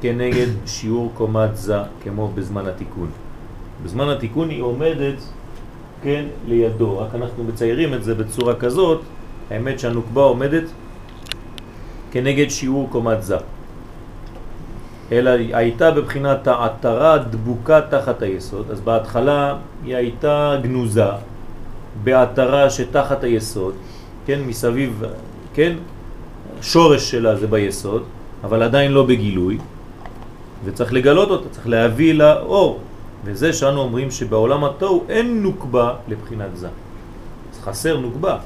כנגד 0.00 0.46
שיעור 0.66 1.12
קומת 1.14 1.56
זה, 1.56 1.78
כמו 2.02 2.30
בזמן 2.34 2.66
התיקון. 2.66 3.08
בזמן 3.84 4.08
התיקון 4.08 4.50
היא 4.50 4.62
עומדת, 4.62 5.18
כן, 6.02 6.24
לידו, 6.48 6.98
רק 6.98 7.14
אנחנו 7.14 7.44
מציירים 7.44 7.94
את 7.94 8.04
זה 8.04 8.14
בצורה 8.14 8.54
כזאת, 8.54 9.00
האמת 9.50 9.80
שהנוקבה 9.80 10.22
עומדת 10.22 10.64
כנגד 12.10 12.50
שיעור 12.50 12.88
קומת 12.90 13.22
זה. 13.22 13.36
אלא 15.12 15.30
הייתה 15.30 15.90
בבחינת 15.90 16.46
העטרה 16.46 17.18
דבוקה 17.18 17.80
תחת 17.90 18.22
היסוד, 18.22 18.70
אז 18.70 18.80
בהתחלה 18.80 19.56
היא 19.84 19.96
הייתה 19.96 20.56
גנוזה 20.62 21.04
בעטרה 22.04 22.70
שתחת 22.70 23.24
היסוד, 23.24 23.74
כן, 24.26 24.40
מסביב, 24.46 25.02
כן, 25.54 25.72
שורש 26.62 27.10
שלה 27.10 27.36
זה 27.36 27.46
ביסוד, 27.46 28.04
אבל 28.44 28.62
עדיין 28.62 28.92
לא 28.92 29.06
בגילוי, 29.06 29.58
וצריך 30.64 30.92
לגלות 30.92 31.30
אותה, 31.30 31.48
צריך 31.48 31.68
להביא 31.68 32.14
לה 32.14 32.40
אור. 32.40 32.80
וזה 33.24 33.52
שאנו 33.52 33.80
אומרים 33.80 34.10
שבעולם 34.10 34.64
התוהו 34.64 35.04
אין 35.08 35.42
נוקבה 35.42 35.94
לבחינת 36.08 36.56
זה. 36.56 36.68
אז 37.52 37.58
חסר 37.60 38.00
נוקבה. 38.00 38.36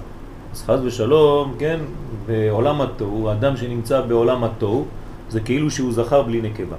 אז 0.54 0.62
חז 0.62 0.84
ושלום, 0.84 1.54
כן, 1.58 1.80
בעולם 2.26 2.80
התוהו, 2.80 3.28
האדם 3.28 3.56
שנמצא 3.56 4.00
בעולם 4.00 4.44
התוהו, 4.44 4.84
זה 5.30 5.40
כאילו 5.40 5.70
שהוא 5.70 5.92
זכר 5.92 6.22
בלי 6.22 6.42
נקבה. 6.42 6.76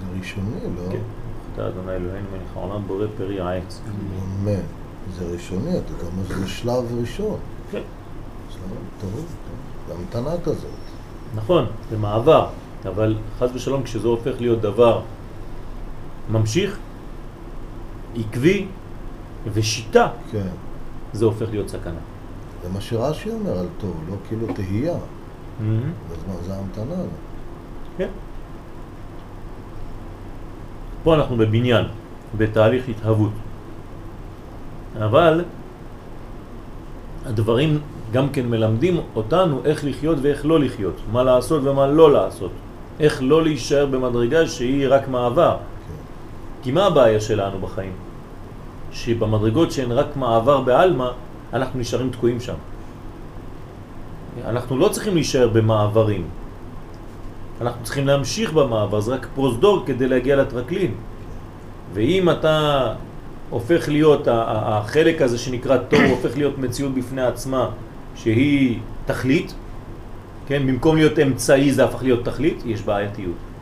זה 0.00 0.18
ראשוני, 0.18 0.76
לא? 0.76 0.92
כן. 0.92 0.98
אתה 1.54 1.68
אדוני 1.68 1.92
אלוהינו 1.92 2.26
מלך 2.32 2.56
העולם 2.56 2.82
בורא 2.86 3.06
פרי 3.16 3.40
העץ. 3.40 3.80
אמן. 4.42 4.52
זה 5.18 5.24
ראשוני, 5.32 5.70
אתה 5.70 5.92
יודע 5.92 6.16
מה 6.16 6.22
זה 6.22 6.48
שלב 6.48 6.84
ראשון. 7.00 7.36
כן. 7.70 7.80
שלב 8.50 8.60
טוב, 9.00 9.10
טוב. 9.10 9.24
זה 9.88 9.94
המתנה 9.94 10.40
כזאת. 10.44 10.70
נכון, 11.34 11.66
זה 11.90 11.98
מעבר, 11.98 12.46
אבל 12.88 13.16
חז 13.38 13.50
ושלום 13.54 13.82
כשזה 13.82 14.08
הופך 14.08 14.32
להיות 14.40 14.60
דבר 14.60 15.00
ממשיך, 16.30 16.78
עקבי 18.16 18.66
ושיטה, 19.52 20.08
כן. 20.32 20.46
זה 21.14 21.24
הופך 21.24 21.46
להיות 21.50 21.68
סכנה. 21.68 22.00
זה 22.62 22.68
מה 22.72 22.80
שרש"י 22.80 23.30
אומר 23.30 23.58
על 23.58 23.66
טוב, 23.78 24.04
לא 24.08 24.14
כאילו 24.28 24.46
תהייה. 24.54 24.94
Mm-hmm. 24.94 25.62
בזמן 26.12 26.34
זה 26.46 26.54
המתנה. 26.54 27.02
כן. 27.96 28.08
פה 31.02 31.14
אנחנו 31.14 31.36
בבניין, 31.36 31.84
בתהליך 32.36 32.88
התהוות. 32.88 33.32
אבל 34.98 35.44
הדברים 37.26 37.78
גם 38.12 38.28
כן 38.28 38.46
מלמדים 38.46 39.00
אותנו 39.16 39.60
איך 39.64 39.84
לחיות 39.84 40.18
ואיך 40.22 40.46
לא 40.46 40.60
לחיות, 40.60 40.94
מה 41.12 41.22
לעשות 41.22 41.62
ומה 41.64 41.86
לא 41.86 42.12
לעשות, 42.12 42.50
איך 43.00 43.22
לא 43.22 43.42
להישאר 43.42 43.86
במדרגה 43.86 44.46
שהיא 44.46 44.86
רק 44.88 45.08
מעבר. 45.08 45.56
כי 46.62 46.72
מה 46.72 46.86
הבעיה 46.86 47.20
שלנו 47.20 47.58
בחיים? 47.58 47.92
שבמדרגות 48.94 49.72
שהן 49.72 49.92
רק 49.92 50.16
מעבר 50.16 50.60
בעלמא, 50.60 51.08
אנחנו 51.52 51.80
נשארים 51.80 52.10
תקועים 52.10 52.40
שם. 52.40 52.54
אנחנו 54.46 54.78
לא 54.78 54.88
צריכים 54.88 55.14
להישאר 55.14 55.48
במעברים. 55.48 56.24
אנחנו 57.60 57.84
צריכים 57.84 58.06
להמשיך 58.06 58.52
במעבר, 58.52 59.00
זה 59.00 59.14
רק 59.14 59.26
פרוזדור 59.34 59.82
כדי 59.86 60.08
להגיע 60.08 60.36
לטרקלין. 60.36 60.94
ואם 61.94 62.30
אתה 62.30 62.94
הופך 63.50 63.88
להיות, 63.88 64.28
החלק 64.30 65.22
הזה 65.22 65.38
שנקרא 65.38 65.76
תור 65.76 66.02
הופך 66.10 66.36
להיות 66.36 66.58
מציאות 66.58 66.94
בפני 66.94 67.22
עצמה 67.22 67.70
שהיא 68.14 68.78
תכלית, 69.06 69.54
כן, 70.46 70.66
במקום 70.66 70.96
להיות 70.96 71.18
אמצעי 71.18 71.72
זה 71.72 71.84
הפך 71.84 72.02
להיות 72.02 72.24
תכלית, 72.24 72.62
יש 72.66 72.82
בעייתיות. 72.82 73.53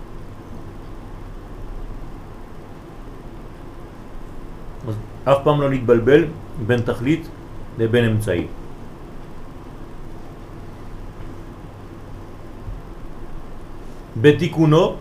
אף 5.24 5.38
פעם 5.44 5.60
לא 5.60 5.70
להתבלבל 5.70 6.24
בין 6.66 6.80
תכלית 6.80 7.28
לבין 7.78 8.04
אמצעי. 8.04 8.46
בתיקונו 14.20 14.96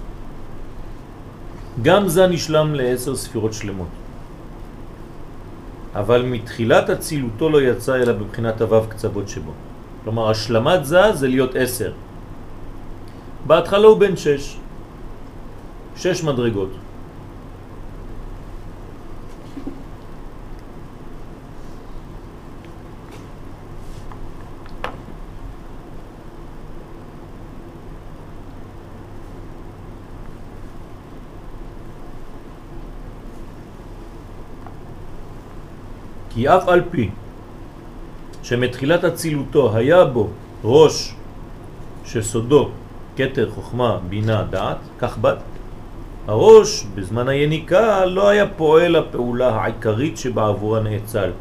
גם 1.82 2.07
זה 2.07 2.28
נשלם 2.28 2.76
לעשר 2.76 3.15
ספירות 3.15 3.53
שלמות. 3.53 3.88
אבל 5.95 6.22
מתחילת 6.26 6.89
אצילותו 6.89 7.49
לא 7.49 7.61
יצא 7.61 7.95
אלא 7.95 8.13
בבחינת 8.13 8.61
הוו 8.61 8.86
קצוות 8.89 9.28
שבו. 9.30 9.51
כלומר, 10.03 10.30
השלמת 10.30 10.86
זה 10.86 11.13
זה 11.13 11.28
להיות 11.28 11.55
עשר. 11.55 11.91
בהתחלה 13.47 13.88
הוא 13.88 13.99
בן 13.99 14.15
שש. 14.15 14.57
שש 15.95 16.24
מדרגות. 16.24 16.69
כי 36.42 36.50
אף 36.50 36.68
על 36.68 36.82
פי 36.92 37.10
שמתחילת 38.44 39.04
הצילותו 39.04 39.76
היה 39.76 40.06
בו 40.06 40.28
ראש 40.64 41.14
שסודו 42.06 42.70
כתר 43.16 43.50
חוכמה 43.50 43.98
בינה 44.10 44.44
דעת, 44.50 44.78
כך 45.00 45.18
בת, 45.22 45.38
הראש 46.28 46.86
בזמן 46.96 47.28
היניקה 47.28 48.06
לא 48.06 48.30
היה 48.30 48.48
פועל 48.58 48.96
הפעולה 48.96 49.50
העיקרית 49.50 50.18
שבעבורה 50.18 50.80
נאצל. 50.80 51.32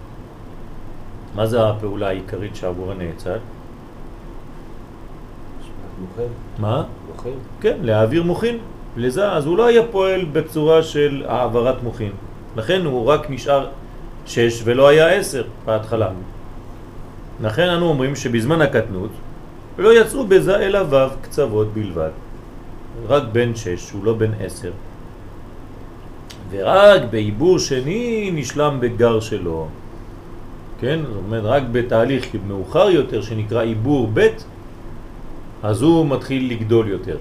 מה 1.35 1.47
זה 1.47 1.69
הפעולה 1.69 2.09
העיקרית 2.09 2.57
שעבורה 2.57 2.95
נאצל? 2.95 3.39
מה? 6.59 6.85
כן, 7.61 7.77
להעביר 7.83 8.23
מוכין 8.23 8.59
לזה, 8.97 9.33
אז 9.33 9.47
הוא 9.47 9.59
לא 9.59 9.67
היה 9.67 9.83
פועל 9.91 10.25
בצורה 10.25 10.83
של 10.83 11.25
העברת 11.29 11.83
מוכין. 11.83 12.13
לכן 12.57 12.85
הוא 12.85 13.07
רק 13.07 13.31
נשאר 13.31 13.80
שש 14.27 14.63
ולא 14.65 14.89
היה 14.89 15.09
עשר 15.09 15.45
בהתחלה. 15.65 16.11
לכן 17.43 17.69
אנו 17.69 17.87
אומרים 17.89 18.17
שבזמן 18.17 18.61
הקטנות 18.61 19.11
לא 19.79 20.01
יצאו 20.01 20.27
בזה 20.27 20.57
אלא 20.57 20.79
ו' 20.91 21.09
קצוות 21.23 21.75
בלבד. 21.75 22.11
רק 23.09 23.23
בן 23.33 23.55
שש, 23.55 23.91
הוא 23.91 24.05
לא 24.05 24.15
בן 24.15 24.31
עשר. 24.41 24.71
ורק 26.51 27.03
בעיבור 27.11 27.59
שני 27.59 28.31
נשלם 28.35 28.79
בגר 28.81 29.21
שלו. 29.21 29.69
כן? 30.81 31.01
זאת 31.07 31.17
אומרת, 31.27 31.45
רק 31.45 31.63
בתהליך 31.73 32.27
מאוחר 32.49 32.91
יותר 32.91 33.23
שנקרא 33.23 33.63
עיבור 33.63 34.11
ב', 34.15 34.29
אז 35.63 35.83
הוא 35.83 36.07
מתחיל 36.07 36.51
לגדול 36.51 36.89
יותר. 36.89 37.17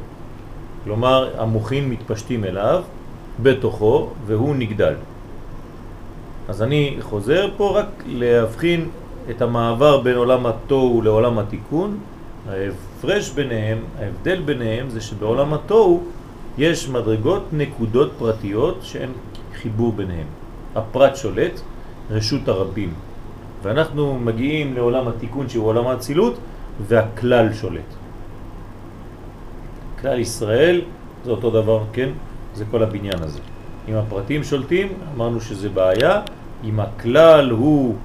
כלומר, 0.83 1.41
המוחין 1.41 1.89
מתפשטים 1.89 2.43
אליו, 2.43 2.83
בתוכו, 3.43 4.09
והוא 4.25 4.55
נגדל. 4.55 4.93
אז 6.49 6.61
אני 6.61 6.97
חוזר 7.01 7.49
פה 7.57 7.79
רק 7.79 8.03
להבחין 8.07 8.89
את 9.29 9.41
המעבר 9.41 10.01
בין 10.01 10.15
עולם 10.15 10.45
התוהו 10.45 11.01
לעולם 11.01 11.39
התיקון. 11.39 11.97
ההפרש 12.49 13.29
ביניהם, 13.29 13.77
ההבדל 13.99 14.41
ביניהם 14.41 14.89
זה 14.89 15.01
שבעולם 15.01 15.53
התוהו 15.53 16.03
יש 16.57 16.89
מדרגות, 16.89 17.43
נקודות 17.53 18.11
פרטיות 18.17 18.79
שהן 18.81 19.09
חיבור 19.61 19.93
ביניהם. 19.93 20.27
הפרט 20.75 21.15
שולט, 21.15 21.61
רשות 22.11 22.47
הרבים. 22.47 22.93
ואנחנו 23.63 24.19
מגיעים 24.19 24.73
לעולם 24.73 25.07
התיקון 25.07 25.49
שהוא 25.49 25.65
עולם 25.65 25.87
האצילות 25.87 26.37
והכלל 26.87 27.53
שולט. 27.53 27.93
כלל 30.01 30.19
ישראל 30.19 30.81
זה 31.25 31.31
אותו 31.31 31.49
דבר, 31.51 31.83
כן? 31.93 32.09
זה 32.53 32.65
כל 32.71 32.83
הבניין 32.83 33.23
הזה. 33.23 33.39
אם 33.89 33.93
הפרטים 33.95 34.43
שולטים, 34.43 34.87
אמרנו 35.15 35.41
שזה 35.41 35.69
בעיה, 35.69 36.21
אם 36.63 36.79
הכלל 36.79 37.49
הוא 37.49 37.95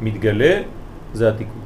מתגלה, 0.00 0.62
זה 1.14 1.28
התיקון. 1.28 1.62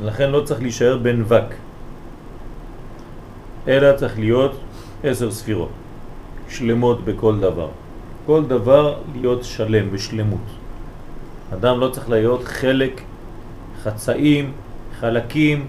לכן 0.00 0.30
לא 0.30 0.40
צריך 0.40 0.60
להישאר 0.60 0.98
בן 0.98 1.22
וק, 1.22 1.54
אלא 3.68 3.96
צריך 3.96 4.18
להיות 4.18 4.52
עשר 5.04 5.30
ספירות, 5.30 5.70
שלמות 6.48 7.04
בכל 7.04 7.40
דבר. 7.40 7.68
כל 8.26 8.44
דבר 8.44 8.96
להיות 9.14 9.44
שלם 9.44 9.88
ושלמות. 9.90 10.46
אדם 11.52 11.80
לא 11.80 11.88
צריך 11.88 12.10
להיות 12.10 12.44
חלק, 12.44 13.00
חצאים, 13.82 14.52
חלקים, 15.00 15.66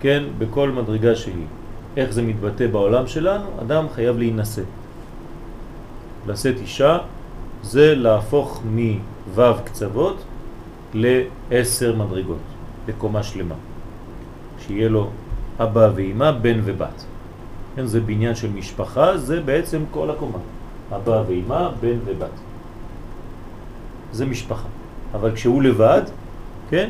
כן, 0.00 0.22
בכל 0.38 0.70
מדרגה 0.70 1.14
שהיא. 1.14 1.46
איך 1.96 2.10
זה 2.12 2.22
מתבטא 2.22 2.66
בעולם 2.66 3.06
שלנו? 3.06 3.46
אדם 3.62 3.86
חייב 3.94 4.18
להינשא. 4.18 4.62
לשאת 6.26 6.56
אישה 6.58 6.98
זה 7.62 7.94
להפוך 7.94 8.62
מו' 8.64 9.54
קצוות 9.64 10.24
לעשר 10.94 11.96
מדרגות, 11.96 12.38
בקומה 12.86 13.22
שלמה. 13.22 13.54
שיהיה 14.58 14.88
לו 14.88 15.10
אבא 15.60 15.90
ואמא, 15.94 16.30
בן 16.30 16.60
ובת. 16.64 17.04
כן, 17.76 17.86
זה 17.86 18.00
בניין 18.00 18.34
של 18.34 18.50
משפחה, 18.50 19.18
זה 19.18 19.40
בעצם 19.40 19.82
כל 19.90 20.10
הקומה. 20.10 20.38
אבא 20.96 21.22
ואמא, 21.28 21.70
בן 21.80 21.96
ובת. 22.04 22.36
זה 24.12 24.26
משפחה. 24.26 24.68
אבל 25.14 25.34
כשהוא 25.34 25.62
לבד, 25.62 26.02
כן, 26.70 26.88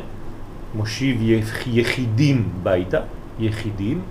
מושיב 0.75 1.21
יחידים 1.67 2.49
ביתה, 2.63 2.99
יחידים, 3.39 4.01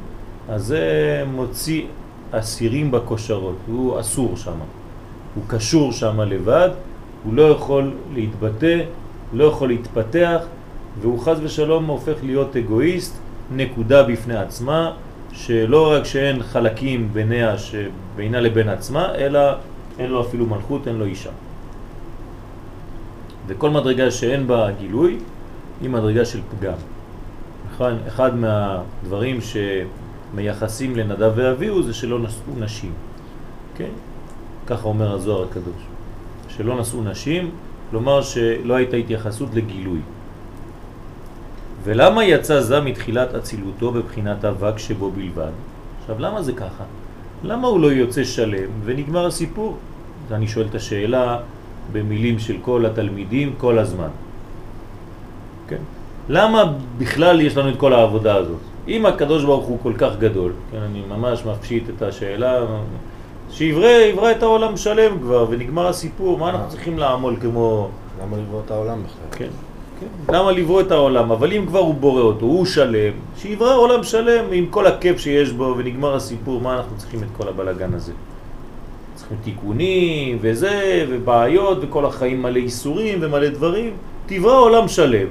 אז 0.49 0.67
זה 0.67 1.25
מוציא 1.27 1.87
אסירים 2.31 2.91
בקושרות, 2.91 3.57
הוא 3.67 4.01
אסור 4.01 4.37
שם. 4.37 4.59
הוא 5.35 5.45
קשור 5.47 5.93
שם 5.93 6.21
לבד, 6.21 6.71
הוא 7.25 7.35
לא 7.35 7.43
יכול 7.43 7.95
להתבטא, 8.15 8.81
לא 9.33 9.45
יכול 9.45 9.69
להתפתח, 9.69 10.39
והוא 11.01 11.21
חז 11.21 11.41
ושלום 11.43 11.87
הופך 11.87 12.15
להיות 12.23 12.57
אגואיסט, 12.57 13.19
נקודה 13.51 14.03
בפני 14.03 14.37
עצמה, 14.37 14.93
שלא 15.33 15.93
רק 15.93 16.05
שאין 16.05 16.43
חלקים 16.43 17.09
ביניה 17.13 17.55
שבינה 17.59 18.41
לבין 18.41 18.69
עצמה, 18.69 19.15
אלא 19.15 19.41
אין 19.99 20.11
לו 20.11 20.21
אפילו 20.21 20.47
מלכות, 20.47 20.89
אין 20.89 20.97
לו 20.97 21.05
אישה. 21.05 21.31
וכל 23.47 23.71
מדרגה 23.71 24.11
שאין 24.11 24.47
בה 24.47 24.71
גילוי 24.79 25.19
היא 25.81 25.91
מדרגה 25.91 26.25
של 26.25 26.41
פגם. 26.51 26.79
אחד, 27.71 27.93
אחד 28.07 28.33
מהדברים 28.37 29.39
שמייחסים 29.41 30.97
לנדב 30.97 31.33
ואביהו 31.35 31.83
זה 31.83 31.95
שלא 31.95 32.19
נשאו 32.19 32.53
נשים. 32.59 32.93
כן? 33.77 33.91
ככה 34.73 34.89
אומר 34.89 35.15
הזוהר 35.15 35.45
הקדוש. 35.51 35.83
שלא 36.49 36.81
נשאו 36.81 37.03
נשים, 37.03 37.51
כלומר 37.91 38.23
שלא 38.23 38.75
הייתה 38.75 38.97
התייחסות 38.97 39.49
לגילוי. 39.55 40.01
ולמה 41.85 42.25
יצא 42.25 42.61
זה 42.61 42.81
מתחילת 42.81 43.35
אצילותו 43.35 43.93
בבחינת 43.93 44.45
אבק 44.45 44.79
שבו 44.79 45.11
בלבד? 45.11 45.53
עכשיו, 46.01 46.19
למה 46.19 46.43
זה 46.43 46.53
ככה? 46.53 46.85
למה 47.45 47.69
הוא 47.69 47.81
לא 47.81 47.87
יוצא 47.87 48.25
שלם 48.25 48.71
ונגמר 48.85 49.27
הסיפור? 49.27 49.77
אני 50.31 50.49
שואל 50.49 50.67
את 50.71 50.75
השאלה 50.75 51.39
במילים 51.93 52.39
של 52.39 52.57
כל 52.63 52.87
התלמידים 52.87 53.55
כל 53.59 53.79
הזמן. 53.79 54.09
כן? 55.69 55.83
למה 56.29 56.73
בכלל 56.99 57.41
יש 57.41 57.57
לנו 57.57 57.69
את 57.69 57.77
כל 57.77 57.93
העבודה 57.93 58.35
הזאת? 58.35 58.61
אם 58.89 59.07
הקדוש 59.07 59.45
ברוך 59.45 59.67
הוא 59.67 59.79
כל 59.83 59.93
כך 59.99 60.17
גדול, 60.19 60.53
כן, 60.71 60.79
אני 60.79 61.03
ממש 61.09 61.45
מפשיט 61.45 61.85
את 61.97 62.03
השאלה, 62.03 62.61
שיברא, 63.53 63.89
יברא 63.89 64.31
את 64.31 64.43
העולם 64.43 64.77
שלם 64.77 65.19
כבר 65.19 65.47
ונגמר 65.51 65.87
הסיפור, 65.87 66.39
מה 66.39 66.51
אנחנו 66.51 66.69
צריכים 66.69 66.99
לעמול 66.99 67.37
כמו... 67.41 67.89
למה 68.23 68.37
לברוא 68.37 68.61
את 68.67 68.71
העולם 68.71 69.03
בכלל? 69.03 69.39
כן, 69.39 69.51
כן. 70.01 70.35
למה 70.35 70.53
לברוא 70.53 70.81
את 70.81 70.91
העולם? 70.91 71.33
אבל 71.33 71.53
אם 71.53 71.65
כבר 71.67 71.79
הוא 71.79 71.95
בורא 71.95 72.21
אותו, 72.21 72.47
הוא 72.47 72.67
שלם, 72.67 73.13
שיברא 73.37 73.77
עולם 73.77 74.03
שלם 74.03 74.45
עם 74.53 74.67
כל 74.67 74.87
הכיף 74.87 75.19
שיש 75.19 75.53
בו 75.53 75.75
ונגמר 75.79 76.15
הסיפור, 76.15 76.61
מה 76.61 76.77
אנחנו 76.77 76.97
צריכים 76.97 77.23
את 77.23 77.29
כל 77.37 77.49
הבלגן 77.49 77.95
הזה? 77.95 78.13
צריכים 79.15 79.37
תיקונים 79.45 80.39
וזה, 80.41 81.07
ובעיות, 81.09 81.79
וכל 81.83 82.07
החיים 82.07 82.43
מלא 82.43 82.59
איסורים 82.59 83.19
ומלא 83.21 83.49
דברים. 83.49 83.91
תברא 84.27 84.59
עולם 84.59 84.89
שלם, 84.89 85.27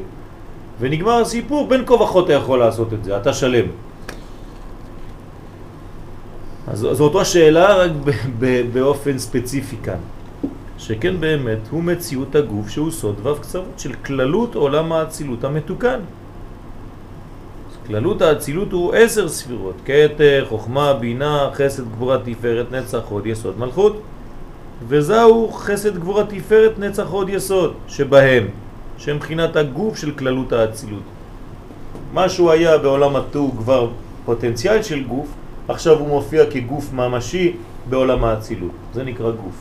ונגמר 0.79 1.21
הסיפור, 1.21 1.67
בין 1.67 1.85
כה 1.85 1.93
וכה 1.93 2.19
אתה 2.19 2.33
יכול 2.33 2.59
לעשות 2.59 2.93
את 2.93 3.03
זה, 3.03 3.17
אתה 3.17 3.33
שלם. 3.33 3.65
אז 6.71 6.79
זו 6.91 7.03
אותו 7.03 7.21
השאלה 7.21 7.75
רק 7.75 7.91
באופן 8.73 9.17
ספציפי 9.19 9.75
כאן. 9.83 9.99
שכן 10.77 11.19
באמת 11.19 11.57
הוא 11.69 11.83
מציאות 11.83 12.35
הגוף 12.35 12.69
שהוא 12.69 12.91
סוד 12.91 13.19
וו 13.19 13.35
קצוות 13.35 13.79
של 13.79 13.93
כללות 13.93 14.55
עולם 14.55 14.91
האצילות 14.91 15.43
המתוקן. 15.43 15.99
כללות 17.87 18.21
האצילות 18.21 18.71
הוא 18.71 18.93
עשר 18.93 19.29
ספירות, 19.29 19.75
כתר, 19.85 20.45
חוכמה, 20.49 20.93
בינה, 20.93 21.49
חסד, 21.53 21.83
גבורה, 21.91 22.17
תפארת, 22.23 22.71
נצח, 22.71 23.01
עוד 23.09 23.27
יסוד, 23.27 23.59
מלכות. 23.59 24.01
וזהו 24.87 25.51
חסד, 25.51 25.97
גבורה, 25.97 26.23
תפארת, 26.23 26.79
נצח, 26.79 27.07
עוד 27.09 27.29
יסוד, 27.29 27.73
שבהם, 27.87 28.47
שמבחינת 28.97 29.55
הגוף 29.55 29.97
של 29.97 30.11
כללות 30.11 30.53
האצילות. 30.53 31.03
מה 32.13 32.29
שהוא 32.29 32.51
היה 32.51 32.77
בעולם 32.77 33.15
התוהו 33.15 33.51
כבר 33.57 33.89
פוטנציאל 34.25 34.83
של 34.83 35.03
גוף, 35.03 35.27
עכשיו 35.71 35.99
הוא 35.99 36.07
מופיע 36.07 36.51
כגוף 36.51 36.93
ממשי 36.93 37.55
בעולם 37.89 38.23
האצילות. 38.23 38.71
זה 38.93 39.03
נקרא 39.03 39.31
גוף. 39.31 39.57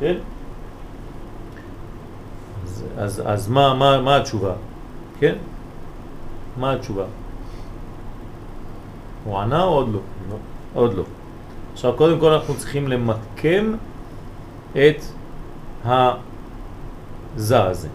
כן? 0.00 0.14
אז, 2.64 2.84
אז, 2.98 3.22
אז 3.26 3.48
מה, 3.48 3.74
מה, 3.74 4.00
מה 4.00 4.16
התשובה? 4.16 4.52
כן? 5.18 5.34
מה 6.56 6.72
התשובה? 6.72 7.04
הוא 9.24 9.38
ענה 9.38 9.62
או 9.62 9.68
עוד 9.68 9.88
לא? 9.88 10.00
לא. 10.30 10.36
עוד 10.74 10.94
לא. 10.94 11.04
עכשיו 11.72 11.92
קודם 11.92 12.20
כל 12.20 12.32
אנחנו 12.32 12.54
צריכים 12.54 12.88
למקם 12.88 13.74
את 14.72 15.02
הזה 17.36 17.66
הזה. 17.66 17.88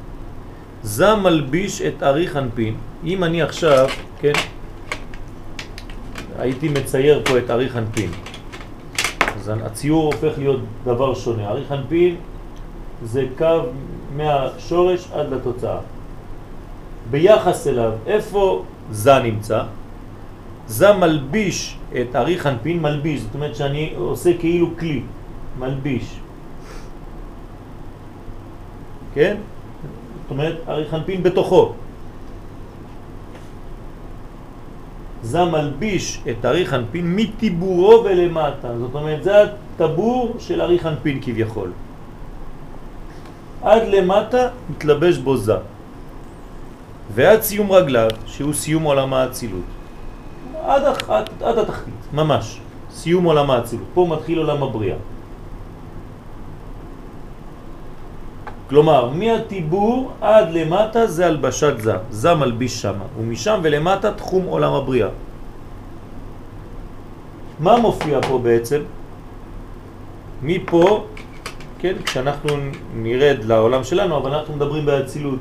זה 0.83 1.15
מלביש 1.15 1.81
את 1.81 2.03
ארי 2.03 2.27
חנפין. 2.27 2.75
אם 3.03 3.23
אני 3.23 3.41
עכשיו, 3.41 3.87
כן, 4.19 4.33
הייתי 6.37 6.69
מצייר 6.69 7.21
פה 7.25 7.37
את 7.37 7.49
ארי 7.49 7.69
חנפין, 7.69 8.09
אז 9.35 9.51
הציור 9.63 10.05
הופך 10.05 10.37
להיות 10.37 10.59
דבר 10.83 11.13
שונה. 11.13 11.47
ארי 11.49 11.63
חנפין 11.69 12.15
זה 13.03 13.25
קו 13.37 13.59
מהשורש 14.15 15.07
עד 15.13 15.33
לתוצאה. 15.33 15.77
ביחס 17.11 17.67
אליו, 17.67 17.91
איפה 18.07 18.63
זה 18.91 19.19
נמצא? 19.19 19.63
זה 20.67 20.93
מלביש 20.93 21.77
את 22.01 22.15
ארי 22.15 22.39
חנפין, 22.39 22.81
מלביש, 22.81 23.21
זאת 23.21 23.35
אומרת 23.35 23.55
שאני 23.55 23.93
עושה 23.97 24.37
כאילו 24.39 24.77
כלי, 24.79 25.01
מלביש. 25.59 26.19
כן? 29.13 29.37
זאת 30.21 30.31
אומרת, 30.31 30.55
ארי 30.67 30.85
חנפין 30.91 31.23
בתוכו. 31.23 31.73
זה 35.23 35.45
מלביש 35.45 36.21
את 36.29 36.45
ארי 36.45 36.65
חנפין 36.65 37.15
מטיבורו 37.15 38.03
ולמטה. 38.05 38.77
זאת 38.79 38.95
אומרת, 38.95 39.23
זה 39.23 39.33
הטבור 39.43 40.35
של 40.39 40.61
ארי 40.61 40.79
חנפין 40.79 41.19
כביכול. 41.21 41.71
עד 43.61 43.81
למטה 43.87 44.47
מתלבש 44.69 45.17
בו 45.17 45.37
זה. 45.37 45.55
ועד 47.13 47.41
סיום 47.41 47.71
רגליו, 47.71 48.09
שהוא 48.25 48.53
סיום 48.53 48.83
עולם 48.83 49.13
האצילות. 49.13 49.67
עד, 50.65 50.83
עד, 51.07 51.29
עד 51.41 51.57
התחתית, 51.57 51.93
ממש. 52.13 52.59
סיום 52.91 53.23
עולם 53.23 53.51
האצילות. 53.51 53.87
פה 53.93 54.07
מתחיל 54.09 54.37
עולם 54.37 54.63
הבריאה. 54.63 54.97
כלומר, 58.69 59.09
מהטיבור 59.09 60.11
עד 60.21 60.51
למטה 60.51 61.07
זה 61.07 61.25
הלבשת 61.25 61.73
זה, 61.79 61.93
זה 62.09 62.35
מלביש 62.35 62.81
שם, 62.81 62.93
ומשם 63.19 63.59
ולמטה 63.63 64.11
תחום 64.11 64.45
עולם 64.45 64.73
הבריאה. 64.73 65.09
מה 67.59 67.77
מופיע 67.77 68.21
פה 68.21 68.39
בעצם? 68.39 68.81
מפה, 70.43 71.05
כן, 71.79 71.93
כשאנחנו 72.05 72.49
נרד 72.95 73.37
לעולם 73.43 73.83
שלנו, 73.83 74.17
אבל 74.17 74.33
אנחנו 74.33 74.55
מדברים 74.55 74.85
באצילות. 74.85 75.39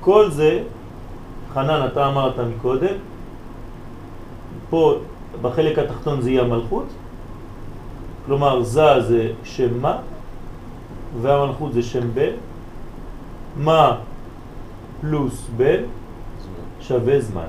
כל 0.00 0.30
זה, 0.30 0.62
חנן, 1.54 1.86
אתה 1.92 2.06
אמרת 2.06 2.38
מקודם, 2.38 2.96
פה 4.70 4.94
בחלק 5.42 5.78
התחתון 5.78 6.20
זה 6.20 6.30
יהיה 6.30 6.42
המלכות, 6.42 6.86
כלומר 8.26 8.62
זה 8.62 9.00
זה 9.00 9.30
שם 9.44 9.80
מה, 9.80 9.98
והמלכות 11.22 11.72
זה 11.72 11.82
שם 11.82 12.14
בן, 12.14 12.32
מה 13.56 13.98
פלוס 15.00 15.46
בן 15.56 15.82
שווה 16.80 17.20
זמן. 17.20 17.48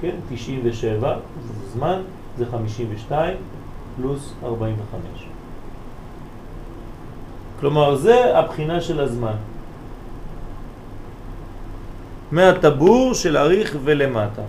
כן, 0.00 0.14
97 0.28 1.16
זה 1.46 1.52
זמן, 1.72 2.00
זה 2.38 2.46
52 2.46 3.36
פלוס 3.96 4.32
45. 4.44 5.26
כלומר, 7.60 7.96
זה 7.96 8.38
הבחינה 8.38 8.80
של 8.80 9.00
הזמן. 9.00 9.36
מהטבור 12.32 13.14
של 13.14 13.36
אריך 13.36 13.76
ולמטה. 13.84 14.42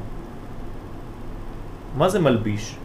מה 1.98 2.10
זה 2.10 2.20
מלביש? 2.20 2.76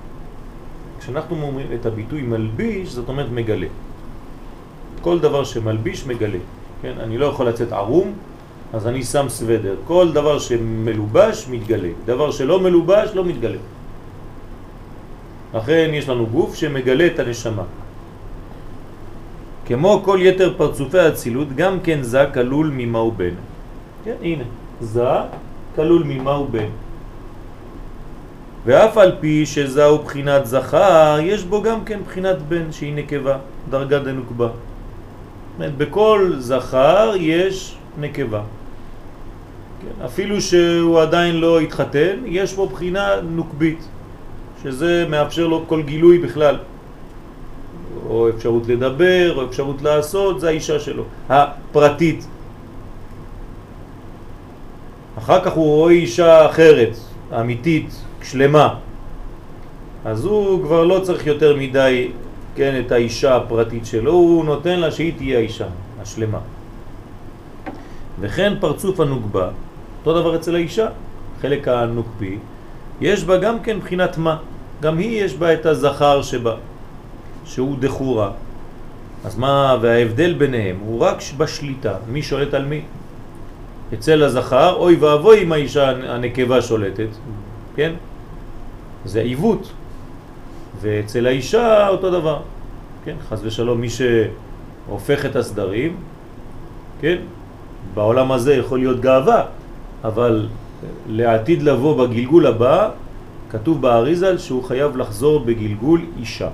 כשאנחנו 1.01 1.43
אומרים 1.43 1.67
את 1.75 1.87
הביטוי 1.87 2.23
מלביש, 2.23 2.89
זאת 2.89 3.09
אומרת 3.09 3.27
מגלה. 3.33 3.67
כל 5.05 5.21
דבר 5.21 5.45
שמלביש 5.45 6.07
מגלה. 6.07 6.41
כן? 6.83 6.93
אני 7.01 7.19
לא 7.19 7.27
יכול 7.27 7.49
לצאת 7.49 7.73
ערום, 7.73 8.13
אז 8.73 8.87
אני 8.87 9.05
שם 9.05 9.29
סוודר. 9.29 9.77
כל 9.85 10.13
דבר 10.13 10.39
שמלובש 10.39 11.47
מתגלה. 11.51 11.89
דבר 12.05 12.31
שלא 12.31 12.61
מלובש 12.61 13.11
לא 13.15 13.25
מתגלה. 13.25 13.61
לכן 15.55 15.91
יש 15.93 16.09
לנו 16.09 16.27
גוף 16.27 16.55
שמגלה 16.55 17.07
את 17.07 17.19
הנשמה. 17.19 17.63
כמו 19.67 20.03
כל 20.05 20.19
יתר 20.23 20.55
פרצופי 20.57 20.99
האצילות, 20.99 21.53
גם 21.57 21.81
כן 21.85 22.03
זה 22.03 22.25
כלול 22.35 22.73
ממה 22.73 22.99
הוא 22.99 23.13
בן. 23.13 23.37
כן, 24.05 24.17
הנה, 24.23 24.45
זה 24.81 25.29
כלול 25.77 26.03
ממה 26.09 26.33
הוא 26.33 26.49
בן. 26.51 26.73
ואף 28.65 28.97
על 28.97 29.13
פי 29.21 29.47
שזהו 29.47 29.99
בחינת 29.99 30.47
זכר, 30.47 31.19
יש 31.21 31.45
בו 31.45 31.63
גם 31.63 31.85
כן 31.85 32.01
בחינת 32.09 32.37
בן 32.49 32.73
שהיא 32.73 32.95
נקבה, 32.95 33.37
דרגה 33.71 33.99
דנוקבה. 33.99 34.49
בכל 35.59 36.33
זכר 36.39 37.13
יש 37.17 37.77
נקבה. 38.01 38.43
כן, 39.81 40.05
אפילו 40.05 40.41
שהוא 40.41 41.01
עדיין 41.01 41.37
לא 41.37 41.61
התחתן, 41.61 42.17
יש 42.27 42.53
בו 42.55 42.67
בחינה 42.67 43.09
נוקבית, 43.23 43.89
שזה 44.63 45.07
מאפשר 45.09 45.47
לו 45.47 45.65
כל 45.67 45.83
גילוי 45.83 46.19
בכלל. 46.19 46.59
או 48.09 48.29
אפשרות 48.29 48.69
לדבר, 48.69 49.33
או 49.37 49.45
אפשרות 49.45 49.83
לעשות, 49.83 50.41
זה 50.41 50.49
האישה 50.49 50.79
שלו, 50.79 51.05
הפרטית. 51.29 52.27
אחר 55.19 55.45
כך 55.45 55.53
הוא 55.53 55.67
רואה 55.67 55.93
אישה 55.93 56.47
אחרת, 56.47 56.97
אמיתית, 57.41 58.03
שלמה. 58.23 58.75
אז 60.05 60.25
הוא 60.25 60.63
כבר 60.63 60.85
לא 60.85 61.01
צריך 61.03 61.27
יותר 61.27 61.57
מדי 61.57 62.09
כן, 62.55 62.83
את 62.87 62.93
האישה 62.93 63.37
הפרטית 63.37 63.87
שלו, 63.87 64.13
הוא 64.13 64.45
נותן 64.45 64.81
לה 64.81 64.91
שהיא 64.91 65.13
תהיה 65.17 65.39
האישה 65.39 65.67
השלמה. 66.03 66.39
וכן 68.21 68.53
פרצוף 68.61 69.01
הנוגבה, 69.01 69.49
אותו 69.99 70.21
דבר 70.21 70.37
אצל 70.37 70.55
האישה, 70.55 70.89
חלק 71.41 71.69
הנוקבי, 71.69 72.39
יש 73.01 73.25
בה 73.25 73.37
גם 73.37 73.61
כן 73.61 73.81
בחינת 73.81 74.19
מה, 74.19 74.37
גם 74.81 74.99
היא 74.99 75.25
יש 75.25 75.35
בה 75.35 75.55
את 75.55 75.67
הזכר 75.67 76.23
שבה, 76.23 76.55
שהוא 77.45 77.77
דחורה. 77.79 78.31
אז 79.25 79.39
מה, 79.39 79.77
וההבדל 79.81 80.35
ביניהם 80.35 80.77
הוא 80.87 81.01
רק 81.01 81.19
בשליטה, 81.37 81.95
מי 82.09 82.23
שולט 82.23 82.55
על 82.55 82.65
מי? 82.65 82.81
אצל 83.95 84.23
הזכר, 84.23 84.75
אוי 84.75 84.97
ואבוי 84.97 85.43
אם 85.43 85.53
האישה 85.53 85.91
הנקבה 85.91 86.63
שולטת, 86.63 87.09
כן? 87.77 87.93
זה 89.05 89.21
עיוות, 89.21 89.73
ואצל 90.85 91.27
האישה 91.27 91.89
אותו 91.89 92.11
דבר, 92.11 92.41
כן? 93.05 93.17
חס 93.29 93.41
ושלום, 93.43 93.81
מי 93.81 93.89
שהופך 93.89 95.27
את 95.27 95.37
הסדרים, 95.37 95.97
כן? 97.01 97.17
בעולם 97.95 98.33
הזה 98.33 98.55
יכול 98.55 98.79
להיות 98.79 99.01
גאווה, 99.01 99.43
אבל 100.05 100.49
לעתיד 101.09 101.63
לבוא 101.63 102.07
בגלגול 102.07 102.47
הבא, 102.47 102.91
כתוב 103.51 103.83
באריזל 103.83 104.39
שהוא 104.39 104.65
חייב 104.65 104.97
לחזור 104.97 105.41
בגלגול 105.41 106.01
אישה, 106.21 106.49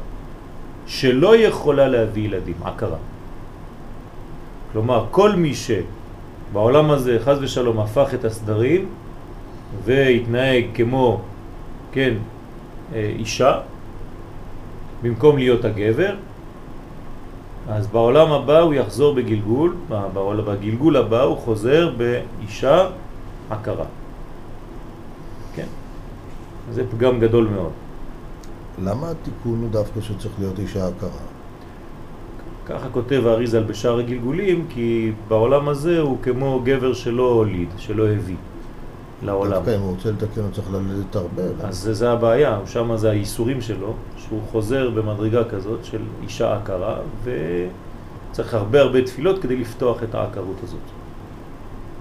שלא 0.86 1.36
יכולה 1.36 1.88
להביא 1.88 2.24
ילדים, 2.24 2.54
עקרה. 2.64 2.98
כלומר, 4.72 5.06
כל 5.10 5.32
מי 5.32 5.52
שבעולם 5.54 6.90
הזה, 6.90 7.18
חז 7.24 7.38
ושלום, 7.42 7.80
הפך 7.80 8.14
את 8.14 8.24
הסדרים 8.24 8.86
והתנהג 9.84 10.64
כמו, 10.74 11.20
כן, 11.92 12.14
אה, 12.94 13.12
אישה, 13.18 13.60
במקום 15.02 15.38
להיות 15.38 15.64
הגבר, 15.64 16.14
אז 17.68 17.86
בעולם 17.86 18.32
הבא 18.32 18.58
הוא 18.60 18.74
יחזור 18.74 19.14
בגלגול, 19.14 19.74
בגלגול 20.46 20.96
הבא 20.96 21.22
הוא 21.22 21.36
חוזר 21.36 21.92
באישה 21.96 22.88
עקרה. 23.50 23.84
כן, 25.54 25.66
זה 26.72 26.82
פגם 26.90 27.20
גדול 27.20 27.48
מאוד. 27.54 27.72
למה 28.84 29.10
התיקון 29.10 29.58
הוא 29.60 29.70
דווקא 29.70 30.00
שצריך 30.00 30.34
להיות 30.38 30.58
אישה 30.58 30.88
עקרה? 30.88 31.10
ככה 32.66 32.88
כותב 32.88 33.22
האריזל 33.26 33.62
בשאר 33.62 33.98
הגלגולים, 33.98 34.66
כי 34.68 35.12
בעולם 35.28 35.68
הזה 35.68 36.00
הוא 36.00 36.18
כמו 36.22 36.60
גבר 36.64 36.92
שלא 36.92 37.32
הוליד, 37.32 37.68
שלא 37.76 38.08
הביא. 38.08 38.36
לעולם. 39.22 39.52
דווקא 39.52 39.76
אם 39.76 39.80
הוא 39.80 39.90
רוצה 39.90 40.10
לתקן 40.10 40.40
הוא 40.40 40.50
צריך 40.52 40.68
ללדת 40.72 41.16
הרבה. 41.16 41.42
לא? 41.42 41.64
אז 41.64 41.76
זה, 41.78 41.94
זה 41.94 42.10
הבעיה, 42.10 42.58
שם 42.66 42.96
זה 42.96 43.10
האיסורים 43.10 43.60
שלו, 43.60 43.94
שהוא 44.16 44.40
חוזר 44.50 44.90
במדרגה 44.90 45.44
כזאת 45.44 45.84
של 45.84 46.02
אישה 46.22 46.56
עקרה, 46.56 46.96
וצריך 47.24 48.54
הרבה 48.54 48.80
הרבה 48.80 49.02
תפילות 49.02 49.42
כדי 49.42 49.56
לפתוח 49.56 50.02
את 50.02 50.14
העקרות 50.14 50.56
הזאת. 50.64 50.80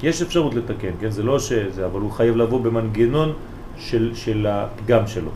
יש 0.03 0.21
אפשרות 0.21 0.55
לתקן, 0.55 0.91
כן? 0.99 1.09
זה 1.09 1.23
לא 1.23 1.39
שזה, 1.39 1.85
אבל 1.85 2.01
הוא 2.01 2.11
חייב 2.11 2.35
לבוא 2.35 2.61
במנגנון 2.61 3.33
של, 3.77 4.11
של 4.15 4.47
הפגם 4.49 5.07
שלו, 5.07 5.31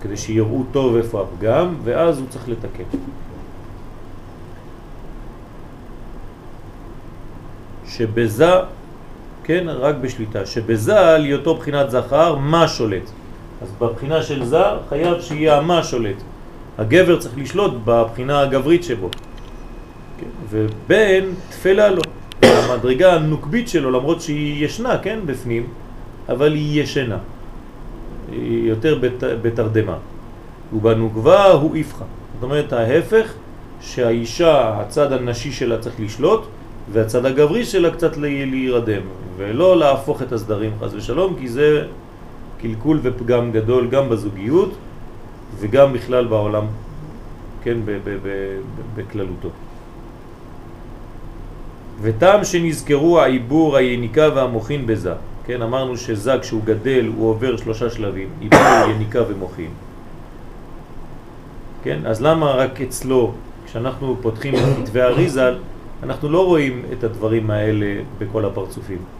כדי 0.00 0.16
שיראו 0.16 0.64
טוב 0.72 0.96
איפה 0.96 1.22
הפגם, 1.22 1.74
ואז 1.84 2.18
הוא 2.18 2.26
צריך 2.30 2.48
לתקן. 2.48 2.98
שבזה, 7.86 8.50
כן, 9.44 9.64
רק 9.68 9.94
בשליטה, 10.00 10.46
שבזה 10.46 11.00
על 11.00 11.24
היותו 11.24 11.54
בחינת 11.54 11.90
זכר, 11.90 12.34
מה 12.34 12.68
שולט? 12.68 13.10
אז 13.62 13.68
בבחינה 13.80 14.22
של 14.22 14.44
זר 14.44 14.78
חייב 14.88 15.20
שיהיה 15.20 15.56
המה 15.56 15.82
שולט. 15.82 16.16
הגבר 16.78 17.18
צריך 17.18 17.38
לשלוט 17.38 17.72
בבחינה 17.84 18.40
הגברית 18.40 18.84
שבו. 18.84 19.08
כן? 20.20 20.26
ובן 20.50 21.24
תפלה 21.48 21.88
לו. 21.88 22.02
המדרגה 22.42 23.14
הנוקבית 23.14 23.68
שלו, 23.68 23.90
למרות 23.90 24.20
שהיא 24.20 24.64
ישנה, 24.64 24.98
כן, 24.98 25.18
בפנים, 25.26 25.66
אבל 26.28 26.54
היא 26.54 26.82
ישנה. 26.82 27.18
היא 28.32 28.68
יותר 28.68 28.98
בת, 29.00 29.22
בתרדמה. 29.42 29.96
ובנוקבה 30.72 31.44
הוא 31.46 31.76
איפכה. 31.76 32.04
זאת 32.34 32.42
אומרת, 32.42 32.72
ההפך, 32.72 33.32
שהאישה, 33.80 34.80
הצד 34.80 35.12
הנשי 35.12 35.52
שלה 35.52 35.78
צריך 35.78 35.94
לשלוט, 36.00 36.44
והצד 36.92 37.26
הגברי 37.26 37.64
שלה 37.64 37.90
קצת 37.90 38.16
להירדם, 38.16 39.02
ולא 39.40 39.76
להפוך 39.76 40.22
את 40.22 40.32
הסדרים 40.32 40.72
חס 40.80 40.92
ושלום, 40.94 41.36
כי 41.38 41.48
זה 41.48 41.86
קלקול 42.60 43.00
ופגם 43.02 43.52
גדול 43.52 43.88
גם 43.88 44.08
בזוגיות 44.08 44.72
וגם 45.58 45.92
בכלל 45.92 46.26
בעולם, 46.26 46.64
כן, 47.62 47.78
בכללותו. 48.96 49.48
וטעם 52.02 52.44
שנזכרו 52.44 53.20
העיבור, 53.20 53.76
היניקה 53.76 54.28
והמוכין 54.34 54.86
בזה. 54.86 55.12
כן, 55.46 55.62
אמרנו 55.62 55.96
שזה 55.96 56.38
כשהוא 56.40 56.60
גדל 56.64 57.06
הוא 57.16 57.30
עובר 57.30 57.56
שלושה 57.56 57.90
שלבים, 57.90 58.28
עיבור, 58.40 58.60
יניקה 58.94 59.22
ומוכין. 59.28 59.70
כן, 61.82 61.98
אז 62.06 62.22
למה 62.22 62.50
רק 62.50 62.80
אצלו, 62.80 63.32
כשאנחנו 63.66 64.16
פותחים 64.22 64.54
את 64.54 64.60
כתבי 64.76 65.00
אריזל, 65.00 65.58
אנחנו 66.02 66.28
לא 66.28 66.46
רואים 66.46 66.82
את 66.92 67.04
הדברים 67.04 67.50
האלה 67.50 68.02
בכל 68.18 68.44
הפרצופים. 68.44 69.19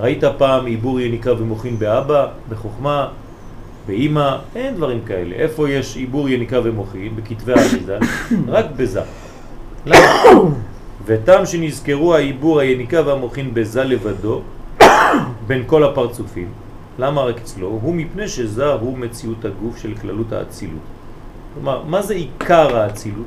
ראית 0.00 0.24
פעם 0.38 0.66
עיבור 0.66 1.00
יניקה 1.00 1.32
ומוכין 1.32 1.78
באבא, 1.78 2.26
בחוכמה, 2.48 3.08
באמא, 3.86 4.36
אין 4.56 4.74
דברים 4.74 5.00
כאלה. 5.06 5.34
איפה 5.34 5.70
יש 5.70 5.96
עיבור 5.96 6.28
יניקה 6.28 6.60
ומוכין? 6.64 7.16
בכתבי 7.16 7.52
האריזה, 7.52 7.98
רק 8.54 8.66
בזה. 8.76 9.02
למה? 9.86 10.50
ותם 11.06 11.46
שנזכרו 11.46 12.14
העיבור 12.14 12.60
היניקה 12.60 13.06
והמוכין 13.06 13.54
בזה 13.54 13.84
לבדו, 13.84 14.42
בין 15.46 15.62
כל 15.66 15.84
הפרצופים. 15.84 16.48
למה 16.98 17.22
רק 17.22 17.38
אצלו? 17.38 17.66
הוא 17.66 17.94
מפני 17.94 18.28
שזה 18.28 18.72
הוא 18.72 18.98
מציאות 18.98 19.44
הגוף 19.44 19.78
של 19.78 19.94
כללות 19.94 20.32
האצילות. 20.32 20.82
כלומר, 21.54 21.82
מה 21.84 22.02
זה 22.02 22.14
עיקר 22.14 22.76
האצילות? 22.76 23.26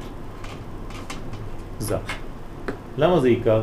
זה. 1.79 1.97
למה 2.97 3.19
זה 3.19 3.27
עיקר? 3.27 3.61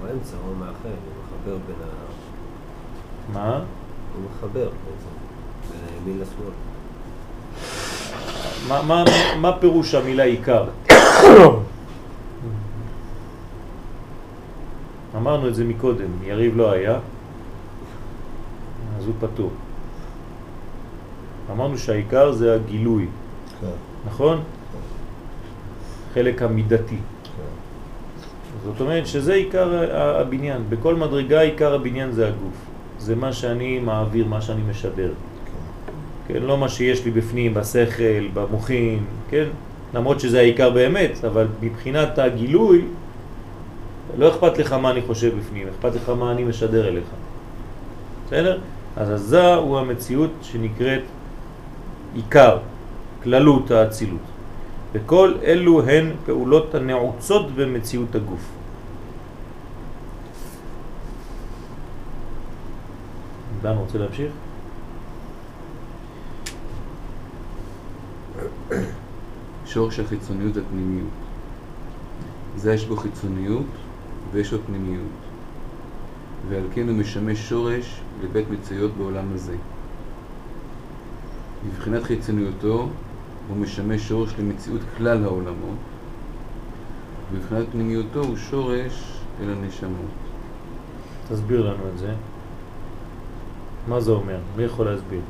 הוא 0.00 0.08
האמצע, 0.08 0.36
הוא 0.46 0.56
מאחר, 0.56 0.94
מחבר 1.40 1.58
בין 1.66 1.76
ה... 1.82 1.88
מה? 3.32 3.62
הוא 4.14 4.24
מחבר 4.30 4.68
בעצם, 4.68 5.10
בין 5.70 5.80
הימין 5.94 6.22
לשמאל. 6.22 6.52
מה, 8.68 8.82
מה, 8.82 9.04
מה 9.40 9.58
פירוש 9.60 9.94
המילה 9.94 10.24
עיקר? 10.24 10.64
אמרנו 15.16 15.48
את 15.48 15.54
זה 15.54 15.64
מקודם, 15.64 16.10
יריב 16.22 16.56
לא 16.56 16.70
היה, 16.70 16.98
אז 18.98 19.06
הוא 19.06 19.14
פתור. 19.20 19.50
אמרנו 21.50 21.78
שהעיקר 21.78 22.32
זה 22.32 22.54
הגילוי, 22.54 23.06
כן, 23.60 23.66
נכון? 24.06 24.42
חלק 26.14 26.42
המידתי. 26.42 26.98
זאת 28.64 28.80
אומרת 28.80 29.06
שזה 29.06 29.34
עיקר 29.34 29.88
הבניין, 29.92 30.62
בכל 30.68 30.94
מדרגה 30.94 31.40
עיקר 31.40 31.74
הבניין 31.74 32.12
זה 32.12 32.28
הגוף. 32.28 32.54
זה 32.98 33.16
מה 33.16 33.32
שאני 33.32 33.78
מעביר, 33.78 34.26
מה 34.26 34.40
שאני 34.40 34.62
משדר. 34.70 35.12
כן, 36.28 36.42
לא 36.42 36.58
מה 36.58 36.68
שיש 36.68 37.04
לי 37.04 37.10
בפנים, 37.10 37.54
בשכל, 37.54 38.28
במוחין, 38.34 39.04
כן? 39.30 39.44
למרות 39.94 40.20
שזה 40.20 40.38
העיקר 40.38 40.70
באמת, 40.70 41.24
אבל 41.24 41.46
מבחינת 41.60 42.18
הגילוי, 42.18 42.84
לא 44.18 44.28
אכפת 44.28 44.58
לך 44.58 44.72
מה 44.72 44.90
אני 44.90 45.02
חושב 45.02 45.38
בפנים, 45.38 45.68
אכפת 45.68 45.94
לך 45.94 46.08
מה 46.08 46.32
אני 46.32 46.44
משדר 46.44 46.88
אליך. 46.88 47.04
בסדר? 48.26 48.58
אז 48.96 49.10
הזה 49.10 49.54
הוא 49.54 49.78
המציאות 49.78 50.30
שנקראת 50.42 51.02
עיקר, 52.14 52.58
כללות 53.22 53.70
האצילות. 53.70 54.29
וכל 54.92 55.34
אלו 55.42 55.82
הן 55.82 56.12
פעולות 56.26 56.74
הנעוצות 56.74 57.50
במציאות 57.54 58.14
הגוף. 58.14 58.50
דן 63.62 63.76
רוצה 63.76 63.98
להמשיך? 63.98 64.32
שורש 69.66 70.00
החיצוניות 70.00 70.56
והפנימיות. 70.56 71.08
זה 72.56 72.74
יש 72.74 72.84
בו 72.84 72.96
חיצוניות 72.96 73.66
ויש 74.32 74.52
בו 74.52 74.58
פנימיות, 74.66 75.20
ועל 76.48 76.64
כן 76.74 76.88
הוא 76.88 76.96
משמש 76.96 77.48
שורש 77.48 78.00
לבית 78.22 78.50
מצויות 78.50 78.90
בעולם 78.98 79.24
הזה. 79.34 79.56
מבחינת 81.66 82.02
חיצוניותו 82.02 82.88
הוא 83.50 83.58
משמש 83.58 84.08
שורש 84.08 84.34
למציאות 84.38 84.80
כלל 84.96 85.24
העולמות, 85.24 85.78
ומבחינת 87.32 87.66
פנימיותו 87.72 88.20
הוא 88.20 88.36
שורש 88.36 89.20
אל 89.42 89.50
הנשמות. 89.50 90.10
תסביר 91.28 91.70
לנו 91.70 91.88
את 91.94 91.98
זה. 91.98 92.14
מה 93.88 94.00
זה 94.00 94.10
אומר? 94.10 94.38
מי 94.56 94.62
יכול 94.62 94.86
להסביר? 94.90 95.20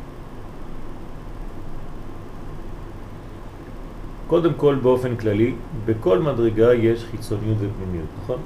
קודם 4.27 4.55
כל, 4.55 4.75
באופן 4.83 5.17
כללי, 5.17 5.55
בכל 5.85 6.19
מדרגה 6.19 6.75
יש 6.75 7.05
חיצוניות 7.11 7.57
ופנימיות, 7.61 8.09
נכון? 8.23 8.39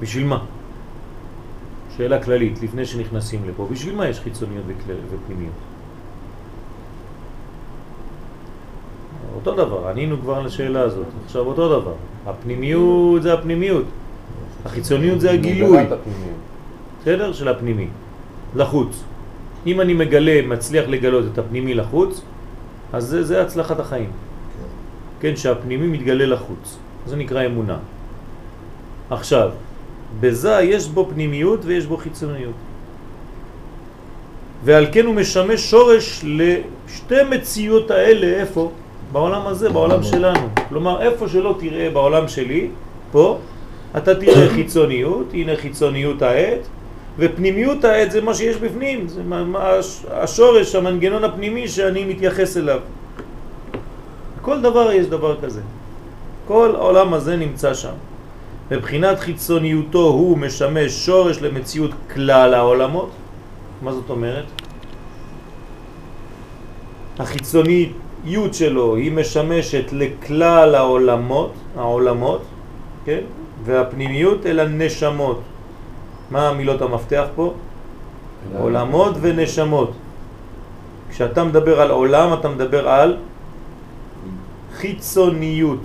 בשביל 0.00 0.26
מה? 0.26 0.44
שאלה 1.96 2.22
כללית, 2.22 2.62
לפני 2.62 2.86
שנכנסים 2.86 3.48
לפה, 3.48 3.68
בשביל 3.72 3.96
מה 3.96 4.08
יש 4.08 4.20
חיצוניות 4.20 4.64
ופנימיות? 4.86 5.73
אותו 9.46 9.64
דבר, 9.64 9.88
ענינו 9.88 10.20
כבר 10.20 10.42
לשאלה 10.42 10.80
הזאת, 10.80 11.06
עכשיו 11.24 11.42
אותו 11.42 11.80
דבר. 11.80 11.92
הפנימיות 12.26 13.22
זה 13.22 13.32
הפנימיות, 13.32 13.84
החיצוניות 14.64 15.20
זה 15.20 15.30
הגילוי. 15.30 15.78
בסדר? 17.00 17.32
של 17.32 17.48
הפנימי, 17.48 17.86
לחוץ. 18.56 19.02
אם 19.66 19.80
אני 19.80 19.94
מגלה, 19.94 20.42
מצליח 20.46 20.84
לגלות 20.88 21.24
את 21.32 21.38
הפנימי 21.38 21.74
לחוץ, 21.74 22.20
אז 22.92 23.04
זה, 23.04 23.22
זה 23.22 23.42
הצלחת 23.42 23.80
החיים. 23.80 24.10
כן, 25.20 25.36
שהפנימי 25.36 25.86
מתגלה 25.86 26.26
לחוץ. 26.26 26.78
זה 27.06 27.16
נקרא 27.16 27.46
אמונה. 27.46 27.78
עכשיו, 29.10 29.50
בזה 30.20 30.60
יש 30.60 30.88
בו 30.88 31.08
פנימיות 31.12 31.60
ויש 31.64 31.86
בו 31.86 31.96
חיצוניות. 31.96 32.56
ועל 34.64 34.86
כן 34.92 35.06
הוא 35.06 35.14
משמש 35.14 35.70
שורש 35.70 36.24
לשתי 36.24 37.22
מציאות 37.30 37.90
האלה, 37.90 38.26
איפה? 38.26 38.72
בעולם 39.14 39.46
הזה, 39.46 39.70
בעולם 39.70 40.02
שלנו. 40.02 40.48
כלומר, 40.68 41.02
איפה 41.02 41.28
שלא 41.28 41.54
תראה 41.58 41.90
בעולם 41.90 42.28
שלי, 42.28 42.68
פה, 43.12 43.38
אתה 43.96 44.14
תראה 44.14 44.48
חיצוניות, 44.58 45.26
הנה 45.32 45.56
חיצוניות 45.56 46.22
העט, 46.22 46.58
ופנימיות 47.18 47.84
העט 47.84 48.10
זה 48.10 48.20
מה 48.20 48.34
שיש 48.34 48.56
בפנים, 48.56 49.08
זה 49.08 49.22
מה, 49.22 49.44
מה, 49.44 49.70
הש- 49.70 50.04
השורש, 50.10 50.74
המנגנון 50.74 51.24
הפנימי 51.24 51.68
שאני 51.68 52.04
מתייחס 52.04 52.56
אליו. 52.56 52.80
כל 54.42 54.60
דבר 54.60 54.92
יש 54.92 55.06
דבר 55.06 55.40
כזה. 55.40 55.60
כל 56.46 56.74
העולם 56.74 57.14
הזה 57.14 57.36
נמצא 57.36 57.74
שם. 57.74 57.94
מבחינת 58.70 59.18
חיצוניותו 59.18 60.04
הוא 60.08 60.38
משמש 60.38 60.92
שורש 61.06 61.38
למציאות 61.42 61.90
כלל 62.14 62.54
העולמות. 62.54 63.10
מה 63.82 63.92
זאת 63.92 64.10
אומרת? 64.10 64.44
החיצוניות 68.24 68.54
שלו 68.54 68.96
היא 68.96 69.12
משמשת 69.12 69.92
לכלל 69.92 70.74
העולמות, 70.74 71.52
העולמות, 71.76 72.42
כן? 73.04 73.20
והפנימיות 73.64 74.46
אל 74.46 74.60
הנשמות. 74.60 75.40
מה 76.30 76.48
המילות 76.48 76.82
המפתח 76.82 77.24
פה? 77.36 77.54
עולמות 78.58 79.14
ונשמות. 79.20 79.92
כשאתה 81.10 81.44
מדבר 81.44 81.80
על 81.80 81.90
עולם 81.90 82.32
אתה 82.40 82.48
מדבר 82.48 82.88
על 82.88 83.16
חיצוניות. 84.74 85.80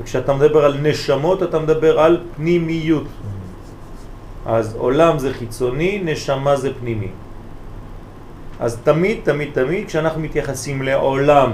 וכשאתה 0.00 0.34
מדבר 0.34 0.64
על 0.64 0.74
נשמות 0.82 1.42
אתה 1.42 1.58
מדבר 1.58 2.00
על 2.00 2.20
פנימיות. 2.36 3.06
אז 4.46 4.74
עולם 4.78 5.18
זה 5.18 5.34
חיצוני, 5.34 6.00
נשמה 6.04 6.56
זה 6.56 6.70
פנימי. 6.80 7.10
אז 8.60 8.78
תמיד, 8.84 9.18
תמיד, 9.22 9.48
תמיד, 9.52 9.86
כשאנחנו 9.86 10.20
מתייחסים 10.20 10.82
לעולם, 10.82 11.52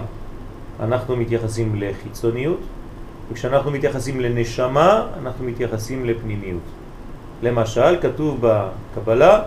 אנחנו 0.81 1.17
מתייחסים 1.17 1.75
לחיצוניות, 1.77 2.61
וכשאנחנו 3.33 3.71
מתייחסים 3.71 4.21
לנשמה, 4.21 5.07
אנחנו 5.23 5.45
מתייחסים 5.45 6.05
לפנימיות. 6.05 6.63
למשל, 7.43 7.97
כתוב 8.01 8.39
בקבלה 8.41 9.43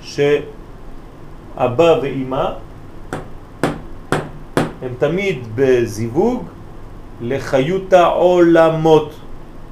שאבא 0.00 1.98
ואימא 2.02 2.48
הם 4.82 4.94
תמיד 4.98 5.38
בזיווג 5.54 6.44
לחיות 7.20 7.92
העולמות. 7.92 9.19